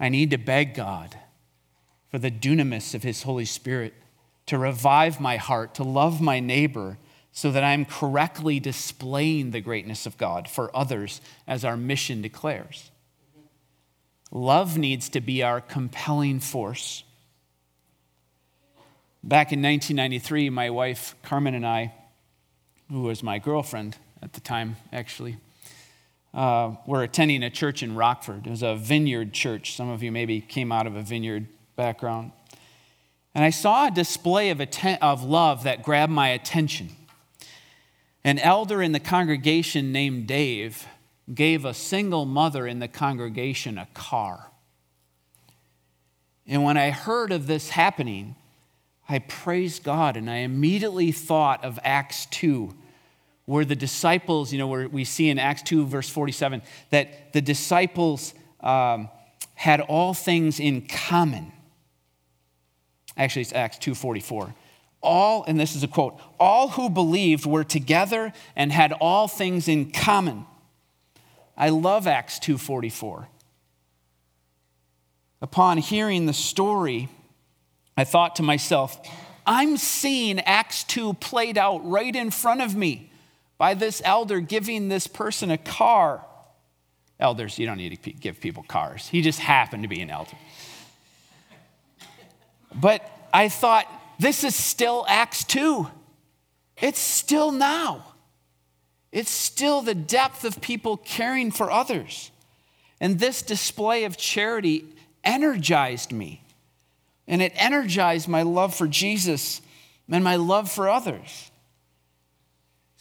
I 0.00 0.08
need 0.08 0.32
to 0.32 0.38
beg 0.38 0.74
God 0.74 1.20
for 2.10 2.18
the 2.18 2.32
dunamis 2.32 2.92
of 2.92 3.04
His 3.04 3.22
Holy 3.22 3.44
Spirit 3.44 3.94
to 4.46 4.58
revive 4.58 5.20
my 5.20 5.36
heart, 5.36 5.76
to 5.76 5.84
love 5.84 6.20
my 6.20 6.40
neighbor, 6.40 6.98
so 7.30 7.52
that 7.52 7.62
I'm 7.62 7.84
correctly 7.84 8.58
displaying 8.58 9.52
the 9.52 9.60
greatness 9.60 10.04
of 10.04 10.18
God 10.18 10.48
for 10.48 10.76
others 10.76 11.20
as 11.46 11.64
our 11.64 11.76
mission 11.76 12.20
declares. 12.20 12.90
Love 14.32 14.76
needs 14.76 15.08
to 15.10 15.20
be 15.20 15.44
our 15.44 15.60
compelling 15.60 16.40
force. 16.40 17.04
Back 19.22 19.52
in 19.52 19.62
1993, 19.62 20.50
my 20.50 20.70
wife 20.70 21.14
Carmen 21.22 21.54
and 21.54 21.64
I, 21.64 21.94
who 22.90 23.02
was 23.02 23.22
my 23.22 23.38
girlfriend 23.38 23.96
at 24.22 24.32
the 24.32 24.40
time, 24.40 24.76
actually, 24.92 25.36
uh, 26.32 26.74
were 26.86 27.02
attending 27.02 27.42
a 27.42 27.50
church 27.50 27.82
in 27.82 27.94
Rockford. 27.94 28.46
It 28.46 28.50
was 28.50 28.62
a 28.62 28.76
vineyard 28.76 29.32
church. 29.32 29.74
Some 29.74 29.88
of 29.88 30.02
you 30.02 30.12
maybe 30.12 30.40
came 30.40 30.72
out 30.72 30.86
of 30.86 30.96
a 30.96 31.02
vineyard 31.02 31.46
background. 31.76 32.32
And 33.34 33.44
I 33.44 33.50
saw 33.50 33.88
a 33.88 33.90
display 33.90 34.50
of, 34.50 34.60
atten- 34.60 34.98
of 35.02 35.24
love 35.24 35.64
that 35.64 35.82
grabbed 35.82 36.12
my 36.12 36.28
attention. 36.28 36.90
An 38.24 38.38
elder 38.38 38.82
in 38.82 38.92
the 38.92 39.00
congregation 39.00 39.90
named 39.90 40.26
Dave 40.26 40.86
gave 41.32 41.64
a 41.64 41.74
single 41.74 42.24
mother 42.24 42.66
in 42.66 42.78
the 42.78 42.88
congregation 42.88 43.78
a 43.78 43.88
car. 43.94 44.50
And 46.46 46.62
when 46.62 46.76
I 46.76 46.90
heard 46.90 47.32
of 47.32 47.46
this 47.46 47.70
happening, 47.70 48.36
I 49.08 49.20
praised 49.20 49.82
God 49.82 50.16
and 50.16 50.30
I 50.30 50.36
immediately 50.38 51.12
thought 51.12 51.64
of 51.64 51.78
Acts 51.82 52.26
2, 52.26 52.74
where 53.46 53.64
the 53.64 53.76
disciples, 53.76 54.52
you 54.52 54.58
know, 54.58 54.66
where 54.66 54.88
we 54.88 55.04
see 55.04 55.28
in 55.28 55.38
Acts 55.38 55.62
2, 55.62 55.86
verse 55.86 56.08
47, 56.08 56.62
that 56.90 57.32
the 57.32 57.40
disciples 57.40 58.34
um, 58.60 59.08
had 59.54 59.80
all 59.80 60.14
things 60.14 60.60
in 60.60 60.86
common. 60.86 61.52
Actually, 63.16 63.42
it's 63.42 63.52
Acts 63.52 63.78
2:44. 63.78 64.54
All, 65.02 65.44
and 65.48 65.58
this 65.58 65.74
is 65.74 65.82
a 65.82 65.88
quote, 65.88 66.20
all 66.38 66.68
who 66.68 66.88
believed 66.88 67.44
were 67.44 67.64
together 67.64 68.32
and 68.54 68.70
had 68.70 68.92
all 68.92 69.26
things 69.26 69.66
in 69.66 69.90
common. 69.90 70.46
I 71.56 71.70
love 71.70 72.06
Acts 72.06 72.38
2:44. 72.38 73.26
Upon 75.40 75.78
hearing 75.78 76.26
the 76.26 76.32
story, 76.32 77.08
I 77.96 78.04
thought 78.04 78.36
to 78.36 78.44
myself, 78.44 79.00
I'm 79.44 79.76
seeing 79.76 80.38
Acts 80.40 80.84
2 80.84 81.14
played 81.14 81.58
out 81.58 81.84
right 81.84 82.14
in 82.14 82.30
front 82.30 82.62
of 82.62 82.76
me 82.76 83.11
by 83.62 83.74
this 83.74 84.02
elder 84.04 84.40
giving 84.40 84.88
this 84.88 85.06
person 85.06 85.48
a 85.52 85.56
car. 85.56 86.26
Elders, 87.20 87.60
you 87.60 87.64
don't 87.64 87.76
need 87.76 87.96
to 88.02 88.10
give 88.10 88.40
people 88.40 88.64
cars. 88.64 89.06
He 89.06 89.22
just 89.22 89.38
happened 89.38 89.84
to 89.84 89.88
be 89.88 90.00
an 90.00 90.10
elder. 90.10 90.36
But 92.74 93.08
I 93.32 93.48
thought, 93.48 93.86
this 94.18 94.42
is 94.42 94.56
still 94.56 95.04
Acts 95.06 95.44
2. 95.44 95.86
It's 96.78 96.98
still 96.98 97.52
now. 97.52 98.04
It's 99.12 99.30
still 99.30 99.80
the 99.80 99.94
depth 99.94 100.44
of 100.44 100.60
people 100.60 100.96
caring 100.96 101.52
for 101.52 101.70
others. 101.70 102.32
And 103.00 103.20
this 103.20 103.42
display 103.42 104.02
of 104.02 104.16
charity 104.16 104.86
energized 105.22 106.10
me. 106.10 106.42
And 107.28 107.40
it 107.40 107.52
energized 107.54 108.26
my 108.26 108.42
love 108.42 108.74
for 108.74 108.88
Jesus 108.88 109.62
and 110.10 110.24
my 110.24 110.34
love 110.34 110.68
for 110.68 110.88
others. 110.88 111.51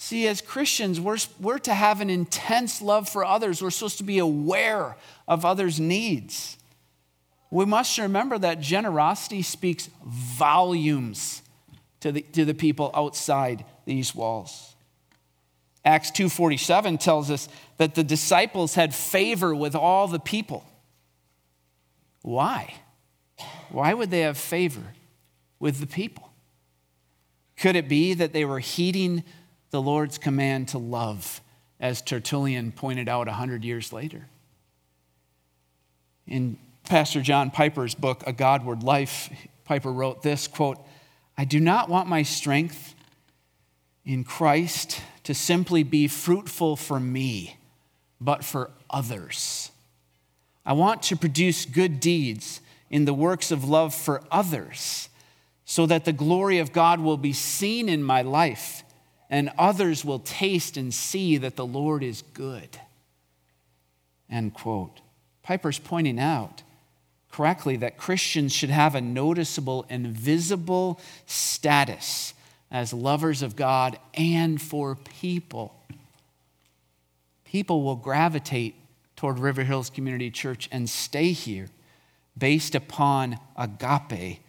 See, 0.02 0.26
as 0.26 0.41
Christians, 0.41 0.99
we're, 0.99 1.20
we're 1.39 1.60
to 1.60 1.76
have 1.76 2.02
an 2.02 2.10
intense 2.10 2.82
love 2.82 3.08
for 3.08 3.24
others. 3.24 3.62
We're 3.62 3.70
supposed 3.70 3.99
to 3.99 4.04
be 4.04 4.18
aware 4.18 4.97
of 5.28 5.45
others' 5.45 5.80
needs. 5.80 6.58
We 7.52 7.66
must 7.66 7.99
remember 7.99 8.39
that 8.39 8.62
generosity 8.62 9.43
speaks 9.43 9.91
volumes 10.04 11.43
to 11.99 12.12
the, 12.12 12.24
to 12.34 12.45
the 12.45 12.56
people 12.56 12.89
outside 12.95 13.64
these 13.86 14.16
walls. 14.16 14.74
Acts 15.86 16.10
2:47 16.10 16.99
tells 16.99 17.30
us 17.30 17.47
that 17.78 17.93
the 17.93 18.04
disciples 18.04 18.74
had 18.74 18.95
favor 18.95 19.54
with 19.54 19.76
all 19.76 20.08
the 20.08 20.20
people. 20.20 20.66
Why? 22.24 22.74
Why 23.70 23.93
would 23.93 24.10
they 24.10 24.22
have 24.22 24.39
favor 24.39 24.95
with 25.60 25.80
the 25.80 25.86
people? 25.86 26.32
Could 27.56 27.76
it 27.76 27.88
be 27.88 28.16
that 28.16 28.34
they 28.34 28.45
were 28.45 28.58
heeding 28.58 29.24
the 29.72 29.82
Lord's 29.82 30.17
command 30.17 30.67
to 30.69 30.78
love 30.78 31.41
as 31.80 32.01
Tertullian 32.01 32.72
pointed 32.72 33.09
out 33.09 33.28
100 33.28 33.65
years 33.65 33.91
later. 33.91 34.28
In 36.28 36.57
Pastor 36.84 37.22
John 37.22 37.49
Piper's 37.49 37.95
book, 37.95 38.24
A 38.28 38.34
Godward 38.34 38.84
Life, 38.84 39.30
Piper 39.65 39.91
wrote 39.91 40.22
this 40.22 40.47
quote, 40.47 40.78
I 41.38 41.45
do 41.45 41.59
not 41.59 41.89
want 41.89 42.07
my 42.07 42.24
strength 42.24 42.93
in 44.05 44.24
Christ 44.24 45.01
to 45.24 45.34
simply 45.34 45.84
be 45.84 46.07
fruitful 46.07 46.76
for 46.76 46.99
me, 46.99 47.57
but 48.19 48.43
for 48.43 48.72
others. 48.89 49.72
I 50.65 50.74
want 50.74 51.01
to 51.03 51.15
produce 51.15 51.65
good 51.65 51.99
deeds 51.99 52.61
in 52.89 53.05
the 53.05 53.13
works 53.13 53.51
of 53.51 53.63
love 53.63 53.95
for 53.95 54.22
others 54.30 55.09
so 55.65 55.86
that 55.86 56.05
the 56.05 56.13
glory 56.13 56.59
of 56.59 56.74
God 56.74 56.99
will 56.99 57.17
be 57.17 57.34
seen 57.34 57.88
in 57.88 58.03
my 58.03 58.22
life 58.22 58.84
and 59.32 59.50
others 59.58 60.04
will 60.04 60.20
taste 60.20 60.76
and 60.76 60.94
see 60.94 61.38
that 61.38 61.56
the 61.56 61.66
Lord 61.66 62.04
is 62.04 62.22
good. 62.34 62.78
End 64.30 64.54
quote. 64.54 65.00
Piper's 65.42 65.80
pointing 65.80 66.20
out 66.20 66.62
correctly 67.32 67.78
that 67.78 67.98
Christians 67.98 68.52
should 68.52 68.70
have 68.70 68.94
a 68.94 69.02
noticeable 69.02 69.86
and 69.90 70.08
visible 70.08 71.00
status 71.26 72.34
as 72.70 72.94
lovers 72.94 73.42
of 73.42 73.56
God 73.56 73.98
and 74.14 74.62
for 74.62 74.96
people. 74.96 75.74
People 77.46 77.84
will 77.84 77.96
gravitate 77.96 78.76
toward 79.16 79.40
River 79.40 79.64
Hills 79.64 79.90
Community 79.90 80.30
Church 80.30 80.68
and 80.74 80.90
stay 80.90 81.32
here 81.32 81.68
based 82.38 82.76
upon 82.76 83.40
agape 83.58 84.40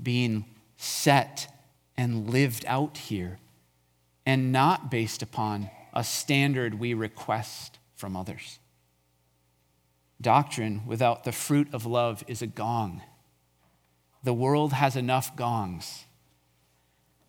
being 0.00 0.44
set 0.76 1.52
and 1.96 2.30
lived 2.30 2.64
out 2.68 2.98
here 2.98 3.38
and 4.26 4.50
not 4.50 4.90
based 4.90 5.22
upon 5.22 5.70
a 5.94 6.02
standard 6.02 6.74
we 6.74 6.92
request 6.92 7.78
from 7.94 8.16
others. 8.16 8.58
Doctrine 10.20 10.82
without 10.86 11.24
the 11.24 11.32
fruit 11.32 11.68
of 11.72 11.86
love 11.86 12.24
is 12.26 12.42
a 12.42 12.46
gong. 12.46 13.00
The 14.24 14.34
world 14.34 14.72
has 14.72 14.96
enough 14.96 15.36
gongs. 15.36 16.04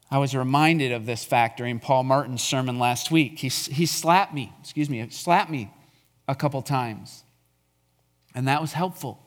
I 0.09 0.17
was 0.17 0.35
reminded 0.35 0.91
of 0.91 1.05
this 1.05 1.23
fact 1.23 1.57
during 1.57 1.79
Paul 1.79 2.03
Martin's 2.03 2.41
sermon 2.41 2.79
last 2.79 3.11
week. 3.11 3.39
He, 3.39 3.49
he 3.49 3.85
slapped 3.85 4.33
me, 4.33 4.53
excuse 4.61 4.89
me, 4.89 5.07
slapped 5.09 5.51
me 5.51 5.71
a 6.27 6.35
couple 6.35 6.61
times. 6.61 7.23
And 8.33 8.47
that 8.47 8.61
was 8.61 8.73
helpful. 8.73 9.21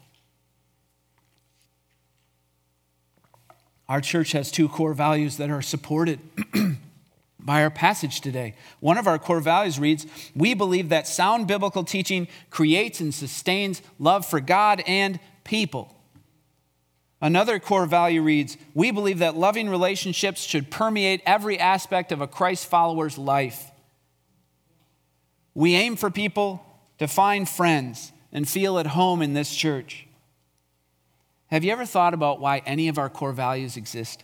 Our 3.88 4.00
church 4.00 4.32
has 4.32 4.50
two 4.50 4.68
core 4.68 4.94
values 4.94 5.36
that 5.36 5.50
are 5.50 5.62
supported 5.62 6.20
by 7.44 7.62
our 7.62 7.70
passage 7.70 8.20
today. 8.20 8.54
One 8.80 8.98
of 8.98 9.06
our 9.06 9.18
core 9.18 9.40
values 9.40 9.78
reads 9.78 10.06
We 10.34 10.54
believe 10.54 10.88
that 10.90 11.06
sound 11.06 11.46
biblical 11.46 11.84
teaching 11.84 12.28
creates 12.50 13.00
and 13.00 13.14
sustains 13.14 13.82
love 13.98 14.26
for 14.26 14.40
God 14.40 14.82
and 14.86 15.18
people. 15.44 15.96
Another 17.20 17.58
core 17.58 17.86
value 17.86 18.22
reads 18.22 18.56
We 18.74 18.90
believe 18.90 19.18
that 19.18 19.36
loving 19.36 19.68
relationships 19.68 20.42
should 20.42 20.70
permeate 20.70 21.22
every 21.26 21.58
aspect 21.58 22.12
of 22.12 22.20
a 22.20 22.26
Christ 22.26 22.66
follower's 22.66 23.18
life. 23.18 23.70
We 25.54 25.74
aim 25.74 25.96
for 25.96 26.10
people 26.10 26.64
to 26.98 27.08
find 27.08 27.48
friends 27.48 28.12
and 28.32 28.48
feel 28.48 28.78
at 28.78 28.86
home 28.86 29.22
in 29.22 29.34
this 29.34 29.54
church. 29.54 30.06
Have 31.48 31.64
you 31.64 31.72
ever 31.72 31.84
thought 31.84 32.14
about 32.14 32.40
why 32.40 32.62
any 32.64 32.88
of 32.88 32.98
our 32.98 33.10
core 33.10 33.32
values 33.32 33.76
exist? 33.76 34.22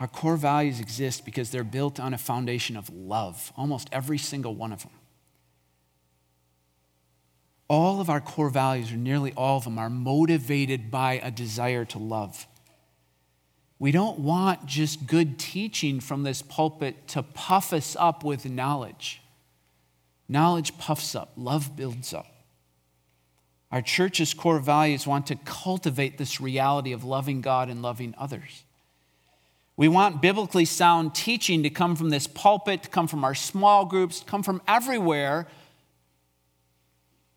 Our 0.00 0.08
core 0.08 0.38
values 0.38 0.80
exist 0.80 1.26
because 1.26 1.50
they're 1.50 1.62
built 1.62 2.00
on 2.00 2.14
a 2.14 2.18
foundation 2.18 2.74
of 2.78 2.88
love, 2.88 3.52
almost 3.54 3.90
every 3.92 4.16
single 4.16 4.54
one 4.54 4.72
of 4.72 4.82
them. 4.82 4.92
All 7.68 8.00
of 8.00 8.08
our 8.08 8.20
core 8.20 8.48
values, 8.48 8.90
or 8.90 8.96
nearly 8.96 9.32
all 9.36 9.58
of 9.58 9.64
them, 9.64 9.78
are 9.78 9.90
motivated 9.90 10.90
by 10.90 11.20
a 11.22 11.30
desire 11.30 11.84
to 11.84 11.98
love. 11.98 12.46
We 13.78 13.92
don't 13.92 14.18
want 14.20 14.64
just 14.64 15.06
good 15.06 15.38
teaching 15.38 16.00
from 16.00 16.22
this 16.22 16.40
pulpit 16.40 17.06
to 17.08 17.22
puff 17.22 17.72
us 17.74 17.94
up 17.98 18.24
with 18.24 18.48
knowledge. 18.48 19.20
Knowledge 20.28 20.78
puffs 20.78 21.14
up, 21.14 21.32
love 21.36 21.76
builds 21.76 22.14
up. 22.14 22.26
Our 23.70 23.82
church's 23.82 24.32
core 24.32 24.58
values 24.60 25.06
want 25.06 25.26
to 25.26 25.36
cultivate 25.36 26.16
this 26.16 26.40
reality 26.40 26.92
of 26.92 27.04
loving 27.04 27.42
God 27.42 27.68
and 27.68 27.82
loving 27.82 28.14
others. 28.16 28.64
We 29.80 29.88
want 29.88 30.20
biblically 30.20 30.66
sound 30.66 31.14
teaching 31.14 31.62
to 31.62 31.70
come 31.70 31.96
from 31.96 32.10
this 32.10 32.26
pulpit, 32.26 32.82
to 32.82 32.90
come 32.90 33.06
from 33.06 33.24
our 33.24 33.34
small 33.34 33.86
groups, 33.86 34.20
to 34.20 34.26
come 34.26 34.42
from 34.42 34.60
everywhere 34.68 35.46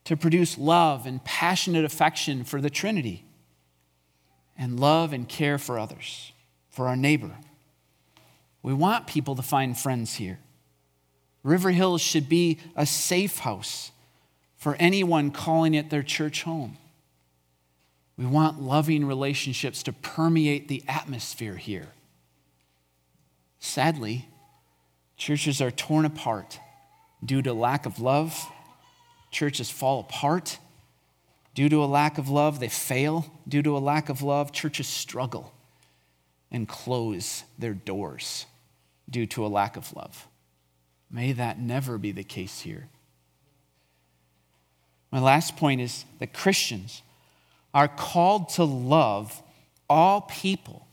to 0.03 0.17
produce 0.17 0.57
love 0.57 1.05
and 1.05 1.23
passionate 1.23 1.85
affection 1.85 2.43
for 2.43 2.59
the 2.59 2.69
Trinity 2.69 3.23
and 4.57 4.77
love 4.77 5.13
and 5.13 5.29
care 5.29 5.57
for 5.57 5.79
others, 5.79 6.33
for 6.69 6.89
our 6.89 6.97
neighbor. 6.97 7.31
We 8.61 8.73
want 8.73 9.07
people 9.07 9.37
to 9.37 9.41
find 9.41 9.79
friends 9.79 10.15
here. 10.15 10.39
River 11.43 11.71
Hills 11.71 12.01
should 12.01 12.27
be 12.27 12.59
a 12.75 12.85
safe 12.85 13.39
house 13.39 13.93
for 14.57 14.75
anyone 14.81 15.31
calling 15.31 15.75
it 15.75 15.89
their 15.89 16.03
church 16.03 16.43
home. 16.43 16.77
We 18.17 18.25
want 18.25 18.61
loving 18.61 19.05
relationships 19.05 19.81
to 19.83 19.93
permeate 19.93 20.67
the 20.67 20.83
atmosphere 20.89 21.55
here. 21.55 21.87
Sadly, 23.63 24.27
churches 25.15 25.61
are 25.61 25.71
torn 25.71 26.03
apart 26.03 26.59
due 27.23 27.41
to 27.41 27.53
lack 27.53 27.85
of 27.85 27.97
love. 27.97 28.45
Churches 29.31 29.69
fall 29.69 30.01
apart 30.01 30.59
due 31.55 31.69
to 31.69 31.81
a 31.81 31.85
lack 31.85 32.17
of 32.17 32.27
love. 32.27 32.59
They 32.59 32.67
fail 32.67 33.33
due 33.47 33.61
to 33.61 33.77
a 33.77 33.79
lack 33.79 34.09
of 34.09 34.21
love. 34.21 34.51
Churches 34.51 34.87
struggle 34.87 35.53
and 36.51 36.67
close 36.67 37.45
their 37.57 37.73
doors 37.73 38.47
due 39.09 39.25
to 39.27 39.45
a 39.45 39.47
lack 39.47 39.77
of 39.77 39.95
love. 39.95 40.27
May 41.09 41.31
that 41.31 41.57
never 41.57 41.97
be 41.97 42.11
the 42.11 42.25
case 42.25 42.59
here. 42.59 42.89
My 45.09 45.21
last 45.21 45.55
point 45.55 45.79
is 45.79 46.03
that 46.19 46.33
Christians 46.33 47.01
are 47.73 47.87
called 47.87 48.49
to 48.49 48.65
love 48.65 49.41
all 49.89 50.19
people 50.19 50.85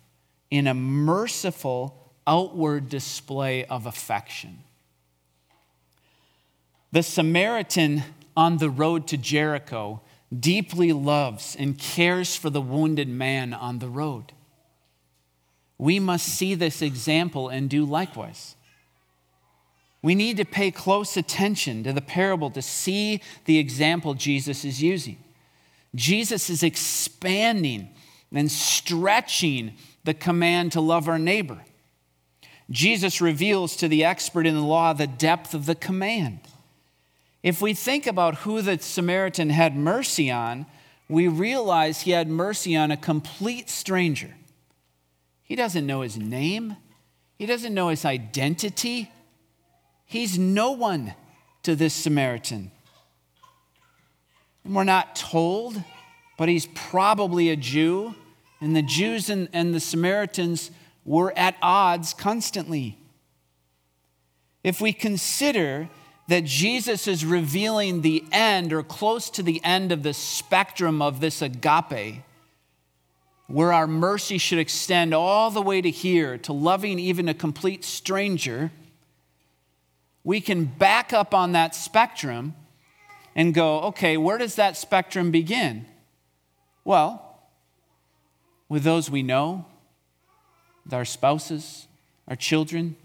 in 0.52 0.68
a 0.68 0.74
merciful 0.74 1.99
outward 2.30 2.88
display 2.88 3.64
of 3.64 3.86
affection. 3.86 4.60
The 6.92 7.02
Samaritan 7.02 8.04
on 8.36 8.58
the 8.58 8.70
road 8.70 9.08
to 9.08 9.16
Jericho 9.16 10.00
deeply 10.38 10.92
loves 10.92 11.56
and 11.58 11.76
cares 11.76 12.36
for 12.36 12.48
the 12.48 12.60
wounded 12.60 13.08
man 13.08 13.52
on 13.52 13.80
the 13.80 13.88
road. 13.88 14.32
We 15.76 15.98
must 15.98 16.26
see 16.26 16.54
this 16.54 16.82
example 16.82 17.48
and 17.48 17.68
do 17.68 17.84
likewise. 17.84 18.54
We 20.00 20.14
need 20.14 20.36
to 20.36 20.44
pay 20.44 20.70
close 20.70 21.16
attention 21.16 21.82
to 21.82 21.92
the 21.92 22.00
parable 22.00 22.50
to 22.52 22.62
see 22.62 23.20
the 23.44 23.58
example 23.58 24.14
Jesus 24.14 24.64
is 24.64 24.80
using. 24.80 25.18
Jesus 25.96 26.48
is 26.48 26.62
expanding 26.62 27.90
and 28.32 28.50
stretching 28.50 29.72
the 30.04 30.14
command 30.14 30.72
to 30.72 30.80
love 30.80 31.08
our 31.08 31.18
neighbor. 31.18 31.58
Jesus 32.70 33.20
reveals 33.20 33.76
to 33.76 33.88
the 33.88 34.04
expert 34.04 34.46
in 34.46 34.54
the 34.54 34.62
law 34.62 34.92
the 34.92 35.06
depth 35.06 35.54
of 35.54 35.66
the 35.66 35.74
command. 35.74 36.40
If 37.42 37.60
we 37.60 37.74
think 37.74 38.06
about 38.06 38.36
who 38.36 38.62
the 38.62 38.78
Samaritan 38.78 39.50
had 39.50 39.74
mercy 39.74 40.30
on, 40.30 40.66
we 41.08 41.26
realize 41.26 42.02
he 42.02 42.12
had 42.12 42.28
mercy 42.28 42.76
on 42.76 42.90
a 42.90 42.96
complete 42.96 43.68
stranger. 43.68 44.34
He 45.42 45.56
doesn't 45.56 45.86
know 45.86 46.02
his 46.02 46.16
name, 46.16 46.76
he 47.38 47.46
doesn't 47.46 47.74
know 47.74 47.88
his 47.88 48.04
identity. 48.04 49.10
He's 50.04 50.36
no 50.36 50.72
one 50.72 51.14
to 51.62 51.76
this 51.76 51.94
Samaritan. 51.94 52.72
And 54.64 54.74
we're 54.74 54.82
not 54.82 55.14
told, 55.14 55.82
but 56.36 56.48
he's 56.48 56.66
probably 56.74 57.48
a 57.48 57.56
Jew. 57.56 58.16
And 58.60 58.74
the 58.74 58.82
Jews 58.82 59.30
and, 59.30 59.48
and 59.52 59.72
the 59.72 59.80
Samaritans 59.80 60.72
were 61.10 61.36
at 61.36 61.56
odds 61.60 62.14
constantly. 62.14 62.96
If 64.62 64.80
we 64.80 64.92
consider 64.92 65.88
that 66.28 66.44
Jesus 66.44 67.08
is 67.08 67.24
revealing 67.24 68.02
the 68.02 68.22
end 68.30 68.72
or 68.72 68.84
close 68.84 69.28
to 69.30 69.42
the 69.42 69.60
end 69.64 69.90
of 69.90 70.04
the 70.04 70.14
spectrum 70.14 71.02
of 71.02 71.18
this 71.18 71.42
agape, 71.42 72.22
where 73.48 73.72
our 73.72 73.88
mercy 73.88 74.38
should 74.38 74.60
extend 74.60 75.12
all 75.12 75.50
the 75.50 75.60
way 75.60 75.80
to 75.80 75.90
here, 75.90 76.38
to 76.38 76.52
loving 76.52 77.00
even 77.00 77.28
a 77.28 77.34
complete 77.34 77.84
stranger, 77.84 78.70
we 80.22 80.40
can 80.40 80.64
back 80.64 81.12
up 81.12 81.34
on 81.34 81.50
that 81.50 81.74
spectrum 81.74 82.54
and 83.34 83.52
go, 83.52 83.80
okay, 83.80 84.16
where 84.16 84.38
does 84.38 84.54
that 84.54 84.76
spectrum 84.76 85.32
begin? 85.32 85.86
Well, 86.84 87.40
with 88.68 88.84
those 88.84 89.10
we 89.10 89.24
know, 89.24 89.66
with 90.84 90.94
our 90.94 91.04
spouses, 91.04 91.86
our 92.28 92.36
children, 92.36 92.96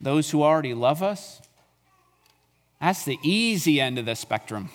those 0.00 0.30
who 0.30 0.42
already 0.42 0.74
love 0.74 1.02
us, 1.02 1.40
That's 2.80 3.04
the 3.04 3.18
easy 3.22 3.80
end 3.80 3.98
of 3.98 4.04
the 4.06 4.14
spectrum. 4.14 4.68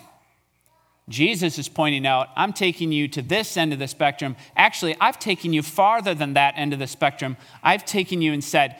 Jesus 1.09 1.59
is 1.59 1.67
pointing 1.67 2.07
out, 2.07 2.29
I'm 2.35 2.53
taking 2.53 2.91
you 2.91 3.07
to 3.09 3.21
this 3.21 3.57
end 3.57 3.73
of 3.73 3.79
the 3.79 3.87
spectrum. 3.87 4.35
Actually, 4.55 4.95
I've 4.99 5.19
taken 5.19 5.53
you 5.53 5.61
farther 5.61 6.13
than 6.13 6.33
that 6.33 6.53
end 6.57 6.73
of 6.73 6.79
the 6.79 6.87
spectrum. 6.87 7.37
I've 7.61 7.85
taken 7.85 8.21
you 8.21 8.33
and 8.33 8.43
said, 8.43 8.79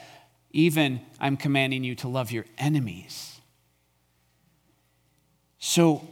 even 0.50 1.00
I'm 1.20 1.36
commanding 1.36 1.84
you 1.84 1.94
to 1.96 2.08
love 2.08 2.32
your 2.32 2.46
enemies. 2.58 3.40
So, 5.58 6.08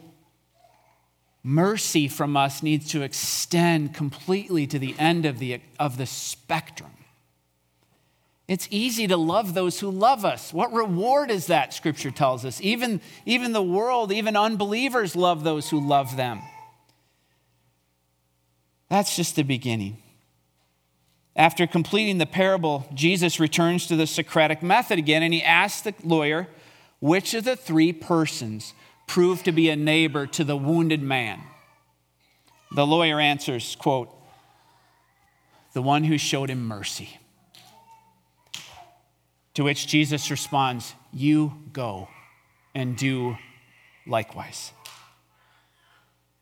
mercy 1.43 2.07
from 2.07 2.37
us 2.37 2.63
needs 2.63 2.91
to 2.93 3.03
extend 3.03 3.95
completely 3.95 4.67
to 4.69 4.79
the 4.79 4.95
end 4.99 5.27
of 5.27 5.39
the, 5.39 5.61
of 5.79 5.97
the 5.97 6.07
spectrum. 6.07 6.93
It's 8.51 8.67
easy 8.73 9.07
to 9.07 9.17
love 9.17 9.55
those 9.55 9.79
who 9.79 9.93
love 9.93 10.25
us. 10.25 10.53
What 10.53 10.73
reward 10.73 11.31
is 11.31 11.47
that, 11.47 11.73
Scripture 11.73 12.11
tells 12.11 12.45
us? 12.45 12.61
Even, 12.61 13.01
even 13.25 13.53
the 13.53 13.63
world, 13.63 14.11
even 14.11 14.37
unbelievers 14.37 15.15
love 15.15 15.45
those 15.45 15.71
who 15.71 15.79
love 15.79 16.17
them. 16.17 16.43
That's 18.89 19.15
just 19.15 19.37
the 19.37 19.45
beginning. 19.45 19.99
After 21.37 21.65
completing 21.69 22.19
the 22.19 22.27
parable, 22.27 22.89
Jesus 22.93 23.39
returns 23.39 23.87
to 23.87 23.95
the 23.95 24.09
Socratic 24.09 24.65
method 24.65 24.99
again 24.99 25.23
and 25.23 25.33
he 25.33 25.45
asks 25.45 25.83
the 25.83 25.95
lawyer, 26.03 26.49
which 26.99 27.35
of 27.35 27.45
the 27.45 27.55
three 27.55 27.93
persons 27.93 28.75
proved 29.07 29.45
to 29.45 29.53
be 29.53 29.71
a 29.71 29.77
neighbor 29.77 30.27
to 30.27 30.43
the 30.43 30.57
wounded 30.57 31.03
man? 31.03 31.41
The 32.75 32.85
lawyer 32.85 33.21
answers, 33.21 33.77
quote, 33.77 34.13
the 35.73 35.83
one 35.83 36.03
who 36.03 36.19
showed 36.19 36.51
him 36.51 36.67
mercy. 36.67 37.21
To 39.61 39.65
which 39.65 39.87
Jesus 39.87 40.31
responds, 40.31 40.95
You 41.13 41.53
go 41.75 42.09
and 42.75 42.97
do 42.97 43.37
likewise. 44.07 44.73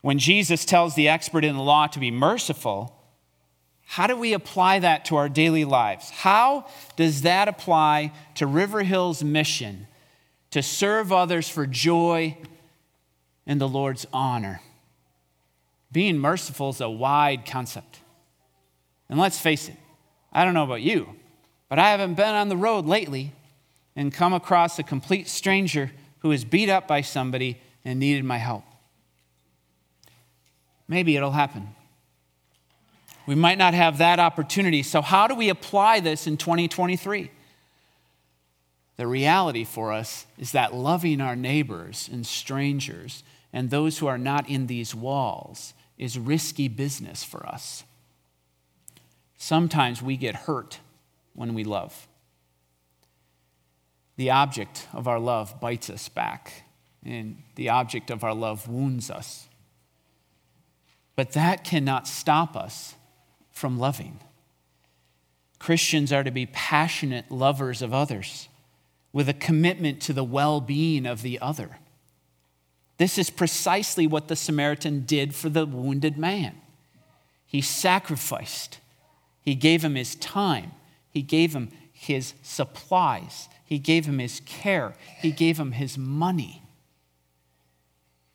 When 0.03 0.21
Jesus 0.21 0.65
tells 0.65 0.95
the 0.95 1.09
expert 1.09 1.45
in 1.45 1.57
the 1.57 1.61
law 1.61 1.89
to 1.89 1.99
be 1.99 2.13
merciful, 2.13 2.97
how 3.87 4.07
do 4.07 4.17
we 4.17 4.35
apply 4.35 4.79
that 4.79 5.07
to 5.07 5.17
our 5.17 5.29
daily 5.29 5.65
lives? 5.65 6.11
How 6.11 6.69
does 6.95 7.23
that 7.23 7.49
apply 7.49 8.13
to 8.37 8.47
River 8.47 8.85
Hill's 8.85 9.25
mission 9.25 9.89
to 10.53 10.63
serve 10.63 11.11
others 11.11 11.49
for 11.49 11.67
joy 11.67 12.39
and 13.49 13.61
the 13.61 13.67
Lord's 13.67 14.07
honor? 14.13 14.61
Being 15.91 16.19
merciful 16.19 16.69
is 16.69 16.81
a 16.81 16.89
wide 16.89 17.47
concept. 17.47 17.99
And 19.09 19.19
let's 19.19 19.41
face 19.41 19.69
it, 19.69 19.77
I 20.33 20.45
don't 20.45 20.55
know 20.55 20.63
about 20.63 20.83
you, 20.83 21.17
but 21.69 21.79
I 21.79 21.91
haven't 21.91 22.15
been 22.15 22.35
on 22.35 22.49
the 22.49 22.57
road 22.57 22.87
lately 22.87 23.33
and 23.95 24.13
come 24.13 24.33
across 24.33 24.79
a 24.79 24.83
complete 24.83 25.29
stranger 25.29 25.91
who 26.21 26.29
was 26.29 26.45
beat 26.45 26.69
up 26.69 26.89
by 26.89 27.01
somebody 27.01 27.61
and 27.85 27.99
needed 27.99 28.25
my 28.25 28.39
help. 28.39 28.65
Maybe 30.87 31.17
it'll 31.17 31.33
happen. 31.33 31.69
We 33.27 33.35
might 33.35 33.59
not 33.59 33.75
have 33.75 33.99
that 33.99 34.19
opportunity. 34.19 34.83
So, 34.83 35.03
how 35.03 35.27
do 35.27 35.35
we 35.35 35.51
apply 35.51 36.01
this 36.01 36.27
in 36.27 36.39
2023? 36.39 37.31
The 38.97 39.07
reality 39.07 39.65
for 39.65 39.93
us 39.93 40.27
is 40.39 40.53
that 40.53 40.75
loving 40.75 41.21
our 41.21 41.37
neighbors 41.37 42.09
and 42.11 42.27
strangers 42.27 43.23
and 43.53 43.71
those 43.71 43.99
who 43.99 44.07
are 44.07 44.19
not 44.19 44.49
in 44.49 44.67
these 44.67 44.95
walls 44.95 45.75
is 45.99 46.19
risky 46.19 46.69
business 46.69 47.23
for 47.23 47.47
us. 47.47 47.85
Sometimes 49.37 50.03
we 50.03 50.17
get 50.17 50.35
hurt 50.35 50.79
when 51.39 51.55
we 51.55 51.63
love. 51.63 52.09
The 54.17 54.31
object 54.31 54.89
of 54.93 55.07
our 55.07 55.21
love 55.21 55.61
bites 55.61 55.89
us 55.89 56.09
back, 56.09 56.65
and 57.05 57.41
the 57.55 57.69
object 57.69 58.11
of 58.11 58.25
our 58.25 58.35
love 58.35 58.67
wounds 58.67 59.09
us. 59.09 59.49
But 61.15 61.33
that 61.33 61.63
cannot 61.63 62.09
stop 62.09 62.57
us 62.57 62.97
from 63.53 63.79
loving. 63.79 64.19
Christians 65.61 66.13
are 66.13 66.25
to 66.25 66.33
be 66.33 66.47
passionate 66.47 67.31
lovers 67.31 67.83
of 67.83 67.95
others 67.95 68.49
with 69.13 69.29
a 69.29 69.35
commitment 69.35 70.01
to 70.03 70.13
the 70.13 70.25
well 70.25 70.61
being 70.61 71.07
of 71.07 71.23
the 71.23 71.39
other. 71.41 71.79
This 72.97 73.17
is 73.17 73.31
precisely 73.31 74.09
what 74.09 74.27
the 74.27 74.37
Samaritan 74.37 75.03
did 75.03 75.37
for 75.37 75.49
the 75.49 75.67
wounded 75.67 76.19
man. 76.19 76.61
He 77.47 77.61
sacrificed, 77.61 78.81
he 79.41 79.55
gave 79.55 79.85
him 79.85 79.95
his 79.95 80.17
time, 80.17 80.73
he 81.19 81.23
gave 81.23 81.53
him 81.53 81.69
his 81.93 82.35
supplies, 82.45 83.49
he 83.65 83.81
gave 83.81 84.07
him 84.07 84.21
his 84.21 84.39
care, 84.47 84.95
he 85.21 85.33
gave 85.33 85.59
him 85.59 85.73
his 85.73 85.99
money, 85.99 86.63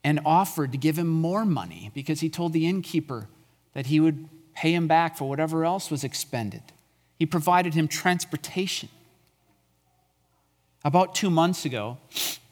and 0.03 0.19
offered 0.25 0.73
to 0.73 0.77
give 0.77 0.99
him 0.99 1.07
more 1.07 1.45
money 1.45 1.91
because 1.93 2.19
he 2.19 2.29
told 2.29 2.51
the 2.51 2.67
innkeeper 2.67 3.29
that 3.71 3.85
he 3.85 4.01
would 4.01 4.27
pay 4.53 4.73
him 4.73 4.85
back 4.85 5.15
for 5.15 5.29
whatever 5.29 5.63
else 5.63 5.89
was 5.89 6.03
expended. 6.03 6.61
He 7.17 7.25
provided 7.25 7.73
him 7.73 7.87
transportation. 7.87 8.89
About 10.83 11.15
two 11.15 11.29
months 11.29 11.63
ago, 11.63 11.99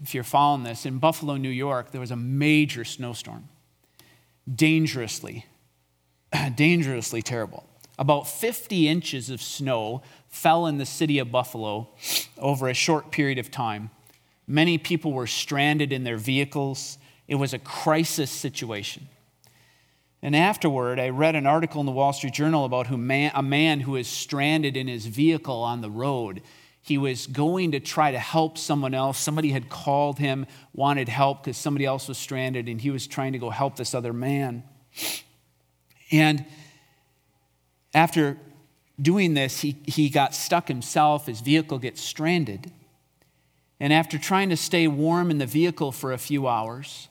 if 0.01 0.13
you're 0.13 0.23
following 0.23 0.63
this, 0.63 0.85
in 0.85 0.97
Buffalo, 0.99 1.35
New 1.35 1.49
York, 1.49 1.91
there 1.91 1.99
was 1.99 2.11
a 2.11 2.15
major 2.15 2.85
snowstorm. 2.85 3.49
Dangerously, 4.55 5.45
dangerously 6.55 7.21
terrible. 7.21 7.65
About 8.01 8.27
50 8.27 8.87
inches 8.87 9.29
of 9.29 9.43
snow 9.43 10.01
fell 10.27 10.65
in 10.65 10.79
the 10.79 10.87
city 10.87 11.19
of 11.19 11.31
Buffalo 11.31 11.89
over 12.35 12.67
a 12.67 12.73
short 12.73 13.11
period 13.11 13.37
of 13.37 13.51
time. 13.51 13.91
Many 14.47 14.79
people 14.79 15.13
were 15.13 15.27
stranded 15.27 15.93
in 15.93 16.03
their 16.03 16.17
vehicles. 16.17 16.97
It 17.27 17.35
was 17.35 17.53
a 17.53 17.59
crisis 17.59 18.31
situation. 18.31 19.07
And 20.19 20.35
afterward, 20.35 20.99
I 20.99 21.09
read 21.09 21.35
an 21.35 21.45
article 21.45 21.79
in 21.79 21.85
the 21.85 21.91
Wall 21.91 22.11
Street 22.11 22.33
Journal 22.33 22.65
about 22.65 22.89
man, 22.89 23.33
a 23.35 23.43
man 23.43 23.81
who 23.81 23.95
is 23.95 24.07
stranded 24.07 24.75
in 24.75 24.87
his 24.87 25.05
vehicle 25.05 25.61
on 25.61 25.81
the 25.81 25.91
road. 25.91 26.41
He 26.81 26.97
was 26.97 27.27
going 27.27 27.73
to 27.73 27.79
try 27.79 28.09
to 28.09 28.17
help 28.17 28.57
someone 28.57 28.95
else. 28.95 29.19
Somebody 29.19 29.51
had 29.51 29.69
called 29.69 30.17
him, 30.17 30.47
wanted 30.73 31.07
help 31.07 31.43
because 31.43 31.55
somebody 31.55 31.85
else 31.85 32.07
was 32.07 32.17
stranded, 32.17 32.67
and 32.67 32.81
he 32.81 32.89
was 32.89 33.05
trying 33.05 33.33
to 33.33 33.39
go 33.39 33.51
help 33.51 33.75
this 33.75 33.93
other 33.93 34.11
man. 34.11 34.63
And 36.11 36.45
after 37.93 38.37
doing 39.01 39.33
this, 39.33 39.61
he, 39.61 39.77
he 39.85 40.09
got 40.09 40.33
stuck 40.33 40.67
himself, 40.67 41.25
his 41.25 41.41
vehicle 41.41 41.79
gets 41.79 42.01
stranded. 42.01 42.71
And 43.79 43.91
after 43.91 44.17
trying 44.17 44.49
to 44.49 44.57
stay 44.57 44.87
warm 44.87 45.31
in 45.31 45.39
the 45.39 45.45
vehicle 45.45 45.91
for 45.91 46.13
a 46.13 46.17
few 46.17 46.47
hours, 46.47 47.07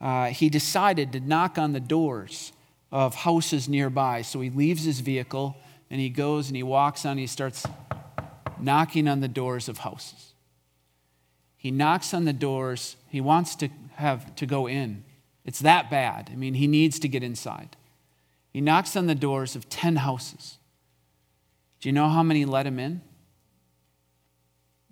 uh, 0.00 0.26
he 0.26 0.48
decided 0.48 1.12
to 1.12 1.20
knock 1.20 1.58
on 1.58 1.72
the 1.72 1.80
doors 1.80 2.52
of 2.90 3.14
houses 3.14 3.68
nearby. 3.68 4.22
So 4.22 4.40
he 4.40 4.50
leaves 4.50 4.84
his 4.84 5.00
vehicle 5.00 5.56
and 5.90 6.00
he 6.00 6.08
goes 6.08 6.48
and 6.48 6.56
he 6.56 6.62
walks 6.62 7.04
on, 7.04 7.12
and 7.12 7.20
he 7.20 7.26
starts 7.26 7.64
knocking 8.58 9.06
on 9.06 9.20
the 9.20 9.28
doors 9.28 9.68
of 9.68 9.78
houses. 9.78 10.32
He 11.56 11.70
knocks 11.70 12.12
on 12.12 12.24
the 12.24 12.32
doors, 12.32 12.96
he 13.08 13.20
wants 13.20 13.54
to 13.56 13.68
have 13.94 14.34
to 14.36 14.46
go 14.46 14.66
in. 14.66 15.04
It's 15.44 15.60
that 15.60 15.90
bad. 15.90 16.30
I 16.32 16.36
mean, 16.36 16.54
he 16.54 16.66
needs 16.66 16.98
to 17.00 17.08
get 17.08 17.22
inside. 17.22 17.76
He 18.56 18.62
knocks 18.62 18.96
on 18.96 19.06
the 19.06 19.14
doors 19.14 19.54
of 19.54 19.68
10 19.68 19.96
houses. 19.96 20.56
Do 21.78 21.90
you 21.90 21.92
know 21.92 22.08
how 22.08 22.22
many 22.22 22.46
let 22.46 22.66
him 22.66 22.78
in? 22.78 23.02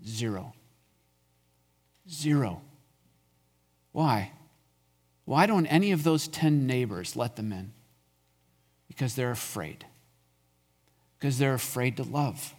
Zero. 0.07 0.53
Zero. 2.07 2.61
Why? 3.93 4.33
Why 5.25 5.47
don't 5.47 5.65
any 5.65 5.93
of 5.93 6.05
those 6.05 6.29
10 6.29 6.67
neighbors 6.67 7.17
let 7.17 7.37
them 7.37 7.55
in? 7.55 7.73
Because 8.87 9.15
they're 9.15 9.31
afraid. 9.31 9.87
Because 11.19 11.39
they're 11.39 11.55
afraid 11.55 11.97
to 11.97 12.03
love. 12.03 12.55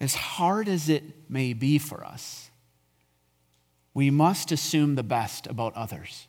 As 0.00 0.14
hard 0.14 0.68
as 0.68 0.88
it 0.88 1.02
may 1.28 1.54
be 1.54 1.76
for 1.76 2.04
us, 2.04 2.52
we 3.94 4.10
must 4.10 4.52
assume 4.52 4.94
the 4.94 5.02
best 5.02 5.48
about 5.48 5.74
others. 5.74 6.28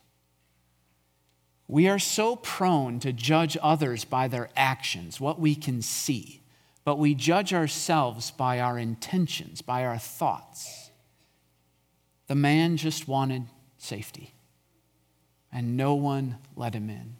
We 1.66 1.88
are 1.88 1.98
so 1.98 2.36
prone 2.36 3.00
to 3.00 3.12
judge 3.12 3.56
others 3.62 4.04
by 4.04 4.28
their 4.28 4.50
actions, 4.54 5.20
what 5.20 5.40
we 5.40 5.54
can 5.54 5.80
see, 5.80 6.42
but 6.84 6.98
we 6.98 7.14
judge 7.14 7.54
ourselves 7.54 8.30
by 8.30 8.60
our 8.60 8.78
intentions, 8.78 9.62
by 9.62 9.84
our 9.84 9.98
thoughts. 9.98 10.90
The 12.26 12.34
man 12.34 12.76
just 12.76 13.08
wanted 13.08 13.44
safety, 13.78 14.34
and 15.50 15.76
no 15.76 15.94
one 15.94 16.36
let 16.54 16.74
him 16.74 16.90
in. 16.90 17.16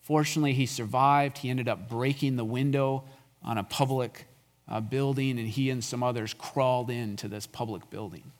Fortunately, 0.00 0.52
he 0.52 0.66
survived. 0.66 1.38
He 1.38 1.50
ended 1.50 1.68
up 1.68 1.88
breaking 1.88 2.36
the 2.36 2.44
window 2.44 3.04
on 3.42 3.58
a 3.58 3.64
public 3.64 4.26
uh, 4.68 4.80
building, 4.80 5.38
and 5.38 5.48
he 5.48 5.70
and 5.70 5.82
some 5.82 6.02
others 6.02 6.34
crawled 6.34 6.90
into 6.90 7.28
this 7.28 7.46
public 7.46 7.88
building 7.90 8.32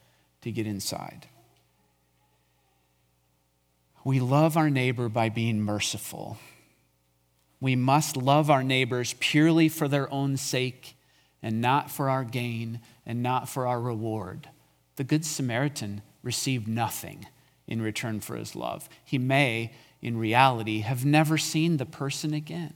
to 0.43 0.51
get 0.51 0.67
inside. 0.67 1.27
We 4.07 4.21
love 4.21 4.57
our 4.57 4.71
neighbor 4.71 5.09
by 5.09 5.31
being 5.31 5.61
merciful. 5.61 6.39
We 7.61 7.75
must 7.75 8.17
love 8.17 8.53
our 8.53 8.63
neighbors 8.63 9.17
purely 9.19 9.69
for 9.69 9.89
their 9.89 10.09
own 10.13 10.37
sake 10.37 10.97
and 11.43 11.61
not 11.61 11.91
for 11.91 12.09
our 12.09 12.23
gain 12.23 12.79
and 13.05 13.21
not 13.21 13.49
for 13.49 13.67
our 13.67 13.81
reward, 13.81 14.49
the 14.95 15.03
Good 15.03 15.27
Samaritan 15.27 16.03
received 16.23 16.69
nothing 16.69 17.27
in 17.67 17.83
return 17.83 18.21
for 18.21 18.37
his 18.37 18.55
love. 18.55 18.89
He 19.05 19.19
may, 19.19 19.73
in 20.01 20.17
reality, 20.17 20.83
have 20.83 21.05
never 21.05 21.37
seen 21.37 21.79
the 21.79 21.85
person 21.85 22.33
again. 22.33 22.75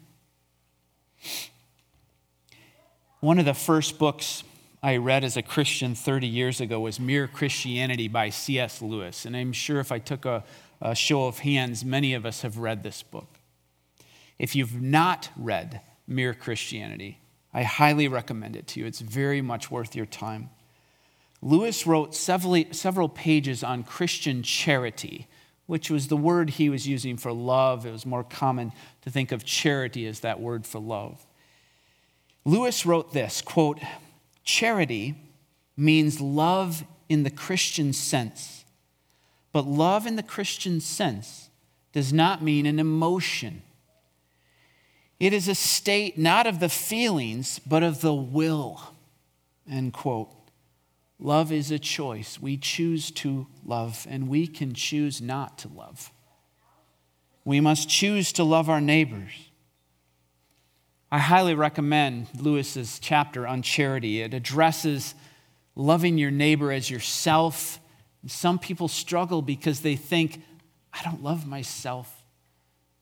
One 3.21 3.39
of 3.39 3.45
the 3.45 3.55
first 3.55 4.01
books 4.01 4.43
I 4.83 4.97
read 4.97 5.23
as 5.23 5.37
a 5.37 5.43
Christian 5.43 5.95
30 5.95 6.27
years 6.27 6.61
ago 6.61 6.81
was 6.81 6.99
Mere 6.99 7.29
Christianity 7.29 8.09
by 8.09 8.31
C.S. 8.31 8.83
Lewis. 8.83 9.27
And 9.27 9.37
I'm 9.37 9.53
sure 9.53 9.79
if 9.79 9.93
I 9.93 9.99
took 9.99 10.25
a, 10.25 10.43
a 10.81 10.95
show 10.95 11.27
of 11.27 11.41
hands, 11.41 11.85
many 11.85 12.15
of 12.15 12.25
us 12.25 12.43
have 12.43 12.59
read 12.59 12.83
this 12.83 13.03
book. 13.03 13.39
If 14.39 14.57
you've 14.57 14.81
not 14.81 15.29
read 15.37 15.83
Mere 16.07 16.35
Christianity, 16.35 17.21
I 17.53 17.63
highly 17.63 18.09
recommend 18.09 18.57
it 18.57 18.67
to 18.69 18.81
you. 18.81 18.87
It's 18.87 19.01
very 19.01 19.43
much 19.43 19.71
worth 19.71 19.95
your 19.95 20.07
time. 20.07 20.51
Lewis 21.43 21.87
wrote 21.87 22.15
several, 22.15 23.09
pages 23.09 23.65
on 23.65 23.83
Christian 23.83 24.43
charity, 24.43 25.27
which 25.67 25.91
was 25.91 26.09
the 26.09 26.17
word 26.17 26.51
he 26.51 26.69
was 26.69 26.87
using 26.87 27.17
for 27.17 27.33
love. 27.33 27.87
It 27.87 27.93
was 27.93 28.05
more 28.05 28.25
common 28.25 28.73
to 29.03 29.11
think 29.11 29.33
of 29.33 29.45
charity 29.45 30.07
as 30.07 30.21
that 30.21 30.41
word 30.41 30.67
for 30.67 30.81
love. 30.81 31.27
Lewis 32.45 32.85
wrote 32.85 33.13
this 33.13 33.43
quote, 33.43 33.81
Charity 34.45 35.15
means 35.77 36.21
love 36.21 36.85
in 37.09 37.23
the 37.23 37.31
Christian 37.31 37.93
sense, 37.93 38.60
but 39.53 39.67
love 39.67 40.07
in 40.07 40.17
the 40.17 40.23
Christian 40.23 40.81
sense 40.81 41.51
does 41.93 42.13
not 42.13 42.43
mean 42.43 42.67
an 42.67 42.79
emotion. 42.79 43.63
It 45.19 45.33
is 45.33 45.49
a 45.49 45.55
state 45.55 46.17
not 46.17 46.47
of 46.47 46.61
the 46.61 46.69
feelings, 46.69 47.59
but 47.67 47.83
of 47.83 48.01
the 48.01 48.15
will. 48.15 48.81
End 49.71 49.93
quote. 49.93 50.35
Love 51.19 51.53
is 51.53 51.71
a 51.71 51.79
choice. 51.79 52.41
We 52.41 52.57
choose 52.57 53.11
to 53.11 53.47
love, 53.65 54.07
and 54.09 54.29
we 54.29 54.47
can 54.47 54.73
choose 54.73 55.21
not 55.21 55.59
to 55.59 55.69
love. 55.69 56.11
We 57.45 57.61
must 57.61 57.89
choose 57.89 58.33
to 58.35 58.45
love 58.45 58.71
our 58.71 58.81
neighbors. 58.81 59.51
I 61.13 61.19
highly 61.19 61.55
recommend 61.55 62.29
Lewis's 62.39 63.01
chapter 63.01 63.47
on 63.47 63.63
charity. 63.63 64.23
It 64.23 64.33
addresses 64.33 65.15
loving 65.75 66.19
your 66.19 66.31
neighbor 66.31 66.71
as 66.71 66.89
yourself. 66.89 67.80
Some 68.27 68.59
people 68.59 68.89
struggle 68.89 69.43
because 69.43 69.81
they 69.81 69.97
think, 69.97 70.43
I 70.93 71.03
don't 71.03 71.23
love 71.23 71.47
myself, 71.47 72.25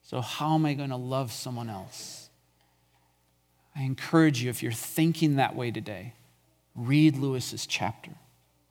so 0.01 0.21
how 0.21 0.55
am 0.55 0.65
I 0.65 0.73
going 0.73 0.89
to 0.89 0.95
love 0.95 1.31
someone 1.31 1.69
else? 1.69 2.29
I 3.75 3.83
encourage 3.83 4.41
you, 4.41 4.49
if 4.49 4.63
you're 4.63 4.71
thinking 4.71 5.35
that 5.35 5.55
way 5.55 5.71
today, 5.71 6.13
Read 6.75 7.17
Lewis's 7.17 7.65
chapter. 7.65 8.11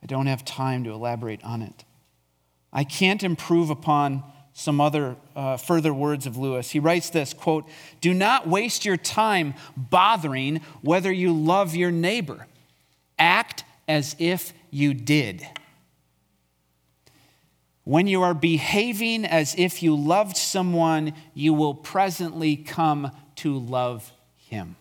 I 0.03 0.07
don't 0.07 0.27
have 0.27 0.45
time 0.45 0.85
to 0.85 0.91
elaborate 0.91 1.43
on 1.45 1.63
it. 1.63 1.85
I 2.73 2.85
can't 2.85 3.23
improve 3.23 3.71
upon 3.71 4.23
some 4.53 4.81
other 4.81 5.17
uh, 5.37 5.57
further 5.57 5.95
words 5.95 6.27
of 6.27 6.37
Lewis. 6.37 6.71
He 6.71 6.81
writes 6.81 7.11
this 7.11 7.33
quote, 7.33 7.69
Do 8.01 8.13
not 8.13 8.49
waste 8.49 8.85
your 8.85 8.97
time 8.97 9.55
bothering 9.77 10.61
whether 10.83 11.13
you 11.13 11.33
love 11.33 11.77
your 11.77 11.91
neighbor. 11.91 12.47
Act 13.19 13.65
as 13.87 14.17
if 14.19 14.53
you 14.71 14.95
did. 14.95 15.47
When 17.89 18.07
you 18.07 18.21
are 18.21 18.35
behaving 18.35 19.25
as 19.25 19.55
if 19.57 19.83
you 19.83 19.97
loved 19.97 20.37
someone, 20.37 21.15
you 21.33 21.55
will 21.55 21.73
presently 21.73 22.55
come 22.55 23.13
to 23.37 23.59
love 23.59 24.13
him. 24.37 24.77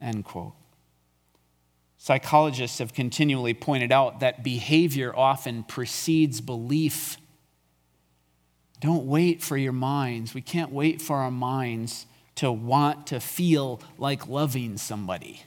End 0.00 0.24
quote. 0.24 0.54
Psychologists 1.96 2.80
have 2.80 2.92
continually 2.92 3.54
pointed 3.54 3.92
out 3.92 4.18
that 4.18 4.42
behavior 4.42 5.14
often 5.14 5.62
precedes 5.62 6.40
belief. 6.40 7.18
Don't 8.80 9.06
wait 9.06 9.40
for 9.40 9.56
your 9.56 9.70
minds. 9.72 10.34
We 10.34 10.40
can't 10.40 10.72
wait 10.72 11.00
for 11.00 11.18
our 11.18 11.30
minds 11.30 12.06
to 12.34 12.50
want 12.50 13.06
to 13.06 13.20
feel 13.20 13.80
like 13.96 14.26
loving 14.26 14.76
somebody. 14.76 15.42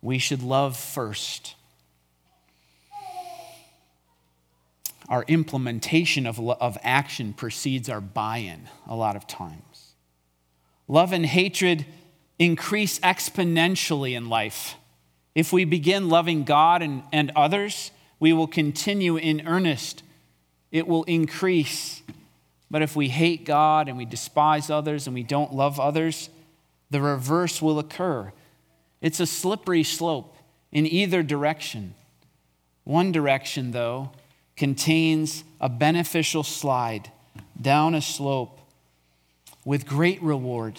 We 0.00 0.18
should 0.18 0.44
love 0.44 0.76
first. 0.76 1.55
Our 5.08 5.24
implementation 5.28 6.26
of, 6.26 6.40
of 6.40 6.76
action 6.82 7.32
precedes 7.32 7.88
our 7.88 8.00
buy 8.00 8.38
in 8.38 8.68
a 8.86 8.96
lot 8.96 9.16
of 9.16 9.26
times. 9.26 9.94
Love 10.88 11.12
and 11.12 11.24
hatred 11.24 11.86
increase 12.38 12.98
exponentially 13.00 14.16
in 14.16 14.28
life. 14.28 14.74
If 15.34 15.52
we 15.52 15.64
begin 15.64 16.08
loving 16.08 16.44
God 16.44 16.82
and, 16.82 17.02
and 17.12 17.30
others, 17.36 17.90
we 18.18 18.32
will 18.32 18.46
continue 18.46 19.16
in 19.16 19.46
earnest. 19.46 20.02
It 20.72 20.88
will 20.88 21.04
increase. 21.04 22.02
But 22.70 22.82
if 22.82 22.96
we 22.96 23.08
hate 23.08 23.44
God 23.44 23.88
and 23.88 23.96
we 23.96 24.04
despise 24.04 24.70
others 24.70 25.06
and 25.06 25.14
we 25.14 25.22
don't 25.22 25.54
love 25.54 25.78
others, 25.78 26.30
the 26.90 27.00
reverse 27.00 27.60
will 27.62 27.78
occur. 27.78 28.32
It's 29.00 29.20
a 29.20 29.26
slippery 29.26 29.82
slope 29.82 30.36
in 30.72 30.86
either 30.86 31.22
direction. 31.22 31.94
One 32.84 33.12
direction, 33.12 33.72
though, 33.72 34.10
contains 34.56 35.44
a 35.60 35.68
beneficial 35.68 36.42
slide 36.42 37.10
down 37.60 37.94
a 37.94 38.00
slope 38.00 38.60
with 39.64 39.86
great 39.86 40.22
reward 40.22 40.78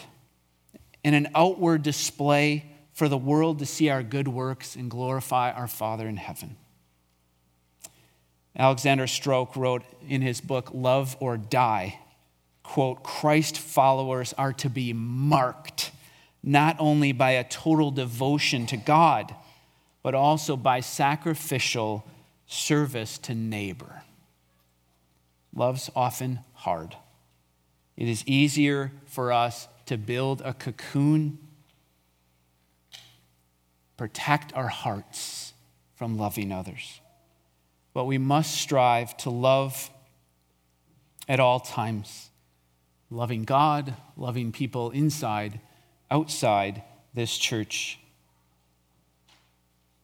and 1.03 1.15
an 1.15 1.28
outward 1.36 1.84
display 1.84 2.65
for 2.93 3.07
the 3.07 3.17
world 3.17 3.59
to 3.59 3.65
see 3.65 3.89
our 3.89 4.01
good 4.01 4.28
works 4.28 4.75
and 4.75 4.89
glorify 4.89 5.51
our 5.51 5.67
Father 5.67 6.07
in 6.07 6.17
heaven. 6.17 6.55
Alexander 8.57 9.05
Strauch 9.05 9.55
wrote 9.55 9.84
in 10.07 10.23
his 10.23 10.41
book, 10.41 10.71
Love 10.73 11.15
or 11.19 11.38
Die, 11.38 11.99
quote, 12.63 13.03
Christ 13.03 13.57
followers 13.59 14.34
are 14.34 14.53
to 14.53 14.69
be 14.69 14.93
marked 14.93 15.91
not 16.41 16.75
only 16.80 17.11
by 17.11 17.32
a 17.32 17.43
total 17.43 17.91
devotion 17.91 18.65
to 18.65 18.78
God, 18.78 19.36
but 20.01 20.15
also 20.15 20.57
by 20.57 20.80
sacrificial 20.80 22.03
service 22.47 23.17
to 23.19 23.35
neighbor. 23.35 24.03
Love's 25.53 25.89
often 25.95 26.39
hard. 26.53 26.95
It 27.95 28.07
is 28.07 28.23
easier 28.25 28.91
for 29.05 29.31
us 29.31 29.67
to 29.85 29.97
build 29.97 30.41
a 30.41 30.53
cocoon 30.53 31.39
protect 33.97 34.53
our 34.53 34.67
hearts 34.67 35.53
from 35.95 36.17
loving 36.17 36.51
others. 36.51 37.01
But 37.93 38.05
we 38.05 38.19
must 38.19 38.53
strive 38.53 39.17
to 39.17 39.31
love 39.31 39.89
at 41.27 41.39
all 41.39 41.59
times, 41.59 42.29
loving 43.09 43.43
God, 43.43 43.95
loving 44.15 44.51
people 44.51 44.91
inside, 44.91 45.59
outside 46.11 46.83
this 47.15 47.35
church. 47.35 47.99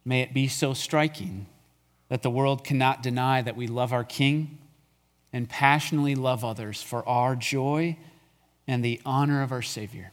May 0.04 0.22
it 0.22 0.34
be 0.34 0.48
so 0.48 0.74
striking 0.74 1.46
that 2.14 2.22
the 2.22 2.30
world 2.30 2.64
cannot 2.64 3.02
deny 3.02 3.42
that 3.42 3.56
we 3.56 3.66
love 3.66 3.92
our 3.92 4.04
King 4.04 4.60
and 5.34 5.50
passionately 5.50 6.14
love 6.14 6.46
others 6.46 6.80
for 6.80 7.04
our 7.10 7.36
joy 7.36 7.98
and 8.68 8.86
the 8.86 9.02
honor 9.04 9.42
of 9.42 9.52
our 9.52 9.64
Savior. 9.64 10.12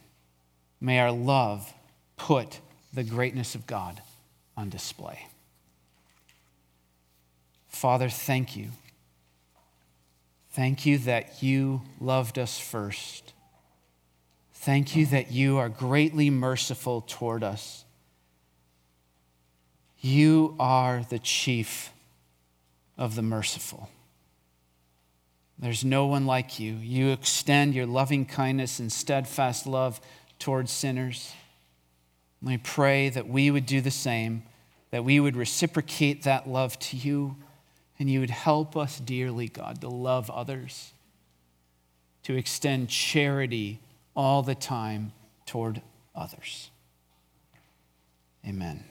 May 0.80 0.98
our 0.98 1.12
love 1.12 1.74
put 2.16 2.60
the 2.94 3.04
greatness 3.04 3.54
of 3.54 3.66
God 3.66 4.00
on 4.56 4.70
display. 4.70 5.26
Father, 7.68 8.08
thank 8.08 8.56
you. 8.56 8.68
Thank 10.52 10.86
you 10.86 10.96
that 10.96 11.42
you 11.42 11.82
loved 12.00 12.38
us 12.38 12.58
first. 12.58 13.34
Thank 14.54 14.96
you 14.96 15.04
that 15.04 15.32
you 15.32 15.58
are 15.58 15.68
greatly 15.68 16.30
merciful 16.30 17.02
toward 17.02 17.44
us. 17.44 17.84
You 20.00 20.54
are 20.58 21.04
the 21.08 21.18
chief 21.18 21.90
of 22.96 23.14
the 23.14 23.22
merciful. 23.22 23.88
There's 25.58 25.84
no 25.84 26.06
one 26.06 26.24
like 26.26 26.58
you. 26.58 26.72
You 26.74 27.10
extend 27.10 27.74
your 27.74 27.86
loving 27.86 28.24
kindness 28.24 28.78
and 28.78 28.90
steadfast 28.90 29.66
love 29.66 30.00
towards 30.38 30.72
sinners. 30.72 31.34
And 32.44 32.64
pray 32.64 33.10
that 33.10 33.28
we 33.28 33.50
would 33.50 33.66
do 33.66 33.82
the 33.82 33.90
same, 33.90 34.44
that 34.90 35.04
we 35.04 35.20
would 35.20 35.36
reciprocate 35.36 36.22
that 36.22 36.48
love 36.48 36.78
to 36.78 36.96
you, 36.96 37.36
and 37.98 38.08
you 38.08 38.20
would 38.20 38.30
help 38.30 38.78
us 38.78 38.98
dearly, 38.98 39.48
God, 39.48 39.82
to 39.82 39.88
love 39.88 40.30
others, 40.30 40.92
to 42.22 42.34
extend 42.34 42.88
charity 42.88 43.80
all 44.16 44.42
the 44.42 44.54
time 44.54 45.12
toward 45.44 45.82
others. 46.14 46.70
Amen. 48.48 48.84